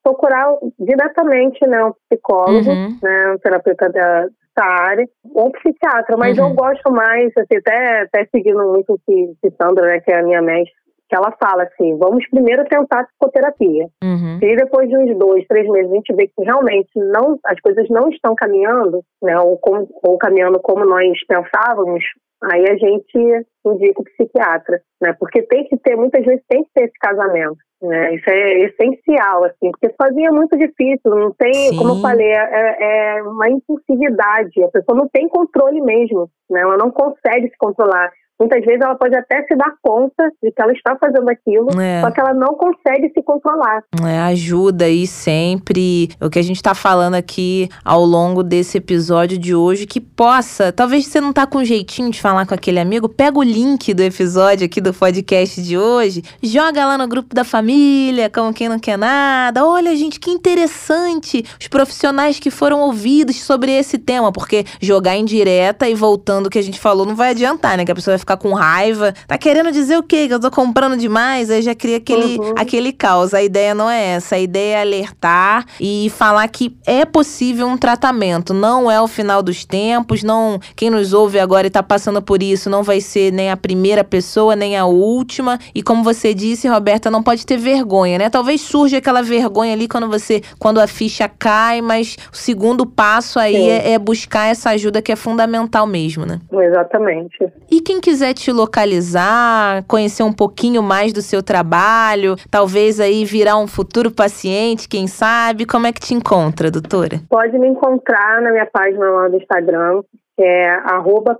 procurar 0.03 0.47
diretamente 0.79 1.65
né, 1.67 1.83
um 1.83 1.93
psicólogo, 2.09 2.69
uhum. 2.69 2.97
né, 3.01 3.33
um 3.33 3.37
terapeuta 3.37 3.89
da, 3.89 4.27
área, 4.63 5.07
ou 5.33 5.47
um 5.47 5.51
psiquiatra, 5.51 6.15
mas 6.17 6.37
uhum. 6.37 6.49
eu 6.49 6.53
gosto 6.53 6.91
mais, 6.91 7.31
assim, 7.37 7.57
até, 7.57 8.01
até 8.01 8.25
seguindo 8.25 8.63
muito 8.67 8.93
o 8.93 8.99
que, 9.05 9.33
que 9.41 9.51
Sandra, 9.59 9.87
né, 9.87 9.99
que 10.01 10.11
é 10.11 10.19
a 10.19 10.23
minha 10.23 10.41
mestre, 10.41 10.73
que 11.11 11.15
ela 11.17 11.35
fala 11.43 11.63
assim, 11.63 11.97
vamos 11.97 12.25
primeiro 12.29 12.63
tentar 12.63 13.03
psicoterapia. 13.03 13.89
Uhum. 14.01 14.39
Se 14.39 14.55
depois 14.55 14.87
de 14.87 14.97
uns 14.97 15.17
dois, 15.19 15.45
três 15.45 15.67
meses 15.69 15.91
a 15.91 15.95
gente 15.95 16.15
vê 16.15 16.27
que 16.27 16.41
realmente 16.41 16.89
não, 16.95 17.37
as 17.45 17.59
coisas 17.59 17.85
não 17.89 18.07
estão 18.07 18.33
caminhando, 18.33 19.01
né, 19.21 19.37
ou, 19.37 19.57
com, 19.57 19.85
ou 20.01 20.17
caminhando 20.17 20.57
como 20.61 20.85
nós 20.85 21.19
pensávamos, 21.27 22.01
aí 22.45 22.63
a 22.63 22.77
gente 22.77 23.45
indica 23.65 24.01
o 24.01 24.05
psiquiatra, 24.05 24.79
né, 25.01 25.13
porque 25.19 25.41
tem 25.41 25.65
que 25.65 25.75
ter, 25.79 25.97
muitas 25.97 26.23
vezes 26.23 26.41
tem 26.47 26.63
que 26.63 26.69
ter 26.73 26.85
esse 26.85 26.97
casamento. 26.97 27.57
Né? 27.81 28.15
Isso 28.15 28.29
é 28.29 28.59
essencial, 28.59 29.43
assim, 29.43 29.69
porque 29.71 29.93
sozinha 30.01 30.29
é 30.29 30.31
muito 30.31 30.57
difícil, 30.57 31.13
não 31.13 31.33
tem, 31.33 31.53
Sim. 31.53 31.77
como 31.77 31.95
eu 31.95 31.99
falei, 31.99 32.31
é, 32.31 33.17
é, 33.17 33.23
uma 33.23 33.49
impulsividade, 33.49 34.63
a 34.63 34.69
pessoa 34.69 34.97
não 34.97 35.09
tem 35.09 35.27
controle 35.27 35.81
mesmo, 35.81 36.29
né? 36.49 36.61
ela 36.61 36.77
não 36.77 36.89
consegue 36.89 37.49
se 37.49 37.57
controlar. 37.57 38.09
Muitas 38.41 38.65
vezes 38.65 38.81
ela 38.81 38.95
pode 38.95 39.15
até 39.15 39.43
se 39.43 39.55
dar 39.55 39.71
conta 39.83 40.31
de 40.41 40.51
que 40.51 40.61
ela 40.61 40.73
está 40.73 40.97
fazendo 40.99 41.29
aquilo, 41.29 41.69
é. 41.79 42.01
só 42.01 42.09
que 42.09 42.19
ela 42.19 42.33
não 42.33 42.55
consegue 42.55 43.11
se 43.13 43.21
controlar. 43.21 43.83
É, 44.03 44.19
ajuda 44.19 44.85
aí 44.85 45.05
sempre 45.05 46.09
o 46.19 46.29
que 46.29 46.39
a 46.39 46.41
gente 46.41 46.55
está 46.55 46.73
falando 46.73 47.13
aqui 47.13 47.69
ao 47.85 48.03
longo 48.03 48.41
desse 48.41 48.79
episódio 48.79 49.37
de 49.37 49.53
hoje, 49.53 49.85
que 49.85 50.01
possa, 50.01 50.71
talvez 50.71 51.05
você 51.05 51.21
não 51.21 51.31
tá 51.31 51.45
com 51.45 51.63
jeitinho 51.63 52.09
de 52.09 52.19
falar 52.19 52.47
com 52.47 52.55
aquele 52.55 52.79
amigo, 52.79 53.07
pega 53.07 53.37
o 53.37 53.43
link 53.43 53.93
do 53.93 54.01
episódio 54.01 54.65
aqui 54.65 54.81
do 54.81 54.93
podcast 54.93 55.61
de 55.61 55.77
hoje, 55.77 56.23
joga 56.41 56.85
lá 56.85 56.97
no 56.97 57.07
grupo 57.07 57.35
da 57.35 57.43
família, 57.43 58.29
como 58.29 58.53
quem 58.53 58.67
não 58.67 58.79
quer 58.79 58.97
nada. 58.97 59.65
Olha, 59.65 59.95
gente, 59.95 60.19
que 60.19 60.31
interessante 60.31 61.45
os 61.59 61.67
profissionais 61.67 62.39
que 62.39 62.49
foram 62.49 62.81
ouvidos 62.81 63.39
sobre 63.41 63.71
esse 63.71 63.99
tema, 63.99 64.31
porque 64.31 64.65
jogar 64.79 65.15
em 65.15 65.25
direta 65.25 65.87
e 65.87 65.93
voltando 65.93 66.47
o 66.47 66.49
que 66.49 66.57
a 66.57 66.63
gente 66.63 66.79
falou 66.79 67.05
não 67.05 67.15
vai 67.15 67.31
adiantar, 67.31 67.77
né? 67.77 67.85
Que 67.85 67.91
a 67.91 67.95
pessoa 67.95 68.13
vai 68.13 68.19
ficar 68.19 68.30
com 68.37 68.53
raiva. 68.53 69.13
Tá 69.27 69.37
querendo 69.37 69.71
dizer 69.71 69.97
o 69.97 70.03
quê? 70.03 70.27
Que 70.27 70.33
eu 70.33 70.39
tô 70.39 70.49
comprando 70.49 70.97
demais? 70.97 71.49
Aí 71.49 71.61
já 71.61 71.75
cria 71.75 71.97
aquele, 71.97 72.37
uhum. 72.39 72.53
aquele 72.57 72.91
caos. 72.91 73.33
A 73.33 73.41
ideia 73.41 73.73
não 73.73 73.89
é 73.89 74.13
essa. 74.13 74.35
A 74.35 74.39
ideia 74.39 74.77
é 74.77 74.81
alertar 74.81 75.65
e 75.79 76.09
falar 76.15 76.47
que 76.47 76.75
é 76.85 77.05
possível 77.05 77.67
um 77.67 77.77
tratamento. 77.77 78.53
Não 78.53 78.89
é 78.89 79.01
o 79.01 79.07
final 79.07 79.41
dos 79.41 79.65
tempos. 79.65 80.23
Não, 80.23 80.59
quem 80.75 80.89
nos 80.89 81.13
ouve 81.13 81.39
agora 81.39 81.67
e 81.67 81.69
tá 81.69 81.83
passando 81.83 82.21
por 82.21 82.41
isso 82.41 82.69
não 82.69 82.83
vai 82.83 83.01
ser 83.01 83.31
nem 83.31 83.49
a 83.51 83.57
primeira 83.57 84.03
pessoa, 84.03 84.55
nem 84.55 84.77
a 84.77 84.85
última. 84.85 85.59
E 85.73 85.81
como 85.81 86.03
você 86.03 86.33
disse, 86.33 86.67
Roberta, 86.67 87.11
não 87.11 87.23
pode 87.23 87.45
ter 87.45 87.57
vergonha, 87.57 88.17
né? 88.17 88.29
Talvez 88.29 88.61
surja 88.61 88.97
aquela 88.97 89.21
vergonha 89.21 89.73
ali 89.73 89.87
quando 89.87 90.07
você, 90.07 90.41
quando 90.59 90.79
a 90.79 90.87
ficha 90.87 91.27
cai, 91.27 91.81
mas 91.81 92.17
o 92.31 92.37
segundo 92.37 92.85
passo 92.85 93.39
aí 93.39 93.69
é, 93.69 93.93
é 93.93 93.99
buscar 93.99 94.47
essa 94.47 94.69
ajuda 94.71 95.01
que 95.01 95.11
é 95.11 95.15
fundamental 95.15 95.85
mesmo, 95.85 96.25
né? 96.25 96.39
Exatamente. 96.51 97.37
E 97.69 97.81
quem 97.81 97.99
quiser 97.99 98.10
te 98.33 98.51
localizar, 98.51 99.83
conhecer 99.87 100.23
um 100.23 100.33
pouquinho 100.33 100.83
mais 100.83 101.13
do 101.13 101.21
seu 101.21 101.41
trabalho, 101.41 102.35
talvez 102.49 102.99
aí 102.99 103.23
virar 103.23 103.57
um 103.57 103.67
futuro 103.67 104.11
paciente, 104.11 104.89
quem 104.89 105.07
sabe, 105.07 105.65
como 105.65 105.87
é 105.87 105.93
que 105.93 106.01
te 106.01 106.13
encontra, 106.13 106.69
doutora? 106.69 107.21
Pode 107.29 107.57
me 107.57 107.67
encontrar 107.67 108.41
na 108.41 108.51
minha 108.51 108.65
página 108.65 109.05
lá 109.09 109.27
do 109.27 109.37
Instagram, 109.37 110.01
que 110.35 110.43
é 110.43 110.69
arroba 110.85 111.39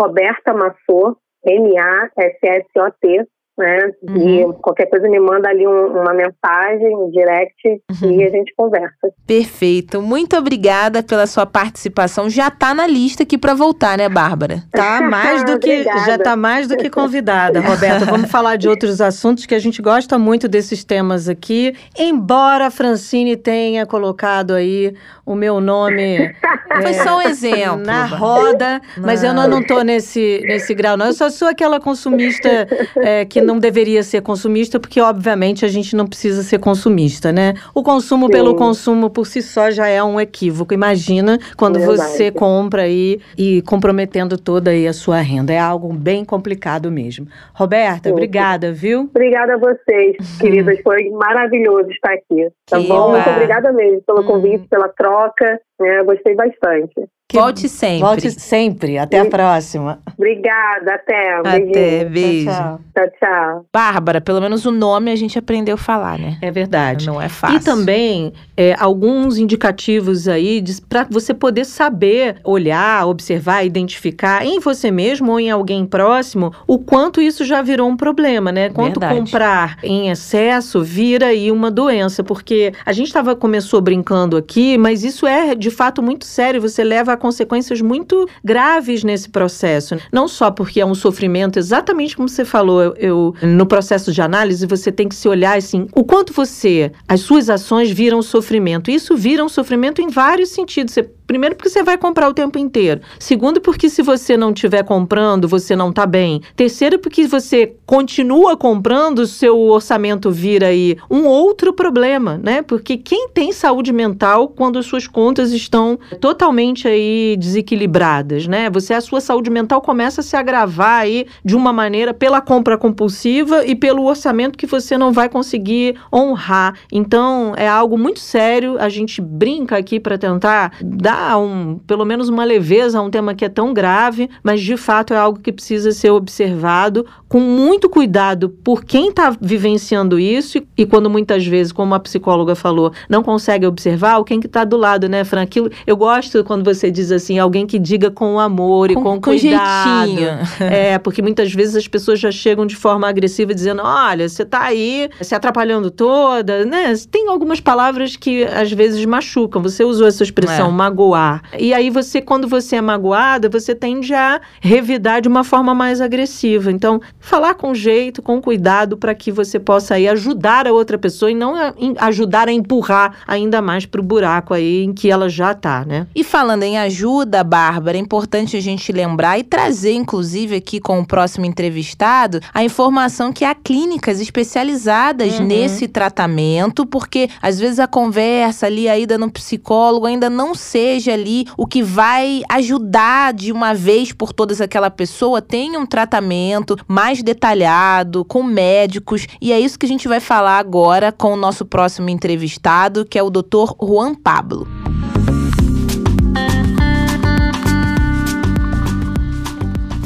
Roberta 0.00 0.54
Massot, 0.54 1.16
M-A-S-S-O-T, 1.44 3.26
né? 3.60 3.92
Uhum. 4.02 4.50
E 4.50 4.52
qualquer 4.54 4.86
coisa 4.86 5.08
me 5.08 5.20
manda 5.20 5.48
ali 5.48 5.66
um, 5.66 5.86
uma 6.00 6.12
mensagem, 6.14 6.96
um 6.96 7.10
direct 7.10 7.82
uhum. 8.02 8.10
e 8.10 8.24
a 8.24 8.30
gente 8.30 8.52
conversa. 8.56 9.12
Perfeito. 9.26 10.00
Muito 10.02 10.36
obrigada 10.36 11.02
pela 11.02 11.26
sua 11.26 11.46
participação. 11.46 12.28
Já 12.28 12.50
tá 12.50 12.74
na 12.74 12.86
lista 12.86 13.22
aqui 13.22 13.36
para 13.36 13.54
voltar, 13.54 13.98
né, 13.98 14.08
Bárbara? 14.08 14.64
Tá 14.72 15.00
mais 15.08 15.44
do 15.44 15.58
que 15.58 15.84
já 15.84 16.18
tá 16.18 16.34
mais 16.34 16.66
do 16.66 16.76
que 16.76 16.88
convidada, 16.90 17.60
Roberta. 17.60 18.04
Vamos 18.06 18.30
falar 18.30 18.56
de 18.56 18.68
outros 18.68 19.00
assuntos 19.00 19.46
que 19.46 19.54
a 19.54 19.58
gente 19.58 19.82
gosta 19.82 20.18
muito 20.18 20.48
desses 20.48 20.82
temas 20.82 21.28
aqui. 21.28 21.74
Embora 21.98 22.66
a 22.66 22.70
Francine 22.70 23.36
tenha 23.36 23.86
colocado 23.86 24.52
aí 24.52 24.94
o 25.24 25.34
meu 25.34 25.60
nome 25.60 26.34
foi 26.82 26.94
só 26.94 27.18
um 27.18 27.22
exemplo 27.22 27.76
na 27.76 28.04
roda, 28.04 28.80
mas 28.96 29.22
eu 29.22 29.32
não, 29.32 29.46
não 29.46 29.62
tô 29.62 29.82
nesse 29.82 30.42
nesse 30.44 30.74
grau 30.74 30.96
não. 30.96 31.06
Eu 31.06 31.12
só 31.12 31.30
sou 31.30 31.48
aquela 31.48 31.80
consumista 31.80 32.66
é, 32.96 33.24
que 33.24 33.40
não 33.40 33.49
deveria 33.58 34.02
ser 34.02 34.22
consumista, 34.22 34.78
porque 34.78 35.00
obviamente 35.00 35.64
a 35.64 35.68
gente 35.68 35.96
não 35.96 36.06
precisa 36.06 36.42
ser 36.42 36.58
consumista, 36.58 37.32
né? 37.32 37.54
O 37.74 37.82
consumo 37.82 38.26
Sim. 38.26 38.32
pelo 38.32 38.54
consumo 38.54 39.10
por 39.10 39.26
si 39.26 39.42
só 39.42 39.70
já 39.70 39.86
é 39.88 40.02
um 40.02 40.20
equívoco. 40.20 40.74
Imagina 40.74 41.38
quando 41.56 41.78
você 41.80 42.30
compra 42.30 42.82
aí 42.82 43.20
e 43.36 43.62
comprometendo 43.62 44.38
toda 44.38 44.70
aí 44.70 44.86
a 44.86 44.92
sua 44.92 45.20
renda. 45.20 45.52
É 45.52 45.58
algo 45.58 45.92
bem 45.92 46.24
complicado 46.24 46.90
mesmo. 46.90 47.26
Roberta, 47.54 48.08
Sim. 48.08 48.12
obrigada, 48.12 48.72
viu? 48.72 49.02
Obrigada 49.02 49.54
a 49.54 49.58
vocês, 49.58 50.16
queridas. 50.40 50.80
Foi 50.82 51.08
maravilhoso 51.10 51.90
estar 51.90 52.12
aqui. 52.12 52.48
Tá 52.68 52.78
que 52.78 52.86
bom? 52.86 53.10
Muito 53.10 53.30
obrigada 53.30 53.72
mesmo 53.72 54.02
pelo 54.02 54.20
hum. 54.20 54.26
convite, 54.26 54.68
pela 54.68 54.88
troca. 54.88 55.60
É, 55.82 56.04
gostei 56.04 56.34
bastante. 56.34 57.08
Que 57.30 57.38
Volte 57.38 57.68
sempre. 57.68 58.00
Volte 58.00 58.30
sempre. 58.32 58.98
Até 58.98 59.20
a 59.20 59.24
próxima. 59.24 60.00
Obrigada. 60.18 60.94
Até. 60.94 61.36
Um 61.36 61.40
até. 61.46 62.04
Beijo. 62.04 62.50
Tchau, 62.50 62.80
tchau. 62.92 63.10
tchau, 63.20 63.66
Bárbara, 63.72 64.20
pelo 64.20 64.40
menos 64.40 64.66
o 64.66 64.72
nome 64.72 65.12
a 65.12 65.16
gente 65.16 65.38
aprendeu 65.38 65.76
a 65.76 65.78
falar, 65.78 66.18
né? 66.18 66.38
É 66.42 66.50
verdade. 66.50 67.06
Não 67.06 67.22
é 67.22 67.28
fácil. 67.28 67.58
E 67.58 67.60
também 67.60 68.32
é, 68.56 68.74
alguns 68.80 69.38
indicativos 69.38 70.26
aí 70.26 70.60
para 70.88 71.06
você 71.08 71.32
poder 71.32 71.64
saber, 71.66 72.40
olhar, 72.42 73.06
observar, 73.06 73.64
identificar 73.64 74.44
em 74.44 74.58
você 74.58 74.90
mesmo 74.90 75.30
ou 75.30 75.38
em 75.38 75.50
alguém 75.50 75.86
próximo 75.86 76.52
o 76.66 76.80
quanto 76.80 77.22
isso 77.22 77.44
já 77.44 77.62
virou 77.62 77.88
um 77.88 77.96
problema, 77.96 78.50
né? 78.50 78.70
Quanto 78.70 78.98
verdade. 78.98 79.20
comprar 79.20 79.78
em 79.84 80.10
excesso 80.10 80.82
vira 80.82 81.26
aí 81.26 81.52
uma 81.52 81.70
doença. 81.70 82.24
Porque 82.24 82.72
a 82.84 82.92
gente 82.92 83.12
tava, 83.12 83.36
começou 83.36 83.80
brincando 83.80 84.36
aqui, 84.36 84.76
mas 84.76 85.04
isso 85.04 85.28
é 85.28 85.54
de 85.54 85.69
fato 85.70 86.02
muito 86.02 86.24
sério. 86.24 86.60
Você 86.60 86.82
leva 86.84 87.16
consequências 87.16 87.80
muito 87.80 88.28
graves 88.44 89.04
nesse 89.04 89.28
processo. 89.28 89.96
Não 90.12 90.28
só 90.28 90.50
porque 90.50 90.80
é 90.80 90.86
um 90.86 90.94
sofrimento, 90.94 91.58
exatamente 91.58 92.16
como 92.16 92.28
você 92.28 92.44
falou, 92.44 92.94
eu, 92.96 93.34
no 93.42 93.66
processo 93.66 94.12
de 94.12 94.20
análise, 94.22 94.66
você 94.66 94.90
tem 94.90 95.08
que 95.08 95.14
se 95.14 95.28
olhar 95.28 95.56
assim, 95.56 95.86
o 95.94 96.04
quanto 96.04 96.32
você, 96.32 96.92
as 97.08 97.20
suas 97.20 97.48
ações 97.50 97.90
viram 97.90 98.22
sofrimento. 98.22 98.90
Isso 98.90 99.16
vira 99.16 99.44
um 99.44 99.48
sofrimento 99.48 100.00
em 100.00 100.08
vários 100.08 100.50
sentidos. 100.50 100.94
Você 100.94 101.10
Primeiro, 101.30 101.54
porque 101.54 101.68
você 101.68 101.84
vai 101.84 101.96
comprar 101.96 102.28
o 102.28 102.34
tempo 102.34 102.58
inteiro. 102.58 103.02
Segundo, 103.16 103.60
porque 103.60 103.88
se 103.88 104.02
você 104.02 104.36
não 104.36 104.50
estiver 104.50 104.82
comprando, 104.82 105.46
você 105.46 105.76
não 105.76 105.90
está 105.90 106.04
bem. 106.04 106.42
Terceiro, 106.56 106.98
porque 106.98 107.24
você 107.28 107.72
continua 107.86 108.56
comprando, 108.56 109.24
seu 109.28 109.56
orçamento 109.56 110.28
vira 110.32 110.66
aí 110.66 110.96
um 111.08 111.26
outro 111.26 111.72
problema, 111.72 112.36
né? 112.42 112.62
Porque 112.62 112.96
quem 112.96 113.28
tem 113.28 113.52
saúde 113.52 113.92
mental 113.92 114.48
quando 114.48 114.80
as 114.80 114.86
suas 114.86 115.06
contas 115.06 115.52
estão 115.52 116.00
totalmente 116.20 116.88
aí 116.88 117.36
desequilibradas, 117.38 118.48
né? 118.48 118.68
Você 118.68 118.92
a 118.92 119.00
sua 119.00 119.20
saúde 119.20 119.50
mental 119.50 119.80
começa 119.80 120.22
a 120.22 120.24
se 120.24 120.34
agravar 120.34 121.02
aí 121.02 121.28
de 121.44 121.54
uma 121.54 121.72
maneira 121.72 122.12
pela 122.12 122.40
compra 122.40 122.76
compulsiva 122.76 123.64
e 123.64 123.76
pelo 123.76 124.04
orçamento 124.04 124.58
que 124.58 124.66
você 124.66 124.98
não 124.98 125.12
vai 125.12 125.28
conseguir 125.28 125.94
honrar. 126.12 126.74
Então, 126.90 127.54
é 127.56 127.68
algo 127.68 127.96
muito 127.96 128.18
sério. 128.18 128.76
A 128.80 128.88
gente 128.88 129.20
brinca 129.20 129.76
aqui 129.76 130.00
para 130.00 130.18
tentar 130.18 130.72
dar 130.82 131.19
um, 131.36 131.78
pelo 131.86 132.04
menos 132.04 132.28
uma 132.28 132.44
leveza 132.44 132.98
a 132.98 133.02
um 133.02 133.10
tema 133.10 133.34
que 133.34 133.44
é 133.44 133.48
tão 133.48 133.72
grave, 133.72 134.28
mas 134.42 134.60
de 134.60 134.76
fato 134.76 135.12
é 135.14 135.16
algo 135.16 135.40
que 135.40 135.52
precisa 135.52 135.92
ser 135.92 136.10
observado 136.10 137.06
com 137.28 137.38
muito 137.38 137.88
cuidado 137.88 138.48
por 138.48 138.84
quem 138.84 139.08
está 139.08 139.30
vivenciando 139.40 140.18
isso 140.18 140.58
e, 140.58 140.66
e, 140.78 140.84
quando 140.84 141.08
muitas 141.08 141.46
vezes, 141.46 141.72
como 141.72 141.94
a 141.94 142.00
psicóloga 142.00 142.56
falou, 142.56 142.92
não 143.08 143.22
consegue 143.22 143.64
observar, 143.66 144.18
o 144.18 144.24
quem 144.24 144.40
que 144.40 144.46
está 144.46 144.64
do 144.64 144.76
lado, 144.76 145.08
né, 145.08 145.22
Fran? 145.22 145.42
Aquilo, 145.42 145.70
eu 145.86 145.96
gosto 145.96 146.42
quando 146.42 146.64
você 146.64 146.90
diz 146.90 147.12
assim, 147.12 147.38
alguém 147.38 147.66
que 147.66 147.78
diga 147.78 148.10
com 148.10 148.40
amor 148.40 148.90
e 148.90 148.94
com, 148.94 149.02
com 149.02 149.20
cuidado. 149.20 150.10
Jeitinho. 150.10 150.30
É, 150.70 150.98
porque 150.98 151.22
muitas 151.22 151.52
vezes 151.52 151.74
as 151.74 151.88
pessoas 151.88 152.20
já 152.20 152.30
chegam 152.30 152.66
de 152.66 152.76
forma 152.76 153.08
agressiva 153.08 153.54
dizendo, 153.54 153.82
olha, 153.82 154.28
você 154.28 154.42
está 154.42 154.62
aí 154.62 155.08
se 155.20 155.34
atrapalhando 155.34 155.90
toda, 155.90 156.64
né? 156.64 156.92
Tem 157.10 157.28
algumas 157.28 157.60
palavras 157.60 158.16
que 158.16 158.44
às 158.44 158.70
vezes 158.70 159.04
machucam. 159.04 159.62
Você 159.62 159.84
usou 159.84 160.06
essa 160.06 160.22
expressão, 160.22 160.68
é. 160.68 160.72
magoou 160.72 161.09
magoar. 161.10 161.42
E 161.58 161.74
aí 161.74 161.90
você, 161.90 162.20
quando 162.20 162.46
você 162.46 162.76
é 162.76 162.80
magoada, 162.80 163.48
você 163.48 163.74
tende 163.74 164.14
a 164.14 164.40
revidar 164.60 165.20
de 165.20 165.28
uma 165.28 165.44
forma 165.44 165.74
mais 165.74 166.00
agressiva. 166.00 166.70
Então, 166.70 167.00
falar 167.18 167.54
com 167.54 167.74
jeito, 167.74 168.22
com 168.22 168.40
cuidado, 168.40 168.96
para 168.96 169.14
que 169.14 169.32
você 169.32 169.58
possa 169.58 169.94
aí 169.94 170.08
ajudar 170.08 170.66
a 170.66 170.72
outra 170.72 170.98
pessoa 170.98 171.30
e 171.30 171.34
não 171.34 171.54
a, 171.54 171.74
ajudar 172.06 172.48
a 172.48 172.52
empurrar 172.52 173.16
ainda 173.26 173.60
mais 173.60 173.86
para 173.86 174.00
o 174.00 174.04
buraco 174.04 174.54
aí 174.54 174.84
em 174.84 174.92
que 174.92 175.10
ela 175.10 175.28
já 175.28 175.52
está, 175.52 175.84
né? 175.84 176.06
E 176.14 176.22
falando 176.22 176.62
em 176.62 176.78
ajuda, 176.78 177.42
Bárbara, 177.42 177.96
é 177.96 178.00
importante 178.00 178.56
a 178.56 178.60
gente 178.60 178.92
lembrar 178.92 179.38
e 179.38 179.42
trazer, 179.42 179.92
inclusive, 179.92 180.56
aqui 180.56 180.80
com 180.80 181.00
o 181.00 181.06
próximo 181.06 181.46
entrevistado, 181.46 182.40
a 182.52 182.62
informação 182.62 183.32
que 183.32 183.44
há 183.44 183.54
clínicas 183.54 184.20
especializadas 184.20 185.38
uhum. 185.38 185.46
nesse 185.46 185.88
tratamento, 185.88 186.86
porque 186.86 187.28
às 187.42 187.58
vezes 187.58 187.78
a 187.78 187.86
conversa 187.86 188.66
ali, 188.66 188.88
a 188.88 188.98
ida 188.98 189.18
no 189.18 189.30
psicólogo 189.30 190.06
ainda 190.06 190.28
não 190.28 190.54
seja 190.54 190.99
seja 191.00 191.14
ali 191.14 191.46
o 191.56 191.66
que 191.66 191.82
vai 191.82 192.42
ajudar 192.50 193.32
de 193.32 193.50
uma 193.50 193.74
vez 193.74 194.12
por 194.12 194.32
todas 194.32 194.60
aquela 194.60 194.90
pessoa, 194.90 195.40
tenha 195.40 195.80
um 195.80 195.86
tratamento 195.86 196.76
mais 196.86 197.22
detalhado, 197.22 198.24
com 198.24 198.42
médicos. 198.42 199.26
E 199.40 199.52
é 199.52 199.58
isso 199.58 199.78
que 199.78 199.86
a 199.86 199.88
gente 199.88 200.06
vai 200.06 200.20
falar 200.20 200.58
agora 200.58 201.10
com 201.10 201.32
o 201.32 201.36
nosso 201.36 201.64
próximo 201.64 202.10
entrevistado, 202.10 203.04
que 203.04 203.18
é 203.18 203.22
o 203.22 203.30
Dr. 203.30 203.74
Juan 203.82 204.14
Pablo. 204.14 204.79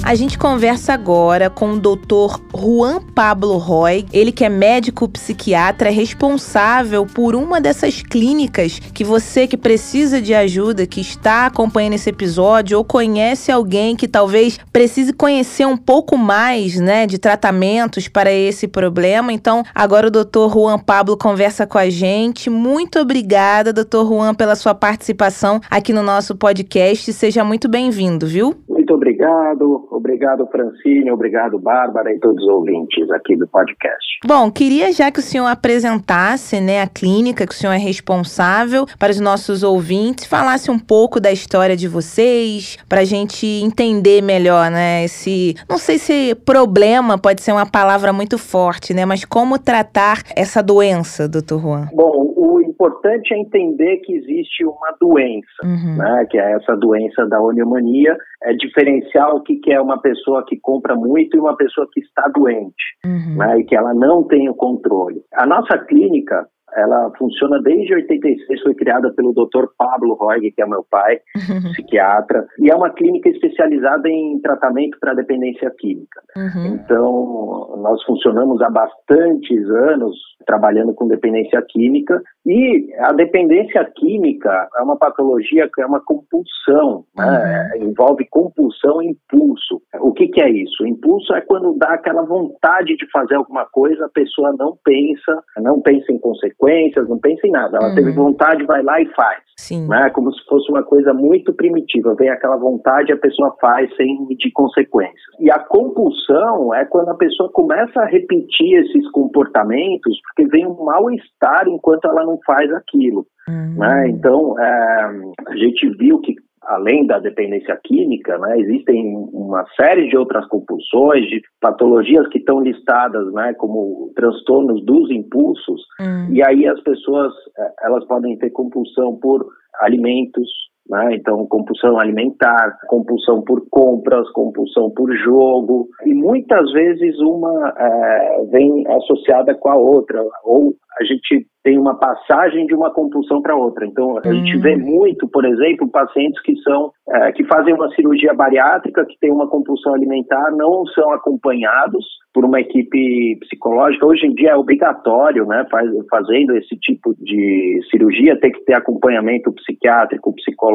A 0.07 0.15
gente 0.15 0.37
conversa 0.37 0.93
agora 0.93 1.49
com 1.49 1.73
o 1.73 1.81
Dr. 1.81 2.39
Juan 2.55 3.01
Pablo 3.15 3.57
Roy, 3.57 4.05
ele 4.13 4.33
que 4.33 4.45
é 4.45 4.51
médico 4.51 5.09
psiquiatra 5.09 5.89
responsável 5.89 7.07
por 7.07 7.35
uma 7.35 7.59
dessas 7.59 8.03
clínicas 8.03 8.79
que 8.93 9.03
você 9.03 9.47
que 9.47 9.57
precisa 9.57 10.21
de 10.21 10.35
ajuda, 10.35 10.87
que 10.87 11.01
está 11.01 11.47
acompanhando 11.47 11.95
esse 11.95 12.11
episódio 12.11 12.77
ou 12.77 12.85
conhece 12.85 13.51
alguém 13.51 13.97
que 13.97 14.07
talvez 14.07 14.61
precise 14.71 15.11
conhecer 15.11 15.67
um 15.67 15.77
pouco 15.77 16.19
mais, 16.19 16.79
né, 16.79 17.07
de 17.07 17.17
tratamentos 17.17 18.07
para 18.07 18.31
esse 18.31 18.69
problema. 18.69 19.33
Então, 19.33 19.65
agora 19.75 20.09
o 20.09 20.11
Dr. 20.11 20.53
Juan 20.53 20.79
Pablo 20.79 21.17
conversa 21.17 21.67
com 21.67 21.79
a 21.79 21.89
gente. 21.89 22.51
Muito 22.51 22.99
obrigada, 22.99 23.73
Dr. 23.73 24.05
Juan, 24.07 24.35
pela 24.35 24.55
sua 24.55 24.75
participação 24.75 25.63
aqui 25.71 25.95
no 25.95 26.03
nosso 26.03 26.37
podcast. 26.37 27.11
Seja 27.11 27.43
muito 27.43 27.71
bem-vindo, 27.71 28.27
viu? 28.27 28.55
Muito 28.85 28.97
obrigado, 28.97 29.89
obrigado 29.91 30.47
Francine, 30.49 31.11
obrigado 31.11 31.59
Bárbara 31.59 32.13
e 32.13 32.19
todos 32.19 32.45
os 32.45 32.51
ouvintes 32.51 33.11
aqui 33.13 33.35
do 33.35 33.49
podcast. 33.49 34.19
Bom, 34.27 34.51
queria 34.51 34.93
já 34.93 35.11
que 35.11 35.21
o 35.21 35.23
senhor 35.23 35.47
apresentasse 35.47 36.61
né, 36.61 36.83
a 36.83 36.87
clínica 36.87 37.47
que 37.47 37.55
o 37.55 37.57
senhor 37.57 37.73
é 37.73 37.79
responsável 37.79 38.85
para 38.99 39.11
os 39.11 39.19
nossos 39.19 39.63
ouvintes, 39.63 40.27
falasse 40.27 40.71
um 40.71 40.79
pouco 40.79 41.19
da 41.19 41.33
história 41.33 41.75
de 41.75 41.89
vocês, 41.89 42.77
para 42.87 43.01
a 43.01 43.05
gente 43.05 43.47
entender 43.47 44.23
melhor, 44.23 44.71
né, 44.71 45.05
esse, 45.05 45.55
não 45.67 45.79
sei 45.79 45.97
se 45.97 46.35
problema 46.45 47.17
pode 47.17 47.41
ser 47.41 47.53
uma 47.53 47.65
palavra 47.65 48.13
muito 48.13 48.37
forte, 48.37 48.93
né, 48.93 49.07
mas 49.07 49.25
como 49.25 49.59
tratar 49.59 50.19
essa 50.37 50.63
doença, 50.63 51.27
doutor 51.27 51.59
Juan? 51.59 51.89
Bom, 51.95 52.35
o 52.37 52.61
importante 52.61 53.33
é 53.33 53.39
entender 53.39 53.97
que 53.99 54.13
existe 54.13 54.63
uma 54.65 54.95
doença, 55.01 55.65
uhum. 55.65 55.97
né, 55.97 56.27
que 56.31 56.39
é 56.39 56.53
essa 56.53 56.77
doença 56.77 57.25
da 57.27 57.41
oniomania, 57.41 58.15
é 58.45 58.53
diferenciar 58.75 59.35
o 59.35 59.41
que, 59.41 59.57
que 59.57 59.73
é 59.73 59.81
uma 59.81 60.01
pessoa 60.01 60.45
que 60.47 60.59
compra 60.61 60.97
muito 60.97 61.37
e 61.37 61.41
uma 61.41 61.57
pessoa 61.57 61.87
que 61.93 62.01
está 62.01 62.29
doente, 62.35 62.75
uhum. 63.05 63.37
né, 63.37 63.61
e 63.61 63.65
que 63.65 63.77
ela 63.77 63.95
não 63.95 64.25
tem 64.25 64.49
o 64.49 64.55
controle. 64.55 65.23
A 65.35 65.47
nossa 65.47 65.79
clínica, 65.79 66.47
ela 66.77 67.11
funciona 67.17 67.61
desde 67.63 67.95
86, 67.95 68.63
foi 68.63 68.75
criada 68.75 69.13
pelo 69.15 69.33
Dr. 69.33 69.67
Pablo 69.79 70.15
Roig, 70.15 70.51
que 70.51 70.63
é 70.63 70.67
meu 70.67 70.85
pai, 70.91 71.21
uhum. 71.37 71.73
psiquiatra, 71.73 72.47
e 72.59 72.71
é 72.71 72.75
uma 72.75 72.91
clínica 72.91 73.29
especializada 73.29 74.09
em 74.09 74.41
tratamento 74.41 74.99
para 75.01 75.15
dependência 75.15 75.71
química. 75.79 76.21
Uhum. 76.37 76.75
Então, 76.75 77.77
nós 77.83 78.03
funcionamos 78.05 78.61
há 78.63 78.71
bastantes 78.71 79.69
anos 79.71 80.17
trabalhando 80.47 80.95
com 80.95 81.09
dependência 81.09 81.63
química, 81.69 82.21
e 82.47 82.93
a 82.99 83.13
dependência 83.13 83.85
química 83.97 84.69
é 84.77 84.83
uma 84.83 84.97
patologia 84.97 85.69
que 85.73 85.81
é 85.81 85.87
uma 85.87 86.01
compulsão, 86.05 87.05
né? 87.17 87.71
uhum. 87.77 87.89
envolve 87.89 88.27
compulsão 88.31 89.03
e 89.03 89.11
impulso. 89.11 89.81
O 90.01 90.13
que, 90.13 90.29
que 90.29 90.41
é 90.41 90.51
isso? 90.51 90.83
O 90.83 90.87
impulso 90.87 91.35
é 91.35 91.41
quando 91.41 91.77
dá 91.79 91.95
aquela 91.95 92.23
vontade 92.23 92.97
de 92.97 93.11
fazer 93.11 93.37
alguma 93.37 93.65
coisa, 93.67 94.05
a 94.05 94.11
pessoa 94.11 94.55
não 94.59 94.77
pensa, 94.85 95.43
não 95.59 95.81
pensa 95.81 96.13
em 96.13 96.19
consequências, 96.19 96.64
consequências, 96.65 97.09
não 97.09 97.19
pensa 97.19 97.47
em 97.47 97.51
nada. 97.51 97.77
Ela 97.77 97.89
uhum. 97.91 97.95
teve 97.95 98.11
vontade, 98.13 98.65
vai 98.65 98.83
lá 98.83 99.01
e 99.01 99.07
faz. 99.15 99.43
Sim. 99.57 99.87
Né? 99.87 100.11
Como 100.11 100.33
se 100.33 100.45
fosse 100.47 100.71
uma 100.71 100.83
coisa 100.83 101.13
muito 101.13 101.53
primitiva. 101.53 102.15
Vem 102.15 102.31
aquela 102.31 102.57
vontade, 102.57 103.13
a 103.13 103.17
pessoa 103.17 103.55
faz 103.61 103.95
sem 103.97 104.27
medir 104.27 104.51
consequências. 104.53 105.21
E 105.39 105.51
a 105.51 105.59
compulsão 105.59 106.75
é 106.75 106.85
quando 106.85 107.11
a 107.11 107.17
pessoa 107.17 107.51
começa 107.53 108.01
a 108.01 108.07
repetir 108.07 108.79
esses 108.81 109.11
comportamentos 109.11 110.19
porque 110.23 110.49
vem 110.49 110.67
um 110.67 110.85
mal-estar 110.85 111.69
enquanto 111.69 112.07
ela 112.07 112.25
não 112.25 112.39
faz 112.47 112.71
aquilo. 112.73 113.27
Uhum. 113.49 113.75
Né? 113.79 114.09
Então, 114.09 114.59
é, 114.59 115.11
a 115.49 115.57
gente 115.57 115.89
viu 115.99 116.19
que 116.21 116.35
além 116.67 117.07
da 117.07 117.19
dependência 117.19 117.79
química, 117.85 118.39
né, 118.39 118.59
existem 118.59 119.15
uma 119.33 119.65
série 119.77 120.09
de 120.09 120.17
outras 120.17 120.47
compulsões, 120.49 121.27
de 121.29 121.43
patologias 121.61 122.29
que 122.29 122.39
estão 122.39 122.61
listadas, 122.61 123.33
né, 123.33 123.55
como 123.55 124.13
transtornos 124.17 124.85
dos 124.85 125.11
impulsos, 125.11 125.83
hum. 126.01 126.33
e 126.33 126.43
aí 126.43 126.67
as 126.67 126.81
pessoas, 126.83 127.33
eh, 127.59 127.73
elas 127.83 128.05
podem 128.07 128.37
ter 128.39 128.51
compulsão 128.51 129.17
por 129.17 129.47
alimentos, 129.81 130.49
né? 130.89 131.15
Então, 131.15 131.47
compulsão 131.47 131.99
alimentar, 131.99 132.79
compulsão 132.89 133.43
por 133.43 133.67
compras, 133.71 134.29
compulsão 134.31 134.91
por 134.91 135.15
jogo, 135.17 135.89
e 136.05 136.15
muitas 136.15 136.71
vezes 136.73 137.19
uma 137.21 137.75
é, 137.77 138.45
vem 138.51 138.87
associada 138.89 139.55
com 139.55 139.71
a 139.71 139.77
outra, 139.77 140.23
ou 140.45 140.75
a 141.01 141.05
gente 141.05 141.47
tem 141.65 141.79
uma 141.79 141.99
passagem 141.99 142.67
de 142.67 142.75
uma 142.75 142.93
compulsão 142.93 143.41
para 143.41 143.57
outra. 143.57 143.87
Então, 143.87 144.19
a 144.23 144.33
gente 144.33 144.59
vê 144.59 144.77
hum. 144.77 144.81
muito, 144.81 145.27
por 145.29 145.45
exemplo, 145.45 145.89
pacientes 145.89 146.41
que 146.43 146.55
são 146.63 146.93
é, 147.09 147.33
que 147.33 147.45
fazem 147.45 147.75
uma 147.75 147.89
cirurgia 147.95 148.35
bariátrica, 148.35 149.05
que 149.07 149.19
tem 149.19 149.33
uma 149.33 149.49
compulsão 149.49 149.95
alimentar, 149.95 150.51
não 150.53 150.87
são 150.87 151.11
acompanhados 151.13 152.05
por 152.33 152.45
uma 152.45 152.61
equipe 152.61 153.37
psicológica. 153.41 154.07
Hoje 154.07 154.27
em 154.27 154.35
dia 154.35 154.51
é 154.51 154.57
obrigatório, 154.57 155.47
né, 155.47 155.67
faz, 155.71 155.89
fazendo 156.11 156.57
esse 156.57 156.77
tipo 156.77 157.15
de 157.19 157.81
cirurgia, 157.91 158.39
ter 158.39 158.51
que 158.51 158.65
ter 158.65 158.75
acompanhamento 158.75 159.53
psiquiátrico, 159.53 160.35
psicológico, 160.35 160.74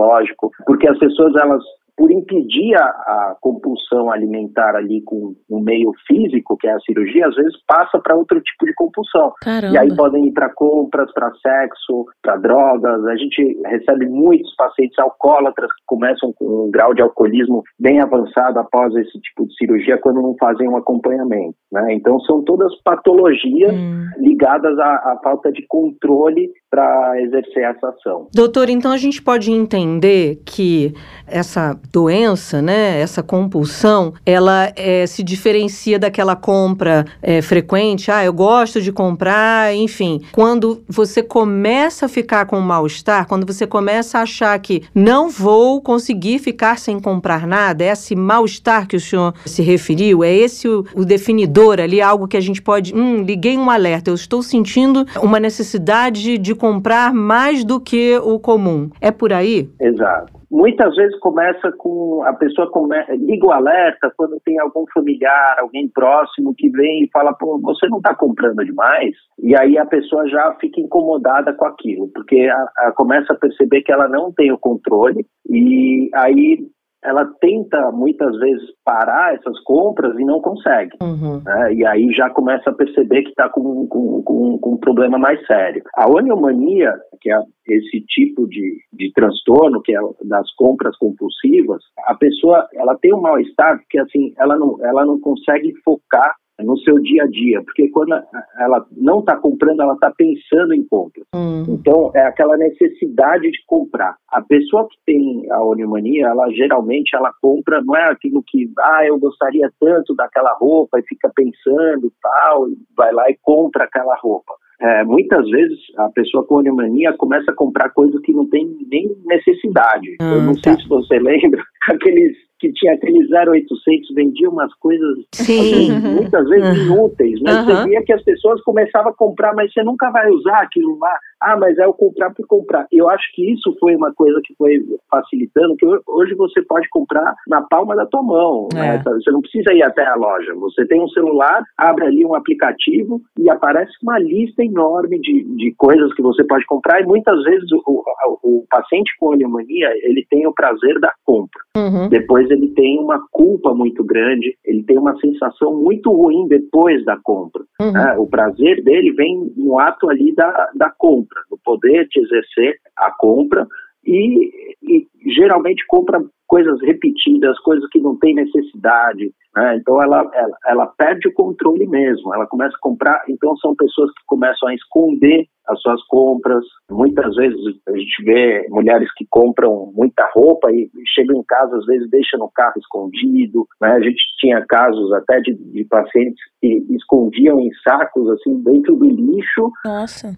porque 0.65 0.87
as 0.87 0.97
pessoas 0.97 1.35
elas 1.35 1.63
por 1.99 2.09
impedir 2.09 2.73
a, 2.77 2.85
a, 2.85 3.35
compulsão 3.41 4.09
alimentar 4.09 4.73
ali 4.73 5.01
com 5.01 5.35
o 5.49 5.59
meio 5.59 5.91
físico, 6.07 6.55
que 6.57 6.65
é 6.65 6.71
a 6.71 6.79
cirurgia, 6.79 7.27
às 7.27 7.35
vezes 7.35 7.53
passa 7.67 7.99
para 7.99 8.15
outro 8.15 8.39
tipo 8.39 8.65
de 8.65 8.73
compulsão. 8.73 9.33
Caramba. 9.41 9.75
E 9.75 9.77
aí 9.77 9.93
podem 9.93 10.27
ir 10.27 10.31
para 10.31 10.47
compras, 10.53 11.11
para 11.11 11.29
sexo, 11.41 12.05
para 12.21 12.37
drogas. 12.37 13.05
A 13.05 13.17
gente 13.17 13.61
recebe 13.65 14.07
muitos 14.07 14.55
pacientes 14.55 14.97
alcoólatras 14.97 15.69
que 15.73 15.83
começam 15.85 16.31
com 16.31 16.67
um 16.67 16.71
grau 16.71 16.93
de 16.93 17.01
alcoolismo 17.01 17.63
bem 17.77 17.99
avançado 17.99 18.57
após 18.59 18.95
esse 18.95 19.19
tipo 19.19 19.45
de 19.45 19.53
cirurgia, 19.55 19.97
quando 19.97 20.21
não 20.21 20.37
fazem 20.39 20.69
um 20.69 20.77
acompanhamento. 20.77 21.55
Né? 21.69 21.95
Então, 21.95 22.17
são 22.21 22.41
todas 22.45 22.73
patologias 22.81 23.73
hum. 23.73 24.05
ligadas 24.19 24.79
à, 24.79 25.11
à 25.11 25.19
falta 25.21 25.51
de 25.51 25.65
controle 25.67 26.49
para 26.69 27.19
exercer 27.21 27.63
essa 27.63 27.89
ação. 27.89 28.27
Doutor, 28.33 28.69
então 28.69 28.91
a 28.91 28.97
gente 28.97 29.21
pode 29.21 29.51
entender 29.51 30.41
que 30.45 30.93
essa 31.25 31.79
doença, 31.91 32.61
né, 32.61 32.99
essa 32.99 33.23
compulsão, 33.23 34.13
ela 34.25 34.71
é, 34.75 35.07
se 35.07 35.23
diferencia 35.23 35.97
daquela 35.97 36.35
compra 36.35 37.05
é, 37.21 37.41
frequente. 37.41 38.11
Ah, 38.11 38.23
eu 38.23 38.33
gosto 38.33 38.81
de 38.81 38.91
comprar, 38.91 39.73
enfim. 39.75 40.21
Quando 40.31 40.83
você 40.87 41.23
começa 41.23 42.05
a 42.05 42.09
ficar 42.09 42.45
com 42.45 42.59
mal-estar, 42.59 43.27
quando 43.27 43.47
você 43.47 43.65
começa 43.65 44.19
a 44.19 44.21
achar 44.21 44.57
que 44.59 44.83
não 44.93 45.29
vou 45.29 45.81
conseguir 45.81 46.37
ficar 46.39 46.77
sem 46.77 46.99
comprar 46.99 47.47
nada, 47.47 47.83
é 47.83 47.87
esse 47.87 48.15
mal-estar 48.15 48.87
que 48.87 48.95
o 48.95 48.99
senhor 48.99 49.33
se 49.45 49.63
referiu, 49.63 50.23
é 50.23 50.31
esse 50.31 50.67
o, 50.67 50.85
o 50.93 51.03
definidor 51.03 51.79
ali, 51.79 51.99
algo 51.99 52.27
que 52.27 52.37
a 52.37 52.41
gente 52.41 52.61
pode. 52.61 52.93
Hum, 52.93 53.23
liguei 53.23 53.57
um 53.57 53.71
alerta, 53.71 54.11
eu 54.11 54.15
estou 54.15 54.43
sentindo 54.43 55.05
uma 55.21 55.39
necessidade 55.39 56.37
de 56.37 56.58
comprar 56.59 57.13
mais 57.13 57.63
do 57.63 57.79
que 57.79 58.17
o 58.17 58.39
comum. 58.39 58.89
É 59.01 59.11
por 59.11 59.33
aí? 59.33 59.69
Exato. 59.79 60.39
Muitas 60.51 60.95
vezes 60.95 61.17
começa 61.19 61.71
com 61.77 62.23
a 62.25 62.33
pessoa 62.33 62.69
come, 62.71 62.95
liga 63.17 63.45
o 63.45 63.51
alerta 63.51 64.11
quando 64.17 64.39
tem 64.43 64.59
algum 64.59 64.83
familiar, 64.91 65.57
alguém 65.59 65.87
próximo 65.87 66.55
que 66.57 66.69
vem 66.69 67.03
e 67.03 67.09
fala: 67.13 67.33
Pô, 67.33 67.59
você 67.59 67.87
não 67.87 67.97
está 67.97 68.15
comprando 68.15 68.65
demais? 68.65 69.15
E 69.41 69.55
aí 69.55 69.77
a 69.77 69.85
pessoa 69.85 70.27
já 70.27 70.55
fica 70.59 70.81
incomodada 70.81 71.53
com 71.53 71.65
aquilo, 71.65 72.07
porque 72.13 72.49
a, 72.51 72.87
a 72.87 72.91
começa 72.93 73.31
a 73.33 73.37
perceber 73.37 73.83
que 73.83 73.91
ela 73.91 74.07
não 74.07 74.31
tem 74.31 74.51
o 74.51 74.57
controle 74.57 75.23
e 75.47 76.09
aí 76.15 76.67
ela 77.03 77.25
tenta 77.39 77.91
muitas 77.91 78.37
vezes 78.37 78.69
parar 78.83 79.35
essas 79.35 79.59
compras 79.63 80.17
e 80.17 80.25
não 80.25 80.41
consegue. 80.41 80.91
Uhum. 81.01 81.41
Né? 81.43 81.73
E 81.73 81.85
aí 81.85 82.11
já 82.13 82.29
começa 82.29 82.69
a 82.69 82.73
perceber 82.73 83.23
que 83.23 83.29
está 83.29 83.49
com, 83.49 83.87
com, 83.87 84.21
com, 84.23 84.57
com, 84.59 84.73
um 84.73 84.77
problema 84.77 85.17
mais 85.17 85.45
sério. 85.45 85.81
A 85.95 86.09
oniomania, 86.09 86.93
que 87.21 87.31
é 87.31 87.39
esse 87.67 88.01
tipo 88.01 88.47
de, 88.47 88.77
de 88.93 89.11
transtorno, 89.13 89.81
que 89.81 89.95
é 89.95 89.99
das 90.23 90.53
compras 90.55 90.97
compulsivas, 90.97 91.81
a 92.05 92.15
pessoa 92.15 92.67
ela 92.73 92.97
tem 92.97 93.13
um 93.13 93.21
mal-estar 93.21 93.77
porque 93.77 93.99
assim, 93.99 94.33
ela 94.37 94.57
não, 94.57 94.77
ela 94.83 95.05
não 95.05 95.19
consegue 95.19 95.73
focar 95.83 96.33
no 96.63 96.77
seu 96.79 96.95
dia 96.99 97.23
a 97.23 97.27
dia, 97.27 97.61
porque 97.63 97.89
quando 97.89 98.13
ela 98.59 98.85
não 98.95 99.19
está 99.19 99.35
comprando, 99.37 99.81
ela 99.81 99.93
está 99.93 100.11
pensando 100.11 100.73
em 100.73 100.83
compra. 100.87 101.23
Uhum. 101.33 101.65
Então, 101.69 102.11
é 102.15 102.21
aquela 102.21 102.57
necessidade 102.57 103.49
de 103.49 103.63
comprar. 103.65 104.15
A 104.29 104.41
pessoa 104.41 104.87
que 104.87 104.97
tem 105.05 105.49
a 105.51 105.63
onimania, 105.63 106.27
ela 106.27 106.49
geralmente 106.51 107.15
ela 107.15 107.31
compra, 107.41 107.81
não 107.81 107.95
é 107.95 108.09
aquilo 108.11 108.43
que, 108.45 108.71
ah, 108.79 109.05
eu 109.05 109.19
gostaria 109.19 109.71
tanto 109.79 110.15
daquela 110.15 110.53
roupa 110.59 110.99
e 110.99 111.03
fica 111.03 111.31
pensando 111.33 112.11
tal, 112.21 112.69
e 112.69 112.77
vai 112.95 113.11
lá 113.13 113.29
e 113.29 113.37
compra 113.41 113.85
aquela 113.85 114.15
roupa. 114.17 114.53
É, 114.81 115.03
muitas 115.03 115.45
vezes 115.49 115.77
a 115.97 116.09
pessoa 116.09 116.45
com 116.45 116.55
onimania 116.55 117.11
começa 117.17 117.51
a 117.51 117.55
comprar 117.55 117.89
coisas 117.89 118.19
que 118.21 118.31
não 118.31 118.47
tem 118.47 118.65
nem 118.89 119.13
necessidade. 119.25 120.15
eu 120.21 120.41
não 120.41 120.53
tá. 120.55 120.71
sei 120.71 120.83
se 120.83 120.87
você 120.87 121.19
lembra, 121.19 121.61
aqueles 121.89 122.37
que 122.59 122.71
tinha 122.73 122.93
aqueles 122.93 123.27
0800, 123.31 124.13
vendia 124.13 124.49
umas 124.49 124.73
coisas 124.75 125.17
assim, 125.33 125.91
muitas 125.91 126.47
vezes 126.47 126.89
uhum. 126.89 126.95
inúteis, 126.95 127.39
mas 127.41 127.57
uhum. 127.57 127.65
você 127.65 127.89
via 127.89 128.03
que 128.03 128.13
as 128.13 128.23
pessoas 128.23 128.61
começavam 128.63 129.11
a 129.11 129.15
comprar, 129.15 129.53
mas 129.55 129.71
você 129.71 129.83
nunca 129.83 130.09
vai 130.11 130.29
usar 130.29 130.59
aquilo 130.59 130.97
lá. 130.99 131.17
ah, 131.41 131.57
mas 131.57 131.77
é 131.77 131.87
o 131.87 131.93
comprar 131.93 132.33
por 132.33 132.45
comprar. 132.47 132.85
Eu 132.91 133.09
acho 133.09 133.23
que 133.33 133.53
isso 133.53 133.75
foi 133.79 133.95
uma 133.95 134.13
coisa 134.13 134.39
que 134.43 134.53
foi 134.55 134.83
facilitando, 135.09 135.75
que 135.77 135.85
hoje 136.07 136.35
você 136.35 136.61
pode 136.63 136.87
comprar 136.89 137.33
na 137.47 137.61
palma 137.61 137.95
da 137.95 138.05
tua 138.05 138.21
mão. 138.21 138.67
Né? 138.73 138.87
É. 138.87 138.97
Né? 138.97 139.03
Você 139.05 139.31
não 139.31 139.41
precisa 139.41 139.73
ir 139.73 139.83
até 139.83 140.05
a 140.05 140.15
loja. 140.15 140.53
Você 140.55 140.85
tem 140.85 141.01
um 141.01 141.07
celular, 141.09 141.63
abre 141.77 142.05
ali 142.05 142.25
um 142.25 142.35
aplicativo 142.35 143.21
e 143.37 143.49
aparece 143.49 143.91
uma 144.03 144.19
lista 144.19 144.63
enorme 144.63 145.19
de, 145.19 145.43
de 145.55 145.73
coisas 145.77 146.13
que 146.13 146.21
você 146.21 146.43
pode 146.43 146.65
comprar 146.65 147.01
e 147.01 147.05
muitas 147.05 147.41
vezes 147.43 147.71
o, 147.71 147.81
o, 147.87 148.39
o 148.43 148.65
paciente 148.69 149.11
com 149.19 149.27
oleomania, 149.27 149.89
ele 150.03 150.25
tem 150.29 150.45
o 150.45 150.53
prazer 150.53 150.99
da 150.99 151.13
compra. 151.25 151.61
Uhum. 151.77 152.09
Depois 152.09 152.48
ele 152.49 152.69
tem 152.69 152.99
uma 152.99 153.19
culpa 153.31 153.73
muito 153.73 154.03
grande, 154.03 154.55
ele 154.65 154.83
tem 154.83 154.97
uma 154.97 155.15
sensação 155.19 155.75
muito 155.75 156.11
ruim 156.11 156.47
depois 156.47 157.03
da 157.05 157.17
compra. 157.17 157.63
Uhum. 157.81 157.91
Né? 157.91 158.15
O 158.17 158.27
prazer 158.27 158.83
dele 158.83 159.11
vem 159.13 159.51
no 159.55 159.79
ato 159.79 160.09
ali 160.09 160.33
da, 160.33 160.69
da 160.75 160.91
compra, 160.97 161.39
no 161.51 161.57
poder 161.63 162.07
de 162.09 162.19
exercer 162.21 162.77
a 162.97 163.11
compra 163.11 163.67
e, 164.05 164.51
e 164.83 165.07
geralmente 165.33 165.85
compra 165.87 166.23
coisas 166.47 166.81
repetidas, 166.81 167.59
coisas 167.59 167.87
que 167.89 167.99
não 167.99 168.17
tem 168.17 168.33
necessidade. 168.33 169.31
Né? 169.55 169.77
Então 169.77 170.01
ela, 170.01 170.29
ela, 170.33 170.57
ela 170.65 170.87
perde 170.97 171.27
o 171.27 171.33
controle 171.33 171.87
mesmo, 171.87 172.33
ela 172.33 172.47
começa 172.47 172.75
a 172.75 172.81
comprar, 172.81 173.23
então 173.29 173.55
são 173.57 173.75
pessoas 173.75 174.09
que 174.11 174.25
começam 174.25 174.67
a 174.67 174.73
esconder 174.73 175.45
as 175.69 175.79
suas 175.81 176.01
compras. 176.07 176.63
Muitas 176.89 177.35
vezes 177.35 177.59
a 177.87 177.91
gente 177.91 178.23
vê 178.23 178.65
mulheres 178.69 179.09
que 179.15 179.25
compram 179.29 179.91
muita 179.95 180.27
roupa 180.33 180.71
e 180.71 180.89
chegam 181.15 181.37
em 181.37 181.43
casa, 181.43 181.77
às 181.77 181.85
vezes 181.85 182.09
deixam 182.09 182.39
no 182.39 182.49
carro 182.49 182.73
escondido. 182.77 183.67
Né? 183.81 183.91
A 183.91 183.99
gente 183.99 184.21
tinha 184.39 184.65
casos 184.67 185.11
até 185.13 185.39
de, 185.41 185.53
de 185.53 185.85
pacientes 185.85 186.41
que 186.61 186.85
escondiam 186.89 187.59
em 187.59 187.69
sacos, 187.83 188.29
assim, 188.31 188.61
dentro 188.63 188.95
do 188.95 189.05
lixo, 189.05 189.71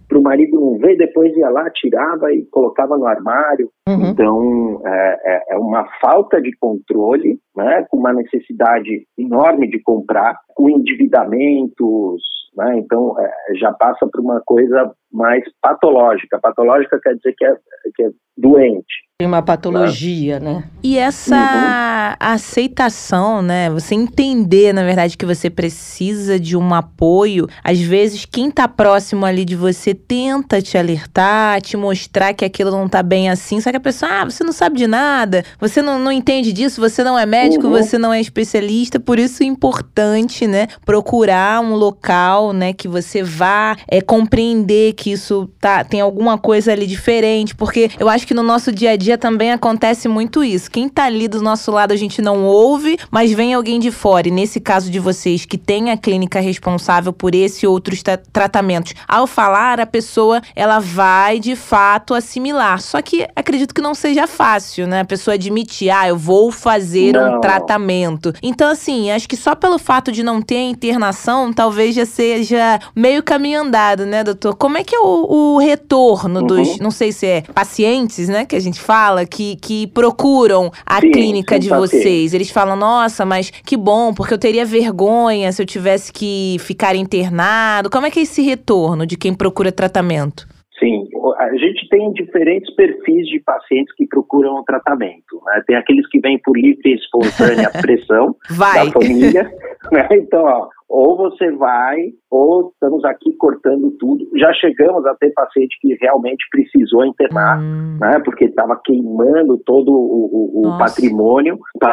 para 0.08 0.20
o 0.20 0.22
marido 0.22 0.60
não 0.60 0.78
ver, 0.78 0.98
depois 0.98 1.36
ia 1.36 1.50
lá, 1.50 1.70
tirava 1.72 2.32
e 2.34 2.46
colocava 2.52 2.98
no 2.98 3.06
armário. 3.06 3.70
Uhum. 3.88 4.12
Então, 4.12 4.82
é, 4.86 5.20
é, 5.26 5.56
é 5.56 5.58
uma 5.58 5.88
falta 6.00 6.42
de 6.42 6.52
controle, 6.60 7.40
né? 7.56 7.86
com 7.90 7.98
uma 7.98 8.14
necessidade 8.14 9.06
enorme 9.18 9.70
de 9.70 9.82
comprar, 9.82 10.38
com 10.56 10.70
endividamentos, 10.70 12.22
né? 12.56 12.78
Então, 12.78 13.16
é, 13.20 13.56
já 13.56 13.72
passa 13.74 14.08
por 14.12 14.22
uma 14.22 14.42
coisa 14.46 14.92
mais 15.12 15.44
patológica. 15.62 16.40
Patológica 16.40 17.00
quer 17.02 17.16
dizer 17.16 17.34
que 17.38 17.46
é, 17.46 17.54
que 17.96 18.04
é 18.04 18.10
doente. 18.38 19.12
Tem 19.22 19.28
uma 19.28 19.44
patologia, 19.44 20.40
né? 20.40 20.54
né? 20.54 20.64
E 20.82 20.98
essa 20.98 21.36
uhum. 21.36 22.16
aceitação, 22.20 23.44
né? 23.44 23.70
Você 23.70 23.94
entender, 23.94 24.74
na 24.74 24.84
verdade, 24.84 25.16
que 25.16 25.28
você 25.28 25.48
precisa 25.48 26.40
de 26.40 26.58
um 26.58 26.74
apoio. 26.74 27.48
Às 27.64 27.80
vezes, 27.80 28.26
quem 28.26 28.50
tá 28.50 28.68
próximo 28.68 29.24
ali 29.24 29.46
de 29.46 29.56
você 29.56 29.94
tenta 29.94 30.60
te 30.60 30.76
alertar, 30.76 31.62
te 31.62 31.78
mostrar 31.78 32.34
que 32.34 32.44
aquilo 32.44 32.72
não 32.72 32.90
tá 32.90 33.04
bem 33.04 33.30
assim. 33.30 33.62
Só 33.62 33.70
que 33.70 33.78
a 33.78 33.82
pessoa, 33.82 34.12
ah, 34.12 34.26
você 34.26 34.44
não 34.44 34.52
sabe 34.52 34.78
de 34.78 34.88
nada, 34.88 35.44
você 35.60 35.84
não, 35.84 36.00
não 36.00 36.12
entende 36.12 36.52
disso, 36.52 36.82
você 36.82 37.04
não 37.04 37.20
é 37.20 37.26
médico, 37.28 37.68
uhum. 37.68 37.74
você 37.74 38.00
não 38.00 38.12
é 38.12 38.20
especialista. 38.20 39.00
Por 39.00 39.20
isso 39.20 39.44
é 39.44 39.46
importante, 39.46 40.48
né? 40.48 40.66
Procurar 40.84 41.62
um 41.62 41.76
local, 41.76 42.54
né? 42.54 42.74
Que 42.74 42.88
você 42.88 43.22
vá 43.22 43.78
é, 43.88 44.02
compreender 44.02 44.94
que 45.02 45.12
isso 45.12 45.50
tá, 45.60 45.84
tem 45.84 46.00
alguma 46.00 46.38
coisa 46.38 46.72
ali 46.72 46.86
diferente. 46.86 47.56
Porque 47.56 47.90
eu 48.00 48.08
acho 48.08 48.28
que 48.28 48.36
no 48.36 48.44
nosso 48.44 48.72
dia 48.72 48.92
a 48.92 48.96
dia 48.96 49.18
também 49.18 49.52
acontece 49.52 50.08
muito 50.08 50.44
isso. 50.44 50.70
Quem 50.70 50.88
tá 50.88 51.06
ali 51.06 51.28
do 51.28 51.42
nosso 51.42 51.72
lado 51.72 51.92
a 51.92 51.96
gente 51.96 52.22
não 52.22 52.46
ouve, 52.46 53.00
mas 53.10 53.34
vem 53.34 53.56
alguém 53.56 53.80
de 53.80 53.90
fora. 53.90 54.28
E 54.28 54.32
nesse 54.32 54.60
caso 54.60 54.92
de 54.92 55.00
vocês 55.00 55.44
que 55.44 55.58
tem 55.58 55.90
a 55.90 55.98
clínica 55.98 56.40
responsável 56.40 57.12
por 57.12 57.34
esse 57.34 57.66
e 57.66 57.68
outros 57.68 58.04
tratamentos, 58.32 58.94
ao 59.08 59.26
falar, 59.26 59.80
a 59.80 59.88
pessoa 59.88 60.40
ela 60.56 60.78
vai 60.78 61.40
de 61.40 61.56
fato 61.56 62.14
assimilar. 62.14 62.80
Só 62.80 63.02
que 63.02 63.28
acredito 63.36 63.74
que 63.74 63.82
não 63.82 63.96
seja 63.96 64.28
fácil, 64.28 64.86
né? 64.86 65.00
A 65.00 65.06
pessoa 65.06 65.34
admitir, 65.34 65.90
ah, 65.90 66.08
eu 66.08 66.18
vou 66.18 66.52
fazer 66.52 67.14
não. 67.14 67.38
um 67.38 67.42
tratamento. 67.42 68.34
Então, 68.44 68.70
assim, 68.70 69.10
acho 69.10 69.28
que 69.28 69.36
só 69.36 69.56
pelo 69.56 69.80
fato 69.80 70.12
de 70.12 70.22
não 70.22 70.44
ter 70.44 70.58
a 70.58 70.70
internação, 70.70 71.52
talvez 71.52 71.96
já 71.96 72.06
seja 72.06 72.80
meio 72.96 73.24
caminho 73.24 73.62
andado, 73.62 74.06
né, 74.06 74.24
doutor? 74.24 74.56
Como 74.56 74.78
é 74.78 74.84
que 74.84 74.91
é 74.96 75.00
o, 75.00 75.56
o 75.56 75.58
retorno 75.58 76.42
uhum. 76.42 76.48
dos, 76.48 76.80
não 76.80 76.92
sei 76.92 77.12
se 77.12 77.26
é 77.26 77.42
pacientes, 77.54 78.28
né, 78.30 78.46
que 78.46 78.56
a 78.56 78.60
gente 78.60 78.80
fala, 78.80 79.12
fala 79.12 79.26
que, 79.26 79.56
que 79.56 79.88
procuram 79.88 80.72
a 80.86 81.00
sim, 81.00 81.12
clínica 81.12 81.56
sim, 81.56 81.62
de 81.62 81.70
vocês? 81.70 82.34
Eles 82.34 82.50
falam, 82.50 82.76
nossa, 82.76 83.26
mas 83.26 83.50
que 83.50 83.78
bom, 83.78 84.14
porque 84.14 84.34
eu 84.34 84.40
teria 84.40 84.66
vergonha 84.66 85.52
se 85.52 85.62
eu 85.62 85.66
tivesse 85.66 86.12
que 86.12 86.58
ficar 86.60 86.96
internado. 86.96 87.90
Como 87.90 88.06
é 88.06 88.12
que 88.12 88.20
é 88.20 88.24
esse 88.24 88.42
retorno 88.42 89.06
de 89.06 89.18
quem 89.18 89.34
procura 89.34 89.72
tratamento? 89.72 90.48
Sim, 90.80 91.08
a 91.38 91.56
gente 91.58 91.88
tem 91.90 92.12
diferentes 92.14 92.74
perfis 92.74 93.28
de 93.28 93.40
pacientes 93.40 93.94
que 93.96 94.08
procuram 94.08 94.56
o 94.56 94.64
tratamento. 94.64 95.40
Né? 95.46 95.64
Tem 95.68 95.76
aqueles 95.76 96.08
que 96.10 96.20
vêm 96.20 96.40
por 96.40 96.58
livre 96.58 96.82
e 96.86 96.96
espontânea 96.96 97.70
pressão 97.82 98.36
da 98.50 98.92
família. 98.92 99.52
Né? 99.92 100.08
Então, 100.12 100.44
ó, 100.44 100.70
ou 100.92 101.16
você 101.16 101.50
vai, 101.54 101.98
ou 102.30 102.70
estamos 102.74 103.06
aqui 103.06 103.34
cortando 103.38 103.92
tudo. 103.92 104.28
Já 104.38 104.52
chegamos 104.54 105.06
a 105.06 105.16
ter 105.16 105.32
paciente 105.32 105.78
que 105.80 105.96
realmente 106.02 106.46
precisou 106.52 107.06
internar, 107.06 107.62
hum. 107.62 107.98
né, 108.00 108.20
porque 108.26 108.46
estava 108.46 108.80
queimando 108.84 109.58
todo 109.66 109.90
o, 109.90 110.68
o, 110.68 110.78
patrimônio. 110.78 111.58
É, 111.82 111.88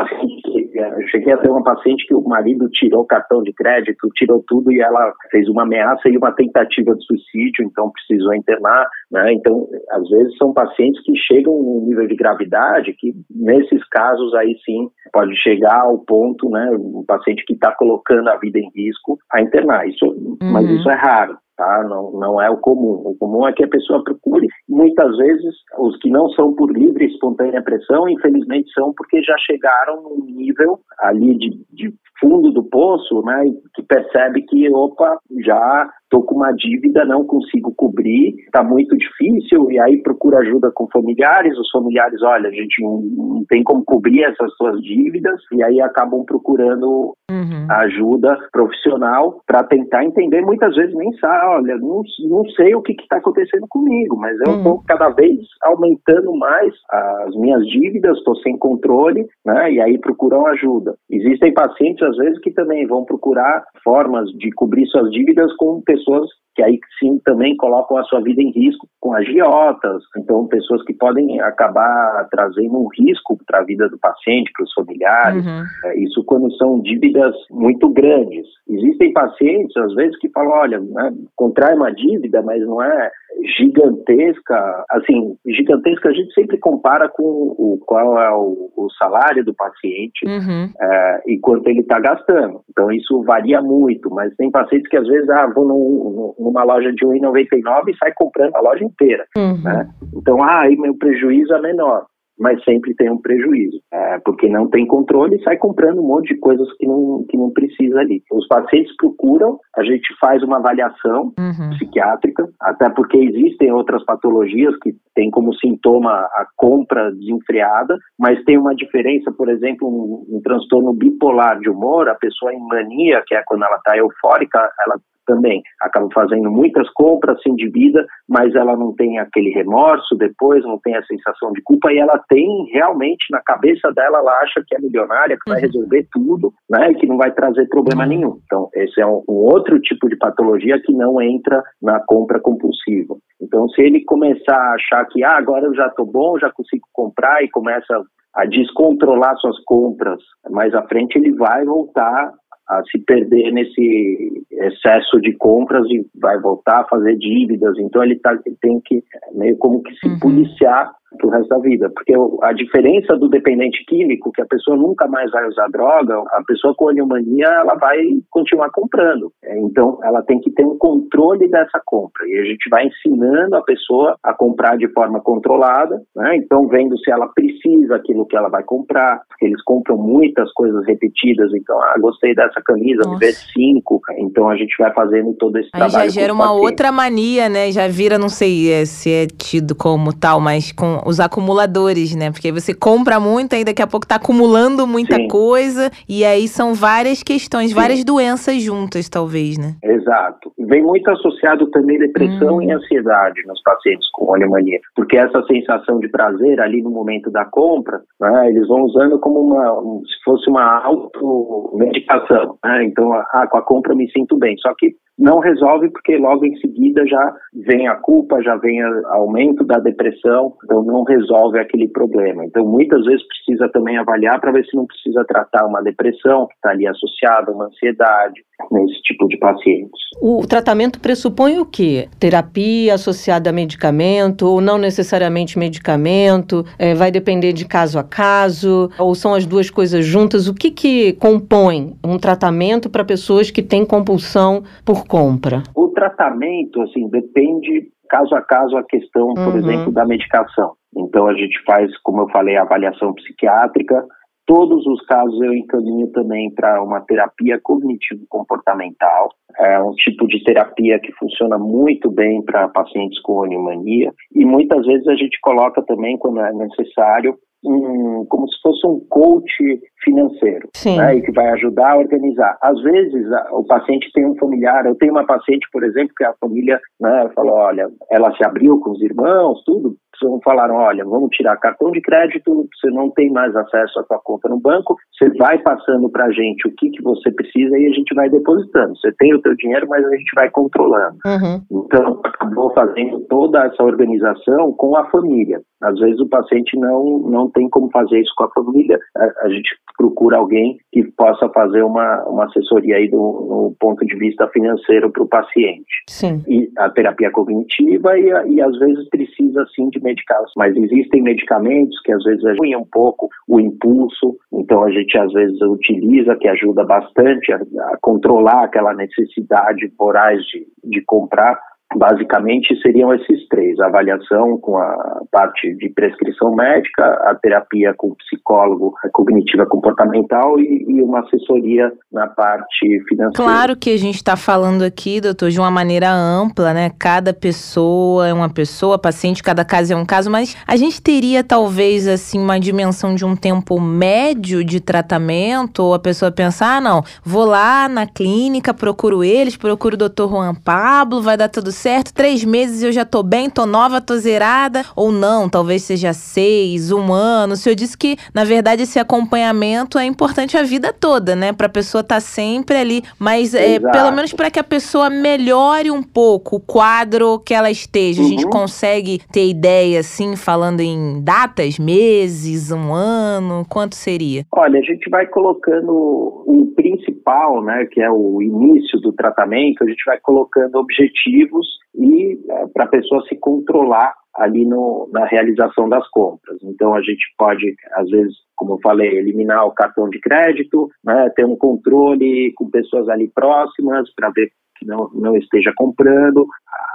eu 0.79 1.09
cheguei 1.09 1.33
a 1.33 1.37
ter 1.39 1.51
uma 1.51 1.63
paciente 1.63 2.07
que 2.07 2.15
o 2.15 2.23
marido 2.23 2.69
tirou 2.71 3.03
o 3.03 3.07
cartão 3.07 3.43
de 3.43 3.53
crédito, 3.53 4.09
tirou 4.15 4.43
tudo 4.47 4.73
e 4.73 4.81
ela 4.81 5.13
fez 5.31 5.49
uma 5.49 5.63
ameaça 5.63 6.09
e 6.09 6.17
uma 6.17 6.33
tentativa 6.33 6.95
de 6.95 7.05
suicídio, 7.05 7.65
então 7.65 7.91
precisou 7.91 8.35
internar. 8.35 8.89
Né? 9.11 9.33
Então, 9.33 9.67
às 9.91 10.09
vezes 10.09 10.37
são 10.37 10.53
pacientes 10.53 11.03
que 11.03 11.17
chegam 11.17 11.53
num 11.55 11.87
nível 11.87 12.07
de 12.07 12.15
gravidade 12.15 12.95
que, 12.99 13.13
nesses 13.31 13.87
casos, 13.89 14.35
aí 14.35 14.55
sim, 14.65 14.89
pode 15.13 15.35
chegar 15.37 15.81
ao 15.81 15.99
ponto, 15.99 16.49
né, 16.51 16.71
um 16.73 17.05
paciente 17.07 17.45
que 17.47 17.55
está 17.55 17.73
colocando 17.73 18.29
a 18.29 18.37
vida 18.37 18.59
em 18.59 18.71
risco 18.75 19.19
a 19.33 19.41
internar. 19.41 19.89
Isso, 19.89 20.07
uhum. 20.07 20.37
Mas 20.41 20.69
isso 20.71 20.89
é 20.91 20.95
raro. 20.95 21.37
Tá? 21.57 21.85
Não, 21.89 22.13
não 22.13 22.41
é 22.41 22.49
o 22.49 22.59
comum. 22.59 23.03
O 23.05 23.17
comum 23.19 23.49
é 23.49 23.53
que 23.53 23.65
a 23.65 23.69
pessoa 23.69 24.05
procure. 24.05 24.47
Muitas 24.69 25.17
vezes, 25.17 25.55
os 25.79 25.97
que 25.99 26.11
não 26.11 26.29
são 26.31 26.55
por 26.55 26.71
livre 26.71 27.07
e 27.07 27.09
espontânea 27.09 27.63
pressão, 27.63 28.09
infelizmente 28.09 28.71
são 28.73 28.93
porque 28.93 29.23
já 29.23 29.35
chegaram 29.39 30.03
num 30.03 30.25
nível 30.27 30.79
ali 31.01 31.39
de, 31.39 31.65
de 31.73 31.95
fundo 32.21 32.51
do 32.51 32.65
poço, 32.65 33.23
né, 33.23 33.45
que 33.75 33.83
percebe 33.83 34.43
que, 34.43 34.69
opa, 34.73 35.19
já 35.45 35.89
estou 36.09 36.23
com 36.23 36.37
uma 36.37 36.53
dívida, 36.53 37.05
não 37.05 37.25
consigo 37.25 37.73
cobrir, 37.77 38.35
está 38.47 38.65
muito 38.65 38.97
difícil, 38.97 39.71
e 39.71 39.79
aí 39.79 40.03
procura 40.03 40.39
ajuda 40.39 40.71
com 40.75 40.89
familiares, 40.91 41.57
os 41.59 41.71
familiares, 41.71 42.23
olha, 42.23 42.49
a 42.49 42.53
gente 42.53 42.83
não, 42.83 43.01
não 43.03 43.45
tem 43.47 43.63
como 43.63 43.85
cobrir 43.85 44.25
essas 44.25 44.51
suas 44.57 44.81
dívidas, 44.81 45.39
e 45.53 45.63
aí 45.63 45.81
acabam 45.83 46.25
procurando 46.25 47.13
uhum. 47.31 47.67
ajuda 47.71 48.39
profissional 48.51 49.43
para 49.47 49.63
tentar 49.65 50.03
entender, 50.03 50.41
muitas 50.41 50.75
vezes 50.75 50.95
nem 50.95 51.13
sabe, 51.19 51.47
olha, 51.47 51.77
não, 51.77 52.03
não 52.29 52.45
sei 52.57 52.75
o 52.75 52.81
que 52.81 52.93
está 52.93 53.19
acontecendo 53.19 53.67
comigo, 53.69 54.17
mas 54.17 54.35
eu 54.47 54.57
estou 54.57 54.77
uhum. 54.77 54.83
cada 54.87 55.11
vez 55.11 55.39
aumentando 55.63 56.35
mais 56.37 56.73
as 56.91 57.37
minhas 57.37 57.67
dívidas, 57.67 58.17
estou 58.17 58.35
sem 58.37 58.57
controle, 58.57 59.27
né, 59.45 59.73
e 59.73 59.81
aí 59.81 59.99
procuram 59.99 60.47
ajuda. 60.47 60.95
Existem 61.11 61.53
pacientes, 61.53 62.03
às 62.09 62.17
vezes, 62.17 62.41
que 62.41 62.51
também 62.51 62.87
vão 62.87 63.05
procurar 63.05 63.65
formas 63.85 64.29
de 64.33 64.51
cobrir 64.53 64.87
suas 64.87 65.11
dívidas 65.11 65.55
com 65.57 65.83
pessoas 65.83 66.29
que 66.59 66.63
aí 66.65 66.81
sim 66.99 67.21
também 67.25 67.57
colocam 67.57 67.97
a 67.97 68.03
sua 68.03 68.21
vida 68.21 68.43
em 68.43 68.51
risco 68.51 68.89
com 69.01 69.15
agiotas, 69.15 70.03
então 70.17 70.49
pessoas 70.49 70.83
que 70.83 70.93
podem 70.93 71.41
acabar 71.41 72.27
trazendo 72.33 72.83
um 72.83 72.89
risco 72.99 73.39
para 73.47 73.61
a 73.61 73.65
vida 73.65 73.89
do 73.89 73.97
paciente, 73.97 74.51
para 74.57 74.65
os 74.65 74.75
familiares, 74.75 75.47
uhum. 75.47 75.63
é, 75.85 76.01
isso 76.01 76.25
quando 76.25 76.53
são 76.57 76.81
dívidas 76.81 77.33
muito 77.49 77.89
grandes. 77.91 78.45
Existem 78.69 79.13
pacientes, 79.13 79.77
às 79.77 79.95
vezes, 79.95 80.19
que 80.19 80.29
falam, 80.31 80.51
olha, 80.51 80.81
né, 80.81 81.15
contrai 81.37 81.77
uma 81.77 81.93
dívida, 81.93 82.43
mas 82.43 82.61
não 82.67 82.83
é 82.83 83.11
gigantesca, 83.57 84.85
assim, 84.91 85.37
gigantesca 85.47 86.09
a 86.09 86.13
gente 86.13 86.33
sempre 86.35 86.59
compara 86.59 87.09
com 87.09 87.23
o 87.23 87.79
qual 87.87 88.21
é 88.21 88.31
o, 88.33 88.71
o 88.77 88.91
salário 88.99 89.45
do 89.45 89.55
paciente 89.55 90.27
uhum. 90.27 90.71
é, 90.81 91.23
e 91.27 91.39
quanto 91.39 91.69
ele 91.69 91.81
está 91.81 92.01
gastando. 92.01 92.63
Então 92.69 92.91
isso 92.91 93.23
varia 93.23 93.63
muito, 93.63 94.11
mas 94.11 94.35
tem 94.35 94.51
pacientes 94.51 94.89
que 94.89 94.97
às 94.97 95.07
vezes, 95.07 95.29
ah, 95.31 95.47
vou 95.55 95.67
num, 95.67 96.35
numa 96.49 96.65
loja 96.65 96.93
de 96.93 97.05
R$1,99 97.05 97.89
e 97.89 97.97
sai 97.97 98.13
comprando 98.15 98.57
a 98.57 98.61
loja 98.61 98.85
inteira. 98.85 99.25
Uhum. 99.37 99.63
Né? 99.63 99.89
Então, 100.15 100.43
ah, 100.43 100.63
aí 100.63 100.77
meu 100.77 100.97
prejuízo 100.97 101.53
é 101.55 101.61
menor 101.61 102.07
mas 102.39 102.63
sempre 102.63 102.95
tem 102.95 103.11
um 103.11 103.19
prejuízo, 103.19 103.81
é, 103.93 104.19
porque 104.25 104.49
não 104.49 104.69
tem 104.69 104.87
controle 104.87 105.37
e 105.37 105.43
sai 105.43 105.57
comprando 105.57 106.01
um 106.01 106.07
monte 106.07 106.35
de 106.35 106.41
coisas 106.41 106.69
que 106.77 106.87
não, 106.87 107.25
que 107.29 107.37
não 107.37 107.51
precisa 107.51 107.99
ali. 107.99 108.23
Os 108.33 108.47
pacientes 108.47 108.95
procuram, 108.97 109.59
a 109.77 109.83
gente 109.83 110.15
faz 110.21 110.43
uma 110.43 110.59
avaliação 110.59 111.33
uhum. 111.39 111.71
psiquiátrica, 111.71 112.49
até 112.61 112.89
porque 112.91 113.19
existem 113.19 113.73
outras 113.73 114.05
patologias 114.05 114.77
que 114.79 114.95
têm 115.15 115.31
como 115.31 115.55
sintoma 115.55 116.11
a 116.11 116.47
compra 116.57 117.11
desenfreada, 117.13 117.99
mas 118.19 118.43
tem 118.45 118.57
uma 118.57 118.75
diferença, 118.75 119.33
por 119.33 119.49
exemplo, 119.49 119.89
um, 119.89 120.37
um 120.37 120.41
transtorno 120.41 120.93
bipolar 120.93 121.59
de 121.59 121.69
humor, 121.69 122.09
a 122.09 122.15
pessoa 122.15 122.55
em 122.55 122.61
mania, 122.61 123.23
que 123.27 123.35
é 123.35 123.43
quando 123.45 123.65
ela 123.65 123.77
está 123.77 123.97
eufórica, 123.97 124.59
ela 124.87 124.97
também 125.29 125.63
acaba 125.83 126.09
fazendo 126.13 126.51
muitas 126.51 126.89
compras, 126.95 127.41
se 127.43 127.51
endivida, 127.51 128.05
mas 128.27 128.55
ela 128.55 128.75
não 128.75 128.95
tem 128.95 129.19
aquele 129.19 129.51
remorso 129.51 130.17
depois, 130.17 130.65
não 130.65 130.79
tem 130.79 130.97
a 130.97 131.05
sensação 131.05 131.53
de 131.53 131.63
culpa 131.63 131.93
e 131.93 131.99
ela 131.99 132.19
tem 132.29 132.49
realmente 132.73 133.27
na 133.31 133.41
cabeça 133.43 133.93
dela, 133.93 134.19
ela 134.19 134.33
acha 134.41 134.65
que 134.67 134.75
é 134.75 134.81
milionária, 134.81 135.37
que 135.37 135.51
vai 135.51 135.61
uhum. 135.61 135.67
resolver 135.67 136.09
tudo, 136.11 136.53
né, 136.71 136.91
e 136.91 136.95
que 136.95 137.07
não 137.07 137.19
vai 137.19 137.31
trazer 137.31 137.69
problema 137.69 138.05
uhum. 138.05 138.09
nenhum. 138.09 138.41
Então, 138.47 138.69
esse 138.75 139.01
é 139.01 139.07
um, 139.07 139.23
um 139.29 139.35
outro 139.35 139.79
tipo 139.81 140.09
de 140.09 140.17
patologia 140.17 140.81
que 140.81 140.93
não 140.93 141.21
entra 141.21 141.63
na 141.83 142.01
compra 142.01 142.41
compulsiva. 142.41 143.15
Então, 143.41 143.69
se 143.69 143.83
ele 143.83 144.05
começar 144.05 144.57
a 144.57 144.75
achar 144.75 145.05
que 145.07 145.23
ah, 145.23 145.37
agora 145.37 145.67
eu 145.67 145.75
já 145.75 145.87
estou 145.87 146.07
bom, 146.07 146.39
já 146.39 146.51
consigo 146.51 146.87
comprar 146.93 147.43
e 147.45 147.51
começa 147.51 148.03
a 148.35 148.45
descontrolar 148.47 149.37
suas 149.37 149.59
compras, 149.65 150.21
mais 150.51 150.75
à 150.75 150.83
frente 150.83 151.17
ele 151.17 151.33
vai 151.33 151.65
voltar 151.65 152.33
a 152.69 152.83
se 152.91 152.99
perder 152.99 153.51
nesse 153.53 154.45
excesso 154.53 155.21
de 155.21 155.33
compras 155.35 155.87
e 155.89 156.07
vai 156.21 156.39
voltar 156.39 156.81
a 156.81 156.85
fazer 156.85 157.17
dívidas. 157.17 157.79
Então 157.79 158.03
ele, 158.03 158.17
tá, 158.17 158.39
ele 158.45 158.57
tem 158.61 158.81
que 158.85 159.03
meio 159.35 159.57
como 159.57 159.83
que 159.83 159.95
se 159.95 160.07
uhum. 160.07 160.19
policiar 160.19 160.93
pro 161.17 161.31
resto 161.31 161.49
da 161.49 161.59
vida. 161.59 161.91
Porque 161.91 162.13
a 162.43 162.53
diferença 162.53 163.17
do 163.17 163.29
dependente 163.29 163.85
químico, 163.87 164.33
que 164.33 164.43
a 164.43 164.47
pessoa 164.47 164.77
nunca 164.77 165.07
mais 165.07 165.31
vai 165.31 165.47
usar 165.49 165.69
droga, 165.69 166.23
a 166.33 166.43
pessoa 166.47 166.75
com 166.75 166.87
oniomania, 166.87 167.47
ela 167.47 167.75
vai 167.75 167.99
continuar 168.31 168.71
comprando. 168.71 169.33
É, 169.43 169.59
então, 169.61 169.99
ela 170.03 170.23
tem 170.23 170.41
que 170.41 170.51
ter 170.51 170.65
um 170.65 170.77
controle 170.77 171.49
dessa 171.49 171.81
compra. 171.85 172.27
E 172.27 172.39
a 172.39 172.45
gente 172.45 172.69
vai 172.69 172.87
ensinando 172.87 173.57
a 173.57 173.63
pessoa 173.63 174.17
a 174.23 174.35
comprar 174.35 174.77
de 174.77 174.89
forma 174.89 175.21
controlada, 175.21 176.03
né? 176.15 176.37
Então, 176.37 176.67
vendo 176.69 176.99
se 176.99 177.11
ela 177.11 177.29
precisa 177.29 177.97
aquilo 177.97 178.27
que 178.27 178.37
ela 178.37 178.49
vai 178.49 178.63
comprar, 178.63 179.21
porque 179.29 179.47
eles 179.47 179.63
compram 179.63 179.97
muitas 179.97 180.53
coisas 180.53 180.85
repetidas. 180.87 181.53
Então, 181.55 181.81
ah, 181.81 181.95
gostei 182.01 182.35
dessa 182.35 182.61
camisa, 182.65 183.03
Nossa. 183.05 183.11
me 183.11 183.19
vê 183.19 183.33
cinco. 183.33 184.01
Então, 184.19 184.49
a 184.49 184.57
gente 184.57 184.75
vai 184.79 184.93
fazendo 184.93 185.35
todo 185.35 185.57
esse 185.59 185.71
Aí 185.73 185.81
trabalho. 185.81 186.11
já 186.11 186.21
gera 186.21 186.33
uma 186.33 186.53
outra 186.53 186.93
mania, 186.93 187.49
né? 187.49 187.71
Já 187.73 187.89
vira, 187.89 188.19
não 188.19 188.29
sei 188.29 188.71
é, 188.71 188.85
se 188.85 189.11
é 189.11 189.27
tido 189.27 189.75
como 189.75 190.13
tal, 190.13 190.41
mas 190.41 190.73
com 190.73 190.98
os 191.07 191.21
acumuladores, 191.21 192.15
né? 192.15 192.31
Porque 192.31 192.53
você 192.53 192.75
compra 192.75 193.19
muito, 193.21 193.55
aí 193.55 193.65
daqui 193.65 193.83
a 193.83 193.87
pouco 193.87 194.07
tá 194.07 194.17
acumulando 194.17 194.87
muita 194.87 195.17
Sim. 195.17 195.29
coisa, 195.29 195.91
e 196.09 196.25
aí 196.25 196.49
são 196.49 196.75
várias 196.75 197.23
questões, 197.23 197.71
Sim. 197.71 197.75
várias 197.75 198.05
doenças 198.05 198.63
juntas, 198.63 199.09
talvez, 199.09 199.59
né? 199.59 199.75
Exato. 199.83 200.53
Vem 200.59 200.83
muito 200.83 201.11
associado 201.11 201.71
também 201.71 201.99
depressão 201.99 202.57
hum. 202.57 202.63
e 202.63 202.71
ansiedade 202.71 203.41
nos 203.47 203.63
pacientes 203.63 204.09
com 204.13 204.31
olimania, 204.31 204.79
porque 204.95 205.17
essa 205.17 205.43
sensação 205.45 205.99
de 205.99 206.09
prazer 206.09 206.61
ali 206.61 206.83
no 206.83 206.91
momento 206.91 207.31
da 207.31 207.45
compra, 207.45 208.01
né, 208.21 208.49
eles 208.49 208.67
vão 208.69 208.83
usando 208.83 209.19
como 209.19 209.41
uma, 209.41 209.81
um, 209.81 210.03
se 210.05 210.25
fosse 210.25 210.49
uma 210.49 210.83
automedicação, 210.85 212.57
né? 212.65 212.85
Então, 212.85 213.13
ah, 213.13 213.47
com 213.51 213.59
a 213.59 213.63
compra 213.63 213.93
eu 213.93 213.97
me 213.97 214.11
sinto 214.11 214.37
bem. 214.37 214.57
Só 214.59 214.75
que 214.79 214.95
não 215.19 215.41
resolve 215.41 215.91
porque 215.91 216.17
logo 216.17 216.45
em 216.47 216.57
seguida 216.59 217.07
já 217.07 217.35
vem 217.67 217.89
a 217.89 217.97
culpa, 217.97 218.41
já 218.43 218.57
vem 218.57 218.83
o 218.85 219.07
aumento 219.09 219.65
da 219.65 219.79
depressão, 219.79 220.55
então 220.65 220.83
não 220.83 221.03
resolve 221.03 221.59
aquele 221.59 221.89
problema. 221.89 222.45
Então 222.45 222.65
muitas 222.65 223.05
vezes 223.05 223.27
precisa 223.27 223.69
também 223.71 223.99
avaliar 223.99 224.41
para 224.41 224.53
ver 224.53 224.65
se 224.65 224.77
não 224.77 224.87
precisa 224.87 225.25
tratar 225.25 225.67
uma 225.67 225.83
depressão 225.83 226.47
que 226.47 226.55
está 226.55 226.71
ali 226.71 226.87
associada 226.87 227.51
uma 227.51 227.67
ansiedade 227.67 228.41
nesse 228.71 229.01
tipo 229.03 229.27
de 229.29 229.37
pacientes. 229.39 230.01
O 230.21 230.47
tratamento 230.47 231.01
pressupõe 231.01 231.59
o 231.59 231.67
quê? 231.67 232.09
Terapia 232.19 232.95
associada 232.95 233.51
a 233.51 233.53
medicamento 233.53 234.47
ou 234.47 234.61
não 234.61 234.79
necessariamente 234.79 235.59
medicamento? 235.59 236.65
É, 236.79 236.95
vai 236.95 237.11
depender 237.11 237.53
de 237.53 237.67
caso 237.67 237.99
a 237.99 238.05
caso? 238.05 238.91
Ou 238.99 239.15
são 239.15 239.35
as 239.35 239.47
duas 239.47 239.71
coisas 239.71 240.05
juntas? 240.05 240.49
O 240.49 240.55
que, 240.55 240.71
que 240.71 241.13
compõe 241.15 241.97
um 242.05 242.19
tratamento 242.19 242.91
para 242.91 243.05
pessoas 243.05 243.51
que 243.51 243.63
têm 243.63 243.85
compulsão 243.85 244.63
por 244.85 245.07
compra? 245.07 245.63
O 245.75 245.89
tratamento, 245.89 246.81
assim, 246.83 247.09
depende 247.09 247.89
caso 248.09 248.35
a 248.35 248.41
caso 248.41 248.77
a 248.77 248.83
questão, 248.83 249.35
por 249.35 249.55
uhum. 249.55 249.59
exemplo, 249.59 249.93
da 249.93 250.05
medicação. 250.05 250.73
Então 250.97 251.27
a 251.27 251.35
gente 251.35 251.63
faz, 251.65 251.91
como 251.99 252.23
eu 252.23 252.29
falei, 252.31 252.57
a 252.57 252.63
avaliação 252.63 253.13
psiquiátrica. 253.15 254.05
Todos 254.49 254.87
os 254.87 255.05
casos 255.05 255.39
eu 255.43 255.53
encaminho 255.53 256.07
também 256.11 256.51
para 256.55 256.83
uma 256.83 257.03
terapia 257.03 257.61
cognitivo-comportamental. 257.63 259.29
É 259.59 259.79
um 259.79 259.93
tipo 259.93 260.27
de 260.27 260.43
terapia 260.43 260.99
que 260.99 261.13
funciona 261.13 261.59
muito 261.59 262.11
bem 262.11 262.41
para 262.41 262.67
pacientes 262.69 263.21
com 263.21 263.43
onimania. 263.43 264.11
E 264.35 264.47
muitas 264.47 264.87
vezes 264.87 265.07
a 265.07 265.15
gente 265.17 265.39
coloca 265.43 265.83
também, 265.83 266.17
quando 266.17 266.41
é 266.41 266.51
necessário, 266.55 267.37
um, 267.63 268.25
como 268.27 268.49
se 268.49 268.59
fosse 268.63 268.87
um 268.87 269.01
coach 269.11 269.81
financeiro, 270.03 270.71
né, 270.97 271.17
e 271.17 271.23
que 271.23 271.33
vai 271.33 271.51
ajudar 271.51 271.93
a 271.93 271.99
organizar. 271.99 272.57
Às 272.63 272.81
vezes 272.81 273.31
a, 273.31 273.49
o 273.53 273.65
paciente 273.67 274.11
tem 274.15 274.25
um 274.25 274.37
familiar, 274.37 274.87
eu 274.87 274.95
tenho 274.95 275.13
uma 275.13 275.27
paciente, 275.27 275.69
por 275.71 275.85
exemplo, 275.85 276.15
que 276.17 276.25
a 276.25 276.35
família 276.41 276.81
né, 276.99 277.31
falou, 277.35 277.55
olha, 277.55 277.89
ela 278.11 278.35
se 278.37 278.45
abriu 278.45 278.81
com 278.81 278.93
os 278.93 279.03
irmãos, 279.03 279.63
tudo, 279.67 279.97
falaram, 280.45 280.77
olha, 280.77 281.05
vamos 281.05 281.31
tirar 281.31 281.57
cartão 281.57 281.91
de 281.91 282.01
crédito, 282.01 282.69
você 282.75 282.91
não 282.91 283.11
tem 283.11 283.31
mais 283.31 283.55
acesso 283.55 284.01
à 284.01 284.05
sua 284.05 284.19
conta 284.19 284.49
no 284.49 284.61
banco, 284.61 284.97
você 285.17 285.29
vai 285.39 285.59
passando 285.59 286.09
para 286.11 286.27
a 286.27 286.33
gente 286.33 286.67
o 286.67 286.73
que, 286.77 286.91
que 286.91 287.03
você 287.03 287.31
precisa 287.31 287.79
e 287.79 287.87
a 287.87 287.93
gente 287.93 288.15
vai 288.15 288.29
depositando. 288.29 288.97
Você 288.97 289.13
tem 289.19 289.35
o 289.35 289.41
teu 289.41 289.55
dinheiro, 289.57 289.87
mas 289.89 290.05
a 290.05 290.17
gente 290.17 290.31
vai 290.35 290.51
controlando. 290.51 291.17
Uhum. 291.27 291.85
Então, 291.85 292.21
acabou 292.25 292.73
fazendo 292.73 293.21
toda 293.29 293.65
essa 293.67 293.83
organização 293.83 294.73
com 294.73 294.97
a 294.97 295.05
família. 295.11 295.61
Às 295.83 295.99
vezes 295.99 296.21
o 296.21 296.29
paciente 296.29 296.77
não, 296.77 297.19
não 297.21 297.51
tem 297.51 297.69
como 297.71 297.91
fazer 297.91 298.21
isso 298.21 298.33
com 298.37 298.45
a 298.45 298.51
família, 298.51 298.99
a, 299.17 299.47
a 299.47 299.49
gente 299.49 299.69
procura 299.97 300.39
alguém 300.39 300.79
que 300.93 301.05
possa 301.13 301.49
fazer 301.51 301.83
uma, 301.83 302.25
uma 302.25 302.45
assessoria 302.47 302.97
aí 302.97 303.09
do, 303.09 303.17
no 303.17 303.77
ponto 303.79 304.05
de 304.05 304.17
vista 304.17 304.49
financeiro 304.49 305.11
para 305.11 305.23
o 305.23 305.29
paciente. 305.29 306.05
Sim. 306.09 306.43
E 306.49 306.71
a 306.79 306.91
terapia 306.91 307.31
cognitiva 307.31 308.19
e, 308.19 308.55
e 308.55 308.61
às 308.61 308.77
vezes 308.79 309.09
precisa 309.09 309.65
sim 309.75 309.89
de 309.91 310.01
medicação, 310.09 310.53
mas 310.57 310.77
existem 310.77 311.23
medicamentos 311.23 312.01
que 312.03 312.13
às 312.13 312.23
vezes 312.25 312.45
ajudam 312.45 312.81
um 312.81 312.87
pouco 312.91 313.29
o 313.47 313.61
impulso, 313.61 314.37
então 314.53 314.85
a 314.85 314.91
gente 314.91 315.17
às 315.19 315.33
vezes 315.33 315.61
utiliza, 315.61 316.37
que 316.37 316.49
ajuda 316.49 316.85
bastante 316.85 317.53
a, 317.53 317.57
a 317.57 317.99
controlar 318.01 318.65
aquela 318.65 318.95
necessidade 318.95 319.93
voraz 319.99 320.41
de, 320.45 320.67
de 320.85 321.03
comprar 321.05 321.59
Basicamente 321.97 322.79
seriam 322.83 323.15
esses 323.15 323.49
três: 323.49 323.81
a 323.81 323.87
avaliação 323.87 324.59
com 324.59 324.77
a 324.77 325.23
parte 325.33 325.75
de 325.77 325.89
prescrição 325.89 326.55
médica, 326.55 327.03
a 327.03 327.35
terapia 327.35 327.95
com 327.97 328.15
psicólogo 328.15 328.95
cognitiva 329.13 329.65
comportamental 329.65 330.61
e, 330.61 330.85
e, 330.87 331.03
uma 331.03 331.21
assessoria 331.21 331.91
na 332.13 332.27
parte 332.27 332.87
financeira. 333.09 333.33
Claro 333.33 333.77
que 333.77 333.91
a 333.91 333.97
gente 333.97 334.17
está 334.17 334.37
falando 334.37 334.83
aqui, 334.83 335.19
doutor, 335.19 335.51
de 335.51 335.59
uma 335.59 335.71
maneira 335.71 336.11
ampla, 336.11 336.75
né? 336.75 336.91
Cada 336.99 337.33
pessoa 337.33 338.29
é 338.29 338.35
uma 338.35 338.51
pessoa, 338.51 338.99
paciente, 338.99 339.43
cada 339.43 339.65
caso 339.65 339.95
é 339.95 339.97
um 339.97 340.05
caso, 340.05 340.31
mas 340.31 340.57
a 340.67 340.77
gente 340.77 341.01
teria 341.01 341.43
talvez 341.43 342.07
assim 342.07 342.39
uma 342.39 342.61
dimensão 342.61 343.15
de 343.15 343.25
um 343.25 343.35
tempo 343.35 343.81
médio 343.81 344.63
de 344.63 344.79
tratamento, 344.81 345.83
ou 345.83 345.95
a 345.95 345.99
pessoa 345.99 346.31
pensar, 346.31 346.77
ah, 346.77 346.81
não, 346.81 347.03
vou 347.25 347.47
lá 347.47 347.89
na 347.89 348.07
clínica, 348.07 348.75
procuro 348.75 349.25
eles, 349.25 349.57
procuro 349.57 349.95
o 349.95 349.99
doutor 349.99 350.29
Juan 350.31 350.55
Pablo, 350.55 351.23
vai 351.23 351.37
dar 351.37 351.49
tudo 351.49 351.78
certo, 351.79 352.13
três 352.13 352.45
meses 352.45 352.83
eu 352.83 352.91
já 352.91 353.05
tô 353.05 353.23
bem, 353.23 353.49
tô 353.49 353.65
nova, 353.65 354.01
tô 354.01 354.17
zerada, 354.17 354.83
ou 354.97 355.13
não, 355.13 355.49
talvez 355.49 355.83
seja 355.83 356.13
seis, 356.13 356.91
um 356.91 357.13
ano. 357.13 357.55
O 357.55 357.57
senhor 357.57 357.77
disse 357.77 357.97
que, 357.97 358.17
na 358.35 358.45
verdade, 358.45 358.83
esse 358.83 358.99
acompanhamento 358.99 359.97
é 359.99 360.05
importante 360.05 360.57
a 360.57 360.63
vida 360.63 360.93
toda, 360.93 361.37
né? 361.37 361.53
Pra 361.53 361.69
pessoa 361.69 362.01
estar 362.01 362.17
tá 362.17 362.21
sempre 362.21 362.77
ali, 362.77 363.03
mas 363.19 363.55
é, 363.55 363.79
pelo 363.79 364.11
menos 364.11 364.33
para 364.33 364.51
que 364.51 364.59
a 364.59 364.65
pessoa 364.65 365.09
melhore 365.09 365.91
um 365.91 366.03
pouco 366.03 366.57
o 366.57 366.61
quadro 366.61 367.39
que 367.39 367.55
ela 367.55 367.71
esteja. 367.71 368.21
Uhum. 368.21 368.27
A 368.27 368.31
gente 368.31 368.45
uhum. 368.45 368.51
consegue 368.51 369.21
ter 369.33 369.49
ideia, 369.49 370.01
assim, 370.01 370.35
falando 370.35 370.81
em 370.81 371.23
datas, 371.23 371.79
meses, 371.79 372.73
um 372.73 372.93
ano, 372.93 373.65
quanto 373.69 373.95
seria? 373.95 374.45
Olha, 374.53 374.81
a 374.81 374.83
gente 374.83 375.09
vai 375.09 375.27
colocando 375.27 375.93
o 375.93 376.73
principal, 376.75 377.63
né, 377.63 377.87
que 377.91 378.01
é 378.01 378.11
o 378.11 378.43
início 378.43 379.01
do 379.01 379.13
tratamento, 379.13 379.85
a 379.85 379.87
gente 379.87 380.03
vai 380.05 380.19
colocando 380.21 380.77
objetivos 380.77 381.68
e 381.95 382.39
é, 382.51 382.67
para 382.73 382.85
a 382.85 382.89
pessoa 382.89 383.25
se 383.29 383.37
controlar 383.37 384.15
ali 384.35 384.65
no, 384.65 385.09
na 385.13 385.25
realização 385.27 385.89
das 385.89 386.07
compras. 386.11 386.59
Então 386.63 386.95
a 386.95 387.03
gente 387.03 387.25
pode, 387.37 387.75
às 387.95 388.09
vezes, 388.09 388.35
como 388.57 388.75
eu 388.75 388.79
falei, 388.81 389.19
eliminar 389.19 389.67
o 389.67 389.73
cartão 389.73 390.09
de 390.09 390.21
crédito, 390.21 390.89
né, 391.05 391.29
ter 391.35 391.45
um 391.45 391.57
controle 391.57 392.53
com 392.55 392.71
pessoas 392.71 393.09
ali 393.09 393.29
próximas 393.35 394.13
para 394.15 394.31
ver 394.31 394.51
que 394.79 394.87
não, 394.87 395.11
não 395.13 395.37
esteja 395.37 395.73
comprando. 395.77 396.47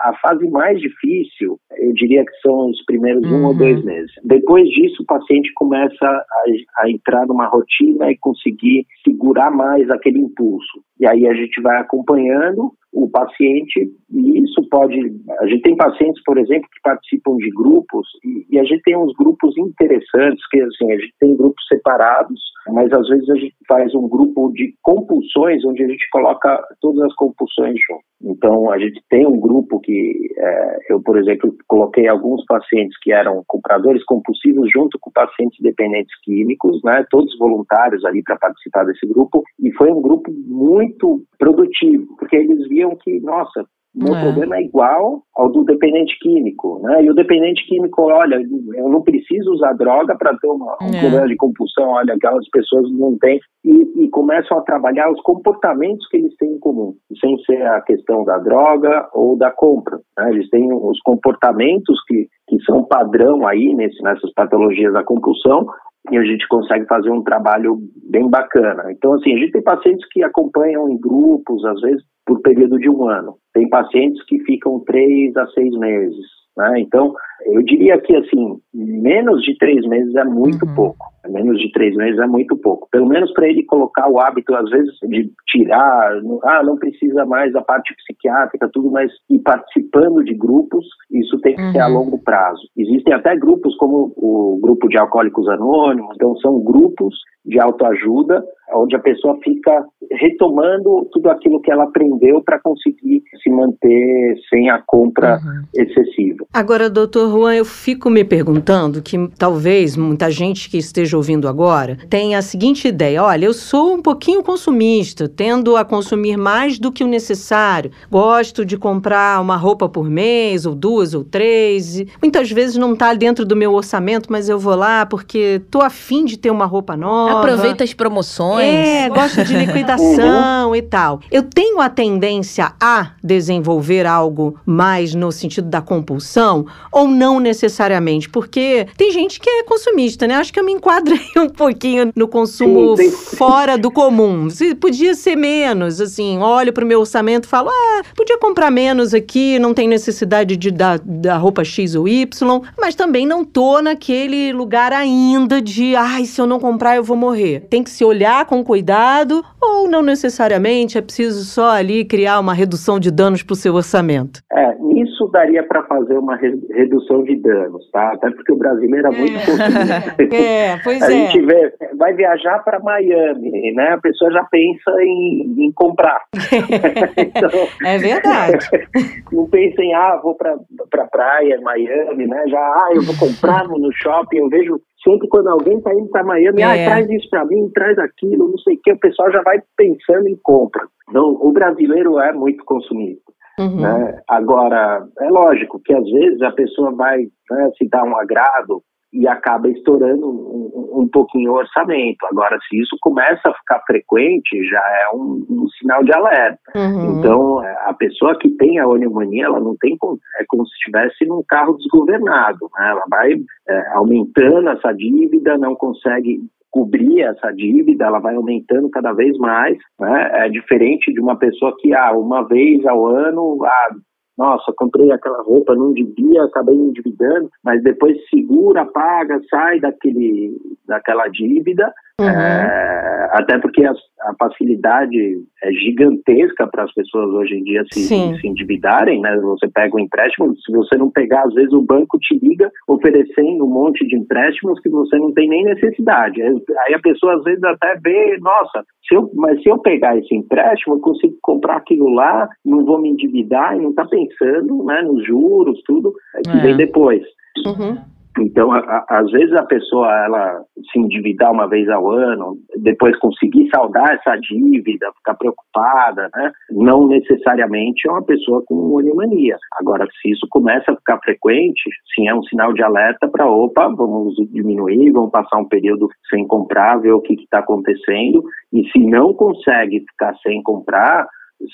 A 0.01 0.13
fase 0.21 0.47
mais 0.49 0.79
difícil, 0.79 1.57
eu 1.77 1.93
diria 1.93 2.25
que 2.25 2.35
são 2.41 2.69
os 2.69 2.83
primeiros 2.85 3.23
uhum. 3.23 3.39
um 3.39 3.43
ou 3.45 3.51
uhum. 3.51 3.57
dois 3.57 3.83
meses. 3.83 4.11
Depois 4.23 4.67
disso, 4.69 5.03
o 5.03 5.05
paciente 5.05 5.51
começa 5.55 6.05
a, 6.05 6.43
a, 6.79 6.89
entrar 6.89 7.25
numa 7.25 7.47
rotina 7.47 8.11
e 8.11 8.17
conseguir 8.17 8.85
segurar 9.03 9.51
mais 9.51 9.89
aquele 9.89 10.19
impulso. 10.19 10.83
E 10.99 11.07
aí 11.07 11.27
a 11.27 11.33
gente 11.33 11.61
vai 11.61 11.79
acompanhando 11.79 12.71
o 12.93 13.09
paciente 13.09 13.91
e 14.11 14.39
isso 14.43 14.61
pode. 14.69 14.95
A 15.39 15.47
gente 15.47 15.63
tem 15.63 15.75
pacientes, 15.75 16.21
por 16.23 16.37
exemplo, 16.37 16.69
que 16.71 16.81
participam 16.83 17.35
de 17.37 17.49
grupos 17.49 18.07
e, 18.23 18.55
e, 18.55 18.59
a 18.59 18.63
gente 18.63 18.83
tem 18.83 18.95
uns 18.95 19.13
grupos 19.17 19.57
interessantes 19.57 20.47
que 20.49 20.61
assim 20.61 20.91
a 20.91 20.99
gente 20.99 21.13
tem 21.19 21.35
grupos 21.35 21.63
separados, 21.67 22.39
mas 22.69 22.93
às 22.93 23.07
vezes 23.09 23.29
a 23.29 23.35
gente 23.35 23.55
faz 23.67 23.93
um 23.95 24.07
grupo 24.07 24.51
de 24.53 24.75
compulsões 24.83 25.65
onde 25.65 25.83
a 25.83 25.87
gente 25.87 26.07
coloca 26.11 26.63
todas 26.79 27.01
as 27.01 27.15
compulsões 27.15 27.75
junto. 27.89 28.03
Então, 28.23 28.71
a 28.71 28.79
gente 28.79 29.01
tem 29.09 29.27
um 29.27 29.39
grupo 29.39 29.72
que 29.79 30.29
é, 30.37 30.77
eu, 30.89 31.01
por 31.01 31.17
exemplo, 31.17 31.55
coloquei 31.67 32.07
alguns 32.07 32.43
pacientes 32.45 32.97
que 32.99 33.11
eram 33.11 33.43
compradores 33.47 34.03
compulsivos 34.05 34.69
junto 34.73 34.97
com 34.99 35.11
pacientes 35.11 35.59
dependentes 35.61 36.13
químicos, 36.23 36.81
né, 36.83 37.05
todos 37.09 37.37
voluntários 37.37 38.03
ali 38.05 38.21
para 38.23 38.37
participar 38.37 38.85
desse 38.85 39.05
grupo, 39.05 39.43
e 39.59 39.71
foi 39.73 39.91
um 39.91 40.01
grupo 40.01 40.31
muito 40.45 41.23
produtivo, 41.37 42.15
porque 42.17 42.35
eles 42.35 42.67
viam 42.67 42.95
que, 42.95 43.19
nossa, 43.19 43.65
meu 43.95 44.15
é. 44.15 44.21
problema 44.23 44.57
é 44.57 44.63
igual 44.63 45.21
ao 45.35 45.51
do 45.51 45.63
dependente 45.63 46.17
químico, 46.19 46.79
né? 46.81 47.03
E 47.03 47.09
o 47.09 47.13
dependente 47.13 47.65
químico, 47.67 48.01
olha, 48.03 48.41
eu 48.75 48.89
não 48.89 49.01
preciso 49.01 49.51
usar 49.51 49.73
droga 49.73 50.15
para 50.17 50.35
ter 50.37 50.47
uma, 50.47 50.75
um 50.81 50.95
é. 50.95 50.99
problema 50.99 51.27
de 51.27 51.35
compulsão, 51.35 51.89
olha, 51.89 52.15
aquelas 52.15 52.47
pessoas 52.49 52.91
não 52.91 53.17
têm, 53.19 53.39
e, 53.63 54.03
e, 54.03 54.09
começam 54.09 54.57
a 54.57 54.61
trabalhar 54.61 55.11
os 55.11 55.21
comportamentos 55.21 56.07
que 56.07 56.17
eles 56.17 56.35
têm 56.37 56.53
em 56.53 56.59
comum, 56.59 56.95
sem 57.19 57.37
ser 57.43 57.61
a 57.67 57.81
questão 57.81 58.23
da 58.23 58.37
droga 58.39 59.09
ou 59.13 59.37
da 59.37 59.51
compra. 59.51 59.99
Né? 60.17 60.31
Eles 60.31 60.49
têm 60.49 60.73
os 60.73 60.99
comportamentos 61.01 62.03
que, 62.07 62.27
que 62.47 62.59
são 62.63 62.83
padrão 62.83 63.47
aí 63.47 63.73
nesse, 63.75 64.01
nessas 64.01 64.33
patologias 64.33 64.93
da 64.93 65.03
compulsão, 65.03 65.67
e 66.11 66.17
a 66.17 66.23
gente 66.23 66.47
consegue 66.49 66.85
fazer 66.85 67.09
um 67.09 67.23
trabalho 67.23 67.77
bem 68.09 68.29
bacana. 68.29 68.91
Então, 68.91 69.13
assim, 69.13 69.33
a 69.33 69.37
gente 69.37 69.53
tem 69.53 69.63
pacientes 69.63 70.05
que 70.11 70.21
acompanham 70.21 70.89
em 70.89 70.97
grupos, 70.99 71.63
às 71.63 71.79
vezes 71.79 72.03
por 72.25 72.41
período 72.41 72.77
de 72.77 72.89
um 72.89 73.07
ano. 73.07 73.35
Tem 73.53 73.67
pacientes 73.69 74.23
que 74.25 74.39
ficam 74.39 74.79
três 74.81 75.35
a 75.37 75.47
seis 75.47 75.71
meses. 75.77 76.25
Né? 76.57 76.81
Então, 76.81 77.13
eu 77.45 77.61
diria 77.63 77.99
que, 77.99 78.15
assim, 78.15 78.59
menos 78.73 79.43
de 79.43 79.57
três 79.57 79.85
meses 79.87 80.15
é 80.15 80.23
muito 80.23 80.65
uhum. 80.65 80.75
pouco. 80.75 81.12
Menos 81.29 81.57
de 81.59 81.71
três 81.71 81.95
meses 81.95 82.19
é 82.19 82.27
muito 82.27 82.55
pouco. 82.57 82.87
Pelo 82.91 83.07
menos 83.07 83.31
para 83.33 83.47
ele 83.47 83.63
colocar 83.63 84.09
o 84.09 84.19
hábito, 84.19 84.53
às 84.55 84.69
vezes, 84.69 84.93
de 85.03 85.31
tirar, 85.47 86.21
ah, 86.43 86.63
não 86.63 86.77
precisa 86.77 87.25
mais 87.25 87.55
a 87.55 87.61
parte 87.61 87.93
psiquiátrica, 87.95 88.69
tudo, 88.73 88.91
mas 88.91 89.11
ir 89.29 89.39
participando 89.39 90.23
de 90.23 90.33
grupos, 90.33 90.85
isso 91.11 91.39
tem 91.39 91.55
que 91.55 91.61
uhum. 91.61 91.71
ser 91.71 91.79
a 91.79 91.87
uhum. 91.87 91.93
longo 91.93 92.23
prazo. 92.23 92.61
Existem 92.77 93.13
até 93.13 93.35
grupos 93.35 93.75
como 93.77 94.13
o 94.17 94.59
grupo 94.61 94.87
de 94.87 94.97
alcoólicos 94.97 95.47
anônimos, 95.47 96.15
então 96.15 96.35
são 96.37 96.59
grupos 96.61 97.15
de 97.45 97.59
autoajuda, 97.59 98.43
onde 98.73 98.95
a 98.95 98.99
pessoa 98.99 99.37
fica 99.43 99.85
retomando 100.11 101.07
tudo 101.11 101.29
aquilo 101.29 101.61
que 101.61 101.71
ela 101.71 101.83
aprendeu 101.83 102.41
para 102.41 102.59
conseguir 102.59 103.21
se 103.41 103.49
manter 103.49 104.35
sem 104.49 104.69
a 104.69 104.81
compra 104.85 105.37
uhum. 105.37 105.63
excessiva. 105.75 106.45
Agora, 106.53 106.89
doutor 106.89 107.29
Juan, 107.29 107.55
eu 107.55 107.65
fico 107.65 108.09
me 108.09 108.23
perguntando 108.23 109.01
que 109.01 109.17
talvez 109.37 109.97
muita 109.97 110.31
gente 110.31 110.69
que 110.69 110.77
esteja 110.77 111.12
ouvindo 111.13 111.47
agora 111.47 111.97
tenha 112.09 112.37
a 112.37 112.41
seguinte 112.41 112.87
ideia: 112.87 113.23
olha, 113.23 113.45
eu 113.45 113.53
sou 113.53 113.93
um 113.93 114.01
pouquinho 114.01 114.41
consumista, 114.41 115.27
tendo 115.27 115.75
a 115.75 115.85
consumir 115.85 116.37
mais 116.37 116.79
do 116.79 116.91
que 116.91 117.03
o 117.03 117.07
necessário, 117.07 117.91
gosto 118.09 118.65
de 118.65 118.77
comprar 118.77 119.41
uma 119.41 119.55
roupa 119.55 119.87
por 119.87 120.09
mês, 120.09 120.65
ou 120.65 120.73
duas, 120.73 121.13
ou 121.13 121.23
três, 121.23 122.03
muitas 122.21 122.49
vezes 122.51 122.77
não 122.77 122.93
está 122.93 123.13
dentro 123.13 123.45
do 123.45 123.55
meu 123.55 123.73
orçamento, 123.73 124.31
mas 124.31 124.49
eu 124.49 124.57
vou 124.57 124.75
lá 124.75 125.05
porque 125.05 125.61
tô 125.69 125.81
afim 125.81 126.25
de 126.25 126.37
ter 126.37 126.49
uma 126.49 126.65
roupa 126.65 126.95
nova. 126.95 127.39
Aproveita 127.39 127.83
as 127.83 127.93
promoções. 127.93 128.65
É, 128.65 129.09
gosto 129.09 129.43
de 129.43 129.55
liquidação 129.55 130.69
uhum. 130.69 130.75
e 130.75 130.81
tal. 130.81 131.19
Eu 131.31 131.43
tenho 131.43 131.79
a 131.79 131.89
tendência 131.89 132.73
a 132.81 133.11
desenvolver 133.23 134.05
algo 134.05 134.59
mais 134.65 135.13
no 135.13 135.31
sentido 135.31 135.69
da 135.69 135.81
compulsão 135.81 136.65
ou 136.91 137.07
não? 137.07 137.43
necessariamente, 137.43 138.29
porque 138.29 138.87
tem 138.97 139.11
gente 139.11 139.39
que 139.39 139.49
é 139.49 139.63
consumista, 139.63 140.25
né? 140.25 140.35
Acho 140.35 140.51
que 140.51 140.59
eu 140.59 140.65
me 140.65 140.71
enquadrei 141.03 141.19
um 141.37 141.49
pouquinho 141.49 142.11
no 142.15 142.27
consumo 142.27 142.95
Sim, 142.95 143.11
fora 143.11 143.77
do 143.77 143.91
comum. 143.91 144.49
Se 144.49 144.73
podia 144.73 145.13
ser 145.13 145.35
menos, 145.35 145.99
assim, 145.99 146.39
olho 146.39 146.71
para 146.71 146.83
o 146.83 146.87
meu 146.87 147.01
orçamento 147.01 147.45
e 147.45 147.47
falo, 147.47 147.69
ah, 147.69 148.01
podia 148.15 148.37
comprar 148.37 148.71
menos 148.71 149.13
aqui, 149.13 149.59
não 149.59 149.73
tem 149.73 149.87
necessidade 149.87 150.55
de 150.55 150.71
dar, 150.71 150.99
da 150.99 151.37
roupa 151.37 151.63
X 151.63 151.95
ou 151.95 152.07
Y, 152.07 152.61
mas 152.79 152.95
também 152.95 153.27
não 153.27 153.43
tô 153.43 153.81
naquele 153.81 154.53
lugar 154.53 154.93
ainda 154.93 155.61
de, 155.61 155.95
ai, 155.95 156.25
se 156.25 156.39
eu 156.39 156.47
não 156.47 156.59
comprar 156.59 156.95
eu 156.95 157.03
vou 157.03 157.17
morrer. 157.17 157.61
Tem 157.69 157.83
que 157.83 157.89
se 157.89 158.03
olhar 158.03 158.45
com 158.45 158.63
cuidado 158.63 159.43
ou 159.61 159.89
não 159.89 160.01
necessariamente, 160.01 160.97
é 160.97 161.01
preciso 161.01 161.43
só 161.45 161.71
ali 161.71 162.05
criar 162.05 162.39
uma 162.39 162.53
redução 162.53 162.99
de 162.99 163.11
danos 163.11 163.43
para 163.43 163.53
o 163.53 163.55
seu 163.55 163.73
orçamento? 163.75 164.41
É, 164.51 164.75
nisso 164.93 165.27
daria 165.31 165.63
para 165.63 165.83
fazer 165.83 166.17
uma 166.17 166.35
redução 166.35 167.23
de 167.23 167.35
danos, 167.37 167.89
tá? 167.91 168.13
Até 168.13 168.29
porque 168.31 168.51
o 168.53 168.57
brasileiro 168.57 169.07
é 169.07 169.11
muito 169.11 169.33
consumista. 169.33 170.13
É, 170.33 170.77
pois 170.83 170.92
a 171.01 171.05
é. 171.05 171.09
gente 171.11 171.41
vê, 171.45 171.73
vai 171.97 172.13
viajar 172.13 172.59
para 172.59 172.79
Miami, 172.79 173.71
né? 173.73 173.89
A 173.93 173.97
pessoa 173.99 174.31
já 174.31 174.43
pensa 174.45 174.91
em, 175.01 175.55
em 175.57 175.71
comprar. 175.73 176.21
então, 177.17 177.49
é 177.85 177.97
verdade. 177.97 178.69
não 179.31 179.49
pensa 179.49 179.81
em, 179.81 179.93
ah, 179.93 180.19
vou 180.21 180.35
para 180.35 180.57
pra 180.91 181.05
praia, 181.07 181.59
Miami, 181.61 182.27
né? 182.27 182.43
Já, 182.47 182.59
ah, 182.59 182.89
eu 182.93 183.01
vou 183.03 183.15
comprar 183.17 183.67
no 183.67 183.91
shopping, 183.93 184.37
eu 184.37 184.49
vejo 184.49 184.79
sempre 185.03 185.27
quando 185.27 185.49
alguém 185.49 185.77
está 185.77 185.93
indo 185.93 186.09
para 186.09 186.23
Miami, 186.23 186.61
é. 186.61 186.65
ah, 186.65 186.85
traz 186.89 187.09
isso 187.09 187.29
para 187.29 187.45
mim, 187.45 187.69
traz 187.73 187.97
aquilo, 187.99 188.49
não 188.49 188.57
sei 188.59 188.75
o 188.75 188.81
que, 188.81 188.91
o 188.93 188.99
pessoal 188.99 189.31
já 189.31 189.41
vai 189.41 189.61
pensando 189.77 190.27
em 190.27 190.37
compra. 190.43 190.83
Então, 191.09 191.37
o 191.41 191.51
brasileiro 191.51 192.19
é 192.19 192.31
muito 192.31 192.63
consumista. 192.65 193.31
Uhum. 193.59 193.81
Né? 193.81 194.21
Agora, 194.27 195.05
é 195.19 195.29
lógico 195.29 195.79
que 195.83 195.93
às 195.93 196.09
vezes 196.09 196.41
a 196.41 196.51
pessoa 196.51 196.91
vai 196.91 197.19
né, 197.51 197.71
se 197.77 197.87
dar 197.87 198.03
um 198.03 198.17
agrado 198.17 198.81
e 199.13 199.27
acaba 199.27 199.69
estourando 199.69 200.27
um, 200.27 201.01
um, 201.01 201.07
pouquinho 201.07 201.51
o 201.51 201.55
orçamento. 201.55 202.25
Agora, 202.25 202.57
se 202.67 202.79
isso 202.79 202.97
começa 203.01 203.41
a 203.45 203.53
ficar 203.53 203.81
frequente, 203.85 204.63
já 204.67 204.79
é 204.79 205.15
um, 205.15 205.45
um 205.49 205.67
sinal 205.79 206.03
de 206.03 206.11
alerta. 206.11 206.59
Uhum. 206.75 207.19
Então, 207.19 207.63
é, 207.63 207.71
a 207.85 207.93
pessoa 207.93 208.37
que 208.39 208.49
tem 208.57 208.79
a 208.79 208.87
onimania, 208.87 209.45
ela 209.45 209.59
não 209.59 209.75
tem, 209.79 209.95
é 210.39 210.43
como 210.47 210.65
se 210.65 210.73
estivesse 210.73 211.25
num 211.25 211.43
carro 211.47 211.77
desgovernado, 211.77 212.69
né? 212.77 212.89
ela 212.89 213.03
vai 213.09 213.33
é, 213.69 213.87
aumentando 213.93 214.69
essa 214.69 214.91
dívida, 214.93 215.57
não 215.57 215.75
consegue 215.75 216.39
cobrir 216.71 217.21
essa 217.21 217.51
dívida, 217.51 218.05
ela 218.05 218.19
vai 218.19 218.35
aumentando 218.35 218.89
cada 218.89 219.13
vez 219.13 219.37
mais, 219.37 219.77
né? 219.99 220.45
É 220.45 220.49
diferente 220.49 221.13
de 221.13 221.21
uma 221.21 221.37
pessoa 221.37 221.75
que, 221.79 221.93
ah, 221.93 222.11
uma 222.13 222.47
vez 222.47 222.83
ao 222.87 223.05
ano, 223.05 223.63
ah, 223.63 223.89
nossa, 224.37 224.73
comprei 224.75 225.11
aquela 225.11 225.43
roupa, 225.43 225.75
não 225.75 225.93
devia, 225.93 226.43
acabei 226.43 226.75
endividando, 226.75 227.51
mas 227.63 227.83
depois 227.83 228.17
segura, 228.29 228.85
paga, 228.85 229.39
sai 229.49 229.79
daquele, 229.79 230.57
daquela 230.87 231.27
dívida 231.27 231.93
Uhum. 232.21 232.27
É, 232.27 233.29
até 233.31 233.57
porque 233.57 233.83
a, 233.83 233.91
a, 233.91 234.35
facilidade 234.37 235.17
é 235.63 235.71
gigantesca 235.71 236.67
para 236.67 236.83
as 236.83 236.93
pessoas 236.93 237.29
hoje 237.29 237.55
em 237.55 237.63
dia 237.63 237.83
se, 237.91 238.07
se, 238.07 238.47
endividarem, 238.47 239.19
né? 239.19 239.35
Você 239.37 239.67
pega 239.67 239.95
um 239.95 239.99
empréstimo, 239.99 240.55
se 240.55 240.71
você 240.71 240.95
não 240.95 241.09
pegar, 241.09 241.41
às 241.41 241.53
vezes 241.55 241.73
o 241.73 241.81
banco 241.81 242.19
te 242.19 242.37
liga 242.37 242.69
oferecendo 242.87 243.65
um 243.65 243.69
monte 243.69 244.05
de 244.05 244.15
empréstimos 244.15 244.79
que 244.81 244.89
você 244.89 245.17
não 245.17 245.33
tem 245.33 245.49
nem 245.49 245.63
necessidade. 245.63 246.39
Aí 246.41 246.93
a 246.93 246.99
pessoa 246.99 247.35
às 247.35 247.43
vezes 247.43 247.63
até 247.63 247.95
vê, 247.95 248.37
nossa, 248.39 248.85
se 249.07 249.15
eu, 249.15 249.31
mas 249.33 249.59
se 249.63 249.69
eu 249.69 249.79
pegar 249.79 250.15
esse 250.15 250.35
empréstimo, 250.35 250.95
eu 250.95 250.99
consigo 250.99 251.35
comprar 251.41 251.77
aquilo 251.77 252.09
lá, 252.09 252.47
não 252.63 252.85
vou 252.85 253.01
me 253.01 253.09
endividar 253.09 253.75
e 253.75 253.81
não 253.81 253.89
está 253.89 254.05
pensando 254.05 254.85
né, 254.85 255.01
nos 255.01 255.25
juros, 255.25 255.81
tudo, 255.87 256.13
que 256.43 256.57
é. 256.57 256.61
vem 256.61 256.77
depois. 256.77 257.23
Uhum. 257.65 257.97
Então, 258.39 258.71
a, 258.71 258.79
a, 258.79 259.05
às 259.19 259.31
vezes 259.31 259.53
a 259.53 259.63
pessoa 259.63 260.07
ela 260.25 260.61
se 260.91 260.99
endividar 260.99 261.51
uma 261.51 261.67
vez 261.67 261.87
ao 261.89 262.09
ano, 262.09 262.57
depois 262.77 263.17
conseguir 263.19 263.69
saldar 263.73 264.11
essa 264.11 264.35
dívida, 264.37 265.11
ficar 265.17 265.35
preocupada, 265.35 266.29
né? 266.35 266.51
Não 266.71 267.07
necessariamente 267.07 268.07
é 268.07 268.11
uma 268.11 268.23
pessoa 268.23 268.63
com 268.65 268.75
olimania. 268.93 269.57
Agora, 269.79 270.07
se 270.21 270.31
isso 270.31 270.47
começa 270.49 270.91
a 270.91 270.95
ficar 270.95 271.19
frequente, 271.19 271.89
sim, 272.15 272.27
é 272.27 272.35
um 272.35 272.43
sinal 272.43 272.73
de 272.73 272.83
alerta 272.83 273.27
para, 273.27 273.45
opa, 273.45 273.87
vamos 273.87 274.35
diminuir, 274.51 275.11
vamos 275.11 275.31
passar 275.31 275.59
um 275.59 275.67
período 275.67 276.07
sem 276.29 276.47
comprar, 276.47 276.97
ver 276.97 277.13
o 277.13 277.21
que 277.21 277.33
está 277.33 277.59
acontecendo. 277.59 278.43
E 278.71 278.87
se 278.89 278.99
não 278.99 279.33
consegue 279.33 279.99
ficar 280.11 280.35
sem 280.37 280.61
comprar, 280.63 281.27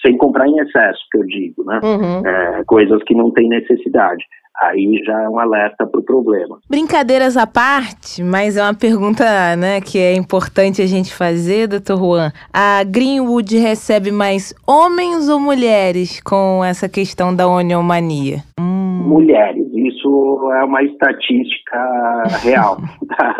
sem 0.05 0.17
comprar 0.17 0.47
em 0.47 0.59
excesso, 0.59 0.99
que 1.11 1.17
eu 1.17 1.25
digo, 1.25 1.63
né? 1.65 1.79
Uhum. 1.83 2.27
É, 2.27 2.63
coisas 2.65 3.01
que 3.03 3.15
não 3.15 3.31
tem 3.31 3.49
necessidade 3.49 4.23
aí 4.61 5.01
já 5.05 5.21
é 5.23 5.29
um 5.29 5.39
alerta 5.39 5.85
para 5.87 5.99
o 5.99 6.03
problema. 6.03 6.59
Brincadeiras 6.69 7.37
à 7.37 7.47
parte, 7.47 8.21
mas 8.21 8.57
é 8.57 8.63
uma 8.63 8.73
pergunta 8.73 9.23
né, 9.55 9.79
que 9.79 9.97
é 9.97 10.13
importante 10.13 10.81
a 10.81 10.85
gente 10.85 11.13
fazer, 11.13 11.67
doutor 11.67 11.97
Juan. 11.97 12.31
A 12.53 12.83
Greenwood 12.83 13.57
recebe 13.57 14.11
mais 14.11 14.53
homens 14.67 15.29
ou 15.29 15.39
mulheres 15.39 16.19
com 16.21 16.63
essa 16.63 16.89
questão 16.89 17.33
da 17.33 17.47
oniomania? 17.47 18.43
Hum. 18.59 18.88
Mulheres, 18.99 19.67
isso 19.73 20.51
é 20.51 20.63
uma 20.63 20.83
estatística 20.83 22.23
real. 22.43 22.77
Tá? 23.07 23.35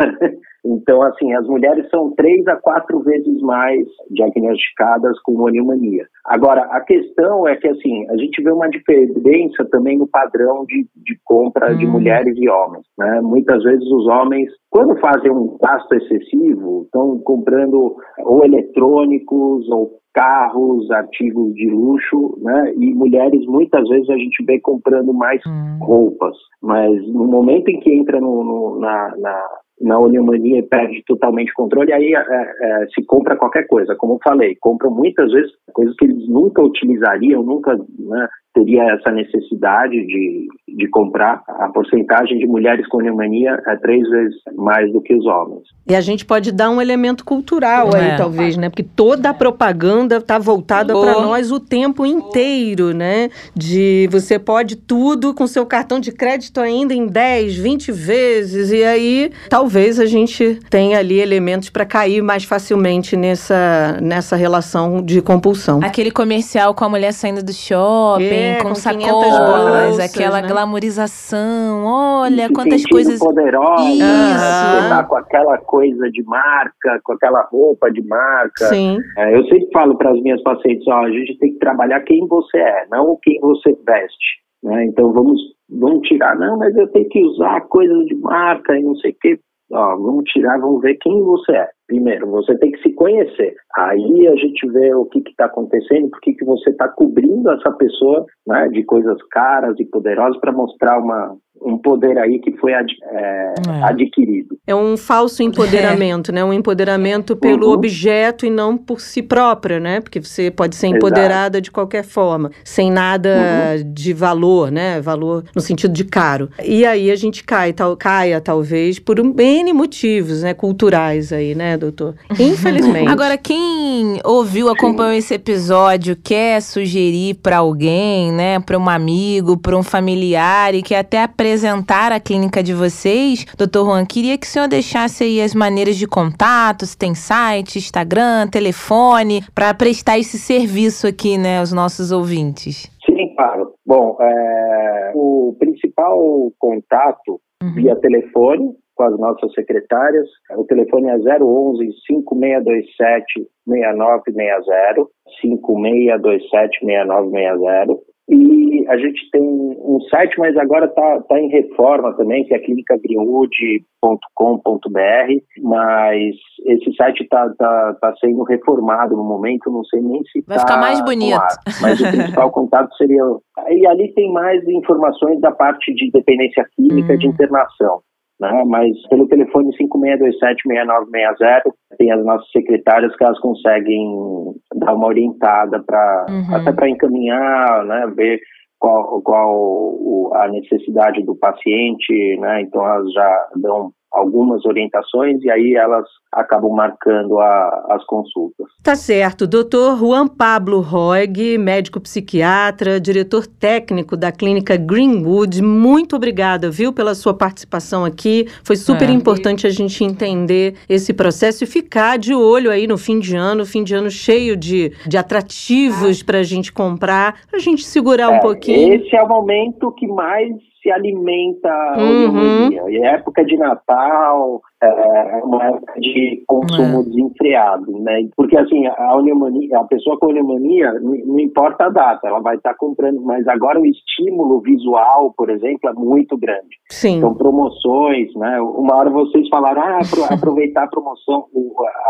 Então, 0.64 1.02
assim, 1.02 1.32
as 1.34 1.46
mulheres 1.46 1.88
são 1.88 2.12
três 2.14 2.46
a 2.46 2.56
quatro 2.56 3.00
vezes 3.00 3.40
mais 3.40 3.86
diagnosticadas 4.10 5.18
com 5.22 5.32
monimania. 5.32 6.04
Agora, 6.26 6.62
a 6.70 6.80
questão 6.80 7.48
é 7.48 7.56
que, 7.56 7.68
assim, 7.68 8.08
a 8.10 8.16
gente 8.16 8.42
vê 8.42 8.50
uma 8.50 8.68
diferença 8.68 9.64
também 9.70 9.98
no 9.98 10.06
padrão 10.06 10.64
de, 10.66 10.86
de 10.96 11.18
compra 11.24 11.74
de 11.74 11.86
hum. 11.86 11.92
mulheres 11.92 12.36
e 12.36 12.48
homens. 12.48 12.84
Né? 12.98 13.20
Muitas 13.22 13.62
vezes 13.62 13.86
os 13.90 14.06
homens, 14.06 14.50
quando 14.70 15.00
fazem 15.00 15.30
um 15.30 15.56
gasto 15.60 15.92
excessivo, 15.94 16.82
estão 16.84 17.18
comprando 17.20 17.96
ou 18.18 18.44
eletrônicos 18.44 19.68
ou 19.70 19.99
carros, 20.12 20.90
artigos 20.90 21.54
de 21.54 21.70
luxo, 21.70 22.38
né? 22.42 22.72
E 22.76 22.94
mulheres 22.94 23.44
muitas 23.46 23.88
vezes 23.88 24.08
a 24.10 24.16
gente 24.16 24.44
vê 24.44 24.60
comprando 24.60 25.12
mais 25.12 25.40
hum. 25.46 25.78
roupas, 25.80 26.36
mas 26.62 26.90
no 27.08 27.26
momento 27.26 27.68
em 27.68 27.80
que 27.80 27.92
entra 27.92 28.20
no, 28.20 28.44
no 28.44 28.80
na, 28.80 29.14
na 29.16 29.48
na 29.80 29.98
oleomania 29.98 30.62
perde 30.62 31.02
totalmente 31.06 31.52
controle, 31.54 31.92
aí 31.92 32.14
é, 32.14 32.18
é, 32.18 32.86
se 32.94 33.02
compra 33.06 33.36
qualquer 33.36 33.66
coisa. 33.66 33.96
Como 33.96 34.14
eu 34.14 34.18
falei, 34.22 34.54
compram 34.60 34.90
muitas 34.90 35.32
vezes 35.32 35.50
coisas 35.72 35.96
que 35.96 36.04
eles 36.04 36.28
nunca 36.28 36.62
utilizariam, 36.62 37.42
nunca 37.42 37.74
né, 37.74 38.28
teria 38.52 38.82
essa 38.92 39.10
necessidade 39.10 39.92
de, 40.06 40.46
de 40.76 40.88
comprar. 40.88 41.42
A 41.46 41.68
porcentagem 41.68 42.38
de 42.38 42.46
mulheres 42.46 42.86
com 42.88 42.98
pneumonia 42.98 43.60
é 43.66 43.76
três 43.76 44.08
vezes 44.08 44.36
mais 44.56 44.92
do 44.92 45.00
que 45.00 45.14
os 45.14 45.26
homens. 45.26 45.62
E 45.88 45.94
a 45.94 46.00
gente 46.00 46.24
pode 46.24 46.52
dar 46.52 46.70
um 46.70 46.80
elemento 46.80 47.24
cultural 47.24 47.90
é. 47.94 48.12
aí, 48.12 48.16
talvez, 48.16 48.56
né? 48.56 48.68
Porque 48.68 48.82
toda 48.82 49.30
a 49.30 49.34
propaganda 49.34 50.16
está 50.16 50.38
voltada 50.38 50.92
para 50.92 51.20
nós 51.20 51.50
o 51.50 51.58
tempo 51.58 52.06
inteiro, 52.06 52.94
né? 52.94 53.30
De 53.54 54.08
você 54.10 54.38
pode 54.38 54.76
tudo 54.76 55.34
com 55.34 55.46
seu 55.46 55.66
cartão 55.66 55.98
de 55.98 56.12
crédito 56.12 56.60
ainda 56.60 56.94
em 56.94 57.06
10, 57.06 57.56
20 57.56 57.92
vezes. 57.92 58.70
E 58.70 58.84
aí, 58.84 59.32
talvez 59.48 59.98
a 59.98 60.06
gente 60.06 60.60
tenha 60.70 60.98
ali 60.98 61.18
elementos 61.18 61.70
para 61.70 61.84
cair 61.84 62.22
mais 62.22 62.44
facilmente 62.44 63.16
nessa, 63.16 63.98
nessa 64.00 64.36
relação 64.36 65.02
de 65.02 65.20
compulsão. 65.20 65.80
Aquele 65.82 66.10
comercial 66.10 66.74
com 66.74 66.84
a 66.84 66.88
mulher 66.88 67.12
saindo 67.12 67.42
do 67.42 67.52
shopping. 67.52 68.24
É, 68.24 68.58
com, 68.62 68.68
com 68.68 68.74
sacolas, 68.74 69.98
aquela 69.98 70.40
né? 70.40 70.48
Glamorização. 70.60 71.84
Olha 71.84 72.48
quantas 72.52 72.84
coisas. 72.84 73.18
poderosa. 73.18 73.82
Isso. 73.84 74.88
Tá 74.88 75.04
com 75.04 75.16
aquela 75.16 75.58
coisa 75.58 76.10
de 76.10 76.22
marca, 76.24 77.00
com 77.02 77.12
aquela 77.12 77.42
roupa 77.50 77.90
de 77.90 78.02
marca. 78.06 78.66
Sim. 78.66 78.98
É, 79.16 79.34
eu 79.36 79.44
sempre 79.44 79.68
falo 79.72 79.96
para 79.96 80.10
as 80.10 80.20
minhas 80.20 80.42
pacientes: 80.42 80.86
ó, 80.88 81.04
a 81.04 81.10
gente 81.10 81.38
tem 81.38 81.52
que 81.52 81.58
trabalhar 81.58 82.00
quem 82.00 82.26
você 82.26 82.58
é, 82.58 82.86
não 82.90 83.18
quem 83.22 83.40
você 83.40 83.76
veste. 83.86 84.40
Né? 84.62 84.84
Então 84.86 85.12
vamos, 85.12 85.40
vamos 85.68 86.06
tirar, 86.06 86.36
não, 86.36 86.58
mas 86.58 86.76
eu 86.76 86.86
tenho 86.88 87.08
que 87.08 87.22
usar 87.24 87.60
coisas 87.62 88.04
de 88.06 88.14
marca 88.16 88.76
e 88.76 88.82
não 88.82 88.94
sei 88.96 89.12
o 89.12 89.16
quê. 89.20 89.38
Ó, 89.72 89.96
vamos 89.96 90.24
tirar, 90.24 90.58
vamos 90.58 90.82
ver 90.82 90.96
quem 91.00 91.22
você 91.22 91.52
é. 91.52 91.68
Primeiro, 91.90 92.30
você 92.30 92.56
tem 92.56 92.70
que 92.70 92.80
se 92.82 92.92
conhecer. 92.92 93.56
Aí 93.76 94.28
a 94.28 94.36
gente 94.36 94.64
vê 94.70 94.94
o 94.94 95.06
que 95.06 95.18
está 95.28 95.46
acontecendo, 95.46 96.08
por 96.08 96.20
que 96.20 96.44
você 96.44 96.70
está 96.70 96.86
cobrindo 96.86 97.50
essa 97.50 97.72
pessoa 97.72 98.24
né, 98.46 98.68
de 98.68 98.84
coisas 98.84 99.20
caras 99.28 99.74
e 99.80 99.84
poderosas 99.84 100.38
para 100.40 100.52
mostrar 100.52 101.00
uma, 101.00 101.36
um 101.62 101.76
poder 101.76 102.16
aí 102.18 102.38
que 102.38 102.52
foi 102.52 102.72
ad, 102.72 102.92
é, 103.02 103.54
é. 103.68 103.84
adquirido. 103.84 104.58
É 104.66 104.74
um 104.74 104.96
falso 104.96 105.42
empoderamento, 105.42 106.30
é. 106.32 106.34
né? 106.36 106.44
Um 106.44 106.52
empoderamento 106.52 107.36
pelo 107.36 107.66
uhum. 107.66 107.72
objeto 107.72 108.46
e 108.46 108.50
não 108.50 108.76
por 108.76 109.00
si 109.00 109.22
própria, 109.22 109.80
né? 109.80 110.00
Porque 110.00 110.20
você 110.20 110.50
pode 110.50 110.76
ser 110.76 110.86
empoderada 110.86 111.58
Exato. 111.58 111.62
de 111.62 111.70
qualquer 111.70 112.04
forma, 112.04 112.50
sem 112.64 112.90
nada 112.90 113.30
uhum. 113.76 113.92
de 113.92 114.12
valor, 114.12 114.70
né? 114.70 115.00
Valor 115.00 115.44
no 115.54 115.60
sentido 115.60 115.92
de 115.92 116.04
caro. 116.04 116.48
E 116.64 116.84
aí 116.86 117.10
a 117.10 117.16
gente 117.16 117.42
cai, 117.42 117.72
tal, 117.72 117.96
caia 117.96 118.40
talvez 118.40 118.98
por 118.98 119.18
um 119.20 119.34
N 119.38 119.72
motivos, 119.72 120.42
né? 120.42 120.54
Culturais 120.54 121.32
aí, 121.32 121.54
né? 121.54 121.76
doutor. 121.80 122.14
Infelizmente. 122.38 123.08
Agora, 123.08 123.36
quem 123.36 124.20
ouviu, 124.24 124.68
acompanhou 124.68 125.14
esse 125.14 125.34
episódio, 125.34 126.16
quer 126.16 126.60
sugerir 126.62 127.34
para 127.34 127.58
alguém, 127.58 128.32
né, 128.32 128.60
para 128.60 128.78
um 128.78 128.88
amigo, 128.88 129.56
para 129.56 129.76
um 129.76 129.82
familiar 129.82 130.74
e 130.74 130.82
quer 130.82 130.98
até 130.98 131.22
apresentar 131.50 132.12
a 132.12 132.20
clínica 132.20 132.62
de 132.62 132.72
vocês, 132.72 133.44
doutor 133.58 133.84
Juan, 133.84 134.06
queria 134.06 134.38
que 134.38 134.46
o 134.46 134.48
senhor 134.48 134.68
deixasse 134.68 135.24
aí 135.24 135.40
as 135.40 135.52
maneiras 135.52 135.96
de 135.96 136.06
contato, 136.06 136.86
se 136.86 136.96
tem 136.96 137.12
site, 137.12 137.78
Instagram, 137.78 138.46
telefone, 138.46 139.42
para 139.52 139.74
prestar 139.74 140.16
esse 140.16 140.38
serviço 140.38 141.08
aqui, 141.08 141.36
né, 141.36 141.58
aos 141.58 141.72
nossos 141.72 142.12
ouvintes. 142.12 142.88
Sim, 143.04 143.34
claro. 143.34 143.72
Bom, 143.84 144.16
é, 144.20 145.12
o 145.16 145.56
principal 145.58 146.52
contato 146.56 147.40
uhum. 147.60 147.74
via 147.74 147.96
telefone 147.96 148.70
com 148.94 149.02
as 149.02 149.18
nossas 149.18 149.52
secretárias. 149.52 150.28
O 150.56 150.64
telefone 150.64 151.08
é 151.08 151.16
011 151.16 151.84
5627 152.06 153.48
6960, 153.66 155.04
5627 155.42 156.86
6960. 156.86 158.09
E 158.30 158.86
a 158.88 158.96
gente 158.96 159.28
tem 159.32 159.42
um 159.42 159.98
site, 160.08 160.38
mas 160.38 160.56
agora 160.56 160.86
está 160.86 161.20
tá 161.22 161.40
em 161.40 161.48
reforma 161.48 162.16
também, 162.16 162.44
que 162.44 162.54
é 162.54 162.60
clinicagreenwood.com.br, 162.60 165.32
mas 165.62 166.36
esse 166.66 166.94
site 166.94 167.24
está 167.24 167.52
tá, 167.58 167.96
tá 168.00 168.14
sendo 168.20 168.44
reformado 168.44 169.16
no 169.16 169.24
momento, 169.24 169.72
não 169.72 169.84
sei 169.84 170.00
nem 170.00 170.22
se 170.24 170.44
Vai 170.46 170.58
tá 170.58 170.62
ficar 170.62 170.80
mais 170.80 171.04
bonito. 171.04 171.40
mas 171.82 172.00
o 172.00 172.04
principal 172.04 172.50
contato 172.52 172.94
seria... 172.96 173.24
E 173.68 173.84
ali 173.88 174.14
tem 174.14 174.32
mais 174.32 174.62
informações 174.68 175.40
da 175.40 175.50
parte 175.50 175.92
de 175.92 176.08
dependência 176.12 176.64
química 176.76 177.14
hum. 177.14 177.18
de 177.18 177.26
internação 177.26 178.00
né? 178.40 178.64
Mas 178.66 178.90
pelo 179.08 179.28
telefone 179.28 179.70
56276960 179.76 181.70
tem 181.98 182.10
as 182.10 182.24
nossas 182.24 182.50
secretárias 182.50 183.14
que 183.14 183.22
elas 183.22 183.38
conseguem 183.38 184.54
dar 184.80 184.94
uma 184.94 185.06
orientada 185.06 185.82
para 185.82 186.26
uhum. 186.28 186.56
até 186.56 186.72
para 186.72 186.88
encaminhar, 186.88 187.84
né? 187.84 188.12
Ver 188.16 188.40
qual, 188.78 189.20
qual 189.22 190.34
a 190.34 190.48
necessidade 190.48 191.22
do 191.22 191.36
paciente, 191.36 192.38
né? 192.40 192.62
Então 192.62 192.84
elas 192.84 193.12
já 193.12 193.48
dão 193.56 193.92
algumas 194.12 194.64
orientações 194.64 195.42
e 195.42 195.50
aí 195.50 195.74
elas 195.74 196.04
acabam 196.32 196.72
marcando 196.72 197.38
a, 197.40 197.86
as 197.90 198.04
consultas. 198.04 198.66
Tá 198.82 198.94
certo. 198.94 199.46
Doutor 199.46 199.98
Juan 199.98 200.28
Pablo 200.28 200.80
Roig, 200.80 201.58
médico 201.58 202.00
psiquiatra, 202.00 203.00
diretor 203.00 203.46
técnico 203.46 204.16
da 204.16 204.30
clínica 204.30 204.76
Greenwood, 204.76 205.62
muito 205.62 206.16
obrigada, 206.16 206.70
viu, 206.70 206.92
pela 206.92 207.14
sua 207.14 207.34
participação 207.34 208.04
aqui. 208.04 208.46
Foi 208.64 208.76
super 208.76 209.08
é. 209.08 209.12
importante 209.12 209.66
a 209.66 209.70
gente 209.70 210.04
entender 210.04 210.76
esse 210.88 211.12
processo 211.12 211.64
e 211.64 211.66
ficar 211.66 212.18
de 212.18 212.34
olho 212.34 212.70
aí 212.70 212.86
no 212.86 212.98
fim 212.98 213.18
de 213.18 213.36
ano, 213.36 213.66
fim 213.66 213.82
de 213.82 213.94
ano 213.94 214.10
cheio 214.10 214.56
de, 214.56 214.92
de 215.06 215.16
atrativos 215.16 216.22
para 216.22 216.38
a 216.38 216.44
gente 216.44 216.72
comprar, 216.72 217.40
para 217.48 217.58
a 217.58 217.62
gente 217.62 217.84
segurar 217.84 218.32
é, 218.32 218.36
um 218.36 218.40
pouquinho. 218.40 218.94
Esse 218.94 219.16
é 219.16 219.22
o 219.22 219.28
momento 219.28 219.90
que 219.92 220.06
mais 220.06 220.69
se 220.82 220.90
alimenta 220.90 221.96
uhum. 221.98 222.90
E 222.90 222.98
é 222.98 223.14
época 223.14 223.44
de 223.44 223.56
Natal, 223.56 224.60
é 224.82 225.40
uma 225.44 225.62
época 225.64 226.00
de 226.00 226.42
consumo 226.46 227.00
é. 227.00 227.04
desenfreado, 227.04 227.92
né? 228.00 228.28
Porque 228.36 228.56
assim, 228.56 228.86
a 228.86 229.16
pneumonia, 229.16 229.78
a 229.78 229.84
pessoa 229.84 230.18
com 230.18 230.28
pneumonia, 230.28 230.92
não 231.00 231.38
importa 231.38 231.84
a 231.84 231.90
data, 231.90 232.28
ela 232.28 232.40
vai 232.40 232.56
estar 232.56 232.70
tá 232.70 232.76
comprando, 232.78 233.20
mas 233.22 233.46
agora 233.46 233.80
o 233.80 233.86
estímulo 233.86 234.60
visual, 234.60 235.34
por 235.36 235.50
exemplo, 235.50 235.90
é 235.90 235.92
muito 235.92 236.36
grande. 236.38 236.80
Sim. 236.88 237.18
Então, 237.18 237.34
promoções, 237.34 238.34
né? 238.36 238.60
Uma 238.60 238.96
hora 238.96 239.10
vocês 239.10 239.46
falaram, 239.48 239.82
ah, 239.82 240.00
aproveitar 240.32 240.84
a 240.84 240.88
promoção. 240.88 241.46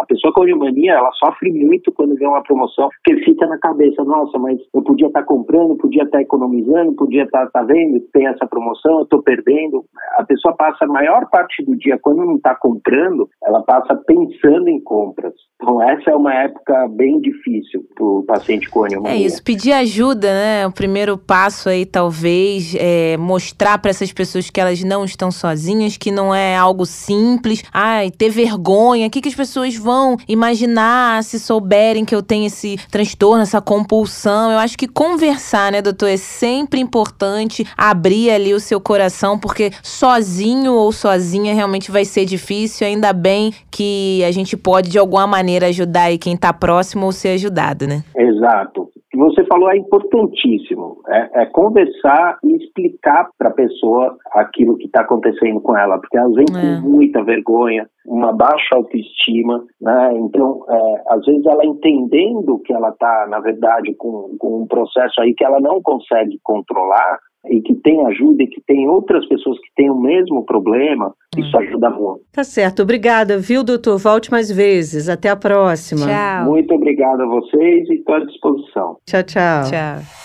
A 0.00 0.06
pessoa 0.06 0.32
com 0.32 0.42
pneumonia, 0.42 0.92
ela 0.92 1.10
sofre 1.12 1.52
muito 1.52 1.92
quando 1.92 2.14
vê 2.14 2.26
uma 2.26 2.42
promoção, 2.42 2.88
porque 3.04 3.22
fica 3.24 3.46
na 3.46 3.58
cabeça, 3.58 4.04
nossa, 4.04 4.38
mas 4.38 4.58
eu 4.74 4.82
podia 4.82 5.08
estar 5.08 5.20
tá 5.20 5.26
comprando, 5.26 5.76
podia 5.76 6.04
estar 6.04 6.18
tá 6.18 6.22
economizando, 6.22 6.94
podia 6.94 7.24
estar, 7.24 7.46
tá, 7.46 7.60
tá 7.60 7.62
vendo, 7.62 8.00
tem 8.12 8.26
essa 8.26 8.46
promoção, 8.46 8.98
eu 8.98 9.02
estou 9.02 9.22
perdendo. 9.22 9.84
A 10.18 10.24
pessoa 10.24 10.54
passa 10.56 10.84
a 10.84 10.88
maior 10.88 11.28
parte 11.30 11.64
do 11.64 11.76
dia, 11.76 11.98
quando 12.00 12.24
não 12.24 12.36
está 12.36 12.54
comprando, 12.60 13.28
ela 13.42 13.62
passa 13.62 13.96
pensando 14.06 14.68
em 14.68 14.80
compras. 14.80 15.32
Então, 15.56 15.82
essa 15.82 16.10
é 16.10 16.14
uma 16.14 16.34
época 16.34 16.88
bem 16.90 17.20
difícil 17.20 17.84
para 17.94 18.04
o 18.04 18.24
paciente 18.26 18.68
com 18.68 18.82
pneumonia. 18.82 19.16
É 19.16 19.20
isso, 19.20 19.42
pedir 19.42 19.72
ajuda, 19.72 20.28
né? 20.28 20.66
O 20.66 20.72
primeiro 20.72 21.16
passo 21.16 21.68
aí, 21.68 21.86
talvez, 21.86 22.74
é 22.78 23.16
mostrar 23.16 23.78
para 23.78 23.90
essas 23.90 24.12
pessoas 24.12 24.50
que 24.50 24.60
elas 24.60 24.82
não 24.82 25.04
estão 25.04 25.30
sozinhas, 25.30 25.96
que 25.96 26.10
não 26.10 26.34
é 26.34 26.56
algo 26.56 26.84
simples. 26.84 27.62
Ai, 27.72 28.10
ter 28.10 28.28
vergonha. 28.28 29.06
O 29.06 29.10
que, 29.10 29.20
que 29.20 29.28
as 29.28 29.34
pessoas 29.34 29.76
vão 29.76 30.16
imaginar 30.28 31.22
se 31.24 31.38
souberem 31.38 32.04
que 32.04 32.14
eu 32.14 32.22
tenho 32.22 32.46
esse 32.46 32.76
transtorno, 32.90 33.42
essa 33.42 33.60
compulsão? 33.60 34.52
Eu 34.52 34.58
acho 34.58 34.76
que 34.76 34.86
conversar, 34.86 35.72
né, 35.72 35.80
doutor, 35.80 36.08
é 36.08 36.16
sempre 36.16 36.80
importante 36.80 37.66
abrir 37.76 38.30
ali 38.30 38.52
o 38.52 38.60
seu 38.60 38.80
coração, 38.80 39.38
porque 39.38 39.70
sozinho 39.82 40.72
ou 40.74 40.92
sozinha 40.92 41.54
realmente 41.54 41.90
vai 41.90 42.04
ser 42.04 42.24
difícil 42.24 42.49
difícil, 42.50 42.86
ainda 42.86 43.12
bem 43.12 43.52
que 43.70 44.24
a 44.24 44.32
gente 44.32 44.56
pode 44.56 44.90
de 44.90 44.98
alguma 44.98 45.26
maneira 45.26 45.66
ajudar 45.66 46.04
aí 46.04 46.18
quem 46.18 46.34
está 46.34 46.52
próximo 46.52 47.06
ou 47.06 47.12
ser 47.12 47.30
ajudado, 47.30 47.86
né? 47.86 48.02
Exato. 48.16 48.82
O 48.82 48.88
que 49.10 49.16
você 49.16 49.44
falou 49.46 49.70
é 49.70 49.76
importantíssimo, 49.76 50.98
é, 51.08 51.42
é 51.42 51.46
conversar 51.46 52.38
e 52.44 52.56
explicar 52.56 53.28
para 53.38 53.48
a 53.48 53.52
pessoa 53.52 54.16
aquilo 54.32 54.76
que 54.76 54.86
está 54.86 55.02
acontecendo 55.02 55.60
com 55.60 55.76
ela, 55.76 55.98
porque 55.98 56.16
elas 56.16 56.32
vêm 56.34 56.46
é. 56.50 56.80
com 56.80 56.88
muita 56.88 57.22
vergonha, 57.22 57.86
uma 58.06 58.32
baixa 58.32 58.74
autoestima, 58.74 59.64
né? 59.80 60.12
Então, 60.14 60.64
é, 60.68 61.14
às 61.14 61.24
vezes 61.24 61.44
ela 61.44 61.64
entendendo 61.64 62.60
que 62.64 62.72
ela 62.72 62.90
está, 62.90 63.26
na 63.28 63.40
verdade, 63.40 63.94
com, 63.94 64.36
com 64.38 64.62
um 64.62 64.66
processo 64.66 65.20
aí 65.20 65.34
que 65.34 65.44
ela 65.44 65.60
não 65.60 65.80
consegue 65.82 66.38
controlar, 66.42 67.18
e 67.48 67.60
que 67.60 67.74
tem 67.74 68.04
ajuda 68.06 68.42
e 68.42 68.46
que 68.46 68.60
tem 68.66 68.88
outras 68.88 69.26
pessoas 69.26 69.58
que 69.58 69.68
têm 69.74 69.90
o 69.90 70.00
mesmo 70.00 70.44
problema, 70.44 71.14
isso 71.36 71.56
hum. 71.56 71.60
ajuda 71.60 71.90
muito. 71.90 72.20
Tá 72.32 72.44
certo. 72.44 72.82
Obrigada, 72.82 73.38
viu, 73.38 73.64
doutor? 73.64 73.98
Volte 73.98 74.30
mais 74.30 74.50
vezes. 74.50 75.08
Até 75.08 75.30
a 75.30 75.36
próxima. 75.36 76.06
Tchau. 76.06 76.44
Muito 76.46 76.74
obrigado 76.74 77.22
a 77.22 77.26
vocês 77.26 77.88
e 77.88 77.94
estou 77.94 78.14
à 78.14 78.24
disposição. 78.24 78.96
Tchau, 79.06 79.22
tchau. 79.22 79.62
Tchau. 79.70 80.20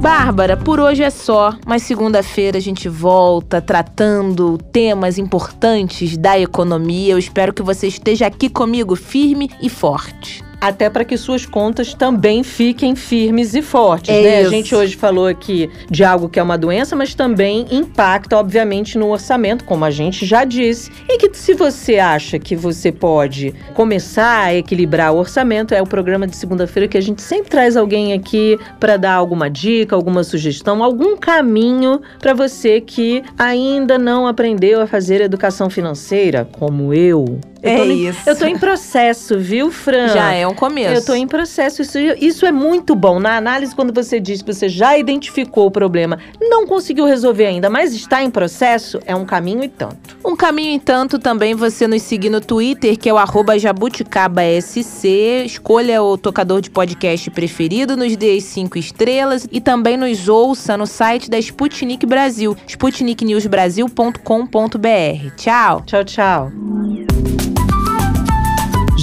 Bárbara, 0.00 0.56
por 0.56 0.78
hoje 0.78 1.02
é 1.02 1.10
só, 1.10 1.50
mas 1.66 1.82
segunda-feira 1.82 2.56
a 2.56 2.60
gente 2.60 2.88
volta 2.88 3.60
tratando 3.60 4.56
temas 4.56 5.18
importantes 5.18 6.16
da 6.16 6.38
economia. 6.38 7.12
Eu 7.12 7.18
espero 7.18 7.52
que 7.52 7.62
você 7.62 7.88
esteja 7.88 8.26
aqui 8.26 8.48
comigo 8.48 8.94
firme 8.94 9.50
e 9.60 9.68
forte 9.68 10.47
até 10.60 10.90
para 10.90 11.04
que 11.04 11.16
suas 11.16 11.46
contas 11.46 11.94
também 11.94 12.42
fiquem 12.42 12.94
firmes 12.96 13.54
e 13.54 13.62
fortes, 13.62 14.14
é 14.14 14.22
né? 14.22 14.40
Isso. 14.40 14.48
A 14.48 14.50
gente 14.50 14.74
hoje 14.74 14.96
falou 14.96 15.26
aqui 15.26 15.70
de 15.90 16.04
algo 16.04 16.28
que 16.28 16.38
é 16.38 16.42
uma 16.42 16.58
doença, 16.58 16.96
mas 16.96 17.14
também 17.14 17.66
impacta, 17.70 18.36
obviamente, 18.36 18.98
no 18.98 19.08
orçamento, 19.10 19.64
como 19.64 19.84
a 19.84 19.90
gente 19.90 20.26
já 20.26 20.44
disse. 20.44 20.90
E 21.08 21.18
que 21.18 21.30
se 21.36 21.54
você 21.54 21.98
acha 21.98 22.38
que 22.38 22.56
você 22.56 22.90
pode 22.90 23.54
começar 23.74 24.44
a 24.44 24.54
equilibrar 24.54 25.12
o 25.12 25.18
orçamento, 25.18 25.74
é 25.74 25.82
o 25.82 25.86
programa 25.86 26.26
de 26.26 26.36
segunda-feira 26.36 26.88
que 26.88 26.98
a 26.98 27.02
gente 27.02 27.22
sempre 27.22 27.50
traz 27.50 27.76
alguém 27.76 28.12
aqui 28.12 28.58
para 28.80 28.96
dar 28.96 29.14
alguma 29.14 29.48
dica, 29.48 29.94
alguma 29.94 30.24
sugestão, 30.24 30.82
algum 30.82 31.16
caminho 31.16 32.00
para 32.18 32.34
você 32.34 32.80
que 32.80 33.22
ainda 33.38 33.98
não 33.98 34.26
aprendeu 34.26 34.80
a 34.80 34.86
fazer 34.86 35.20
educação 35.20 35.70
financeira, 35.70 36.48
como 36.52 36.92
eu. 36.92 37.38
Eu 37.62 37.70
é 37.70 37.86
isso. 37.86 38.20
Eu 38.26 38.36
tô 38.36 38.46
em 38.46 38.58
processo, 38.58 39.38
viu, 39.38 39.70
Fran? 39.70 40.08
Já 40.08 40.32
é 40.32 40.46
um 40.46 40.54
começo. 40.54 40.94
Eu 40.94 41.04
tô 41.04 41.14
em 41.14 41.26
processo. 41.26 41.82
Isso, 41.82 41.98
isso 42.20 42.46
é 42.46 42.52
muito 42.52 42.94
bom. 42.94 43.18
Na 43.18 43.36
análise, 43.36 43.74
quando 43.74 43.92
você 43.92 44.20
diz 44.20 44.42
que 44.42 44.52
você 44.52 44.68
já 44.68 44.96
identificou 44.96 45.66
o 45.66 45.70
problema, 45.70 46.18
não 46.40 46.66
conseguiu 46.66 47.04
resolver 47.04 47.46
ainda, 47.46 47.68
mas 47.68 47.92
está 47.92 48.22
em 48.22 48.30
processo, 48.30 49.00
é 49.06 49.14
um 49.14 49.24
caminho 49.24 49.64
e 49.64 49.68
tanto. 49.68 50.16
Um 50.24 50.36
caminho 50.36 50.76
e 50.76 50.80
tanto 50.80 51.18
também 51.18 51.54
você 51.54 51.86
nos 51.86 52.02
seguir 52.02 52.30
no 52.30 52.40
Twitter, 52.40 52.96
que 52.96 53.08
é 53.08 53.12
o 53.12 53.18
jabuticabaSC. 53.58 55.44
Escolha 55.44 56.02
o 56.02 56.16
tocador 56.16 56.60
de 56.60 56.70
podcast 56.70 57.30
preferido, 57.30 57.96
nos 57.96 58.16
dê 58.16 58.40
cinco 58.40 58.78
estrelas 58.78 59.46
e 59.50 59.60
também 59.60 59.96
nos 59.96 60.28
ouça 60.28 60.76
no 60.76 60.86
site 60.86 61.28
da 61.28 61.38
Sputnik 61.38 62.06
Brasil, 62.06 62.56
sputniknewsbrasil.com.br. 62.66 65.36
Tchau. 65.36 65.82
Tchau, 65.86 66.04
tchau. 66.04 66.52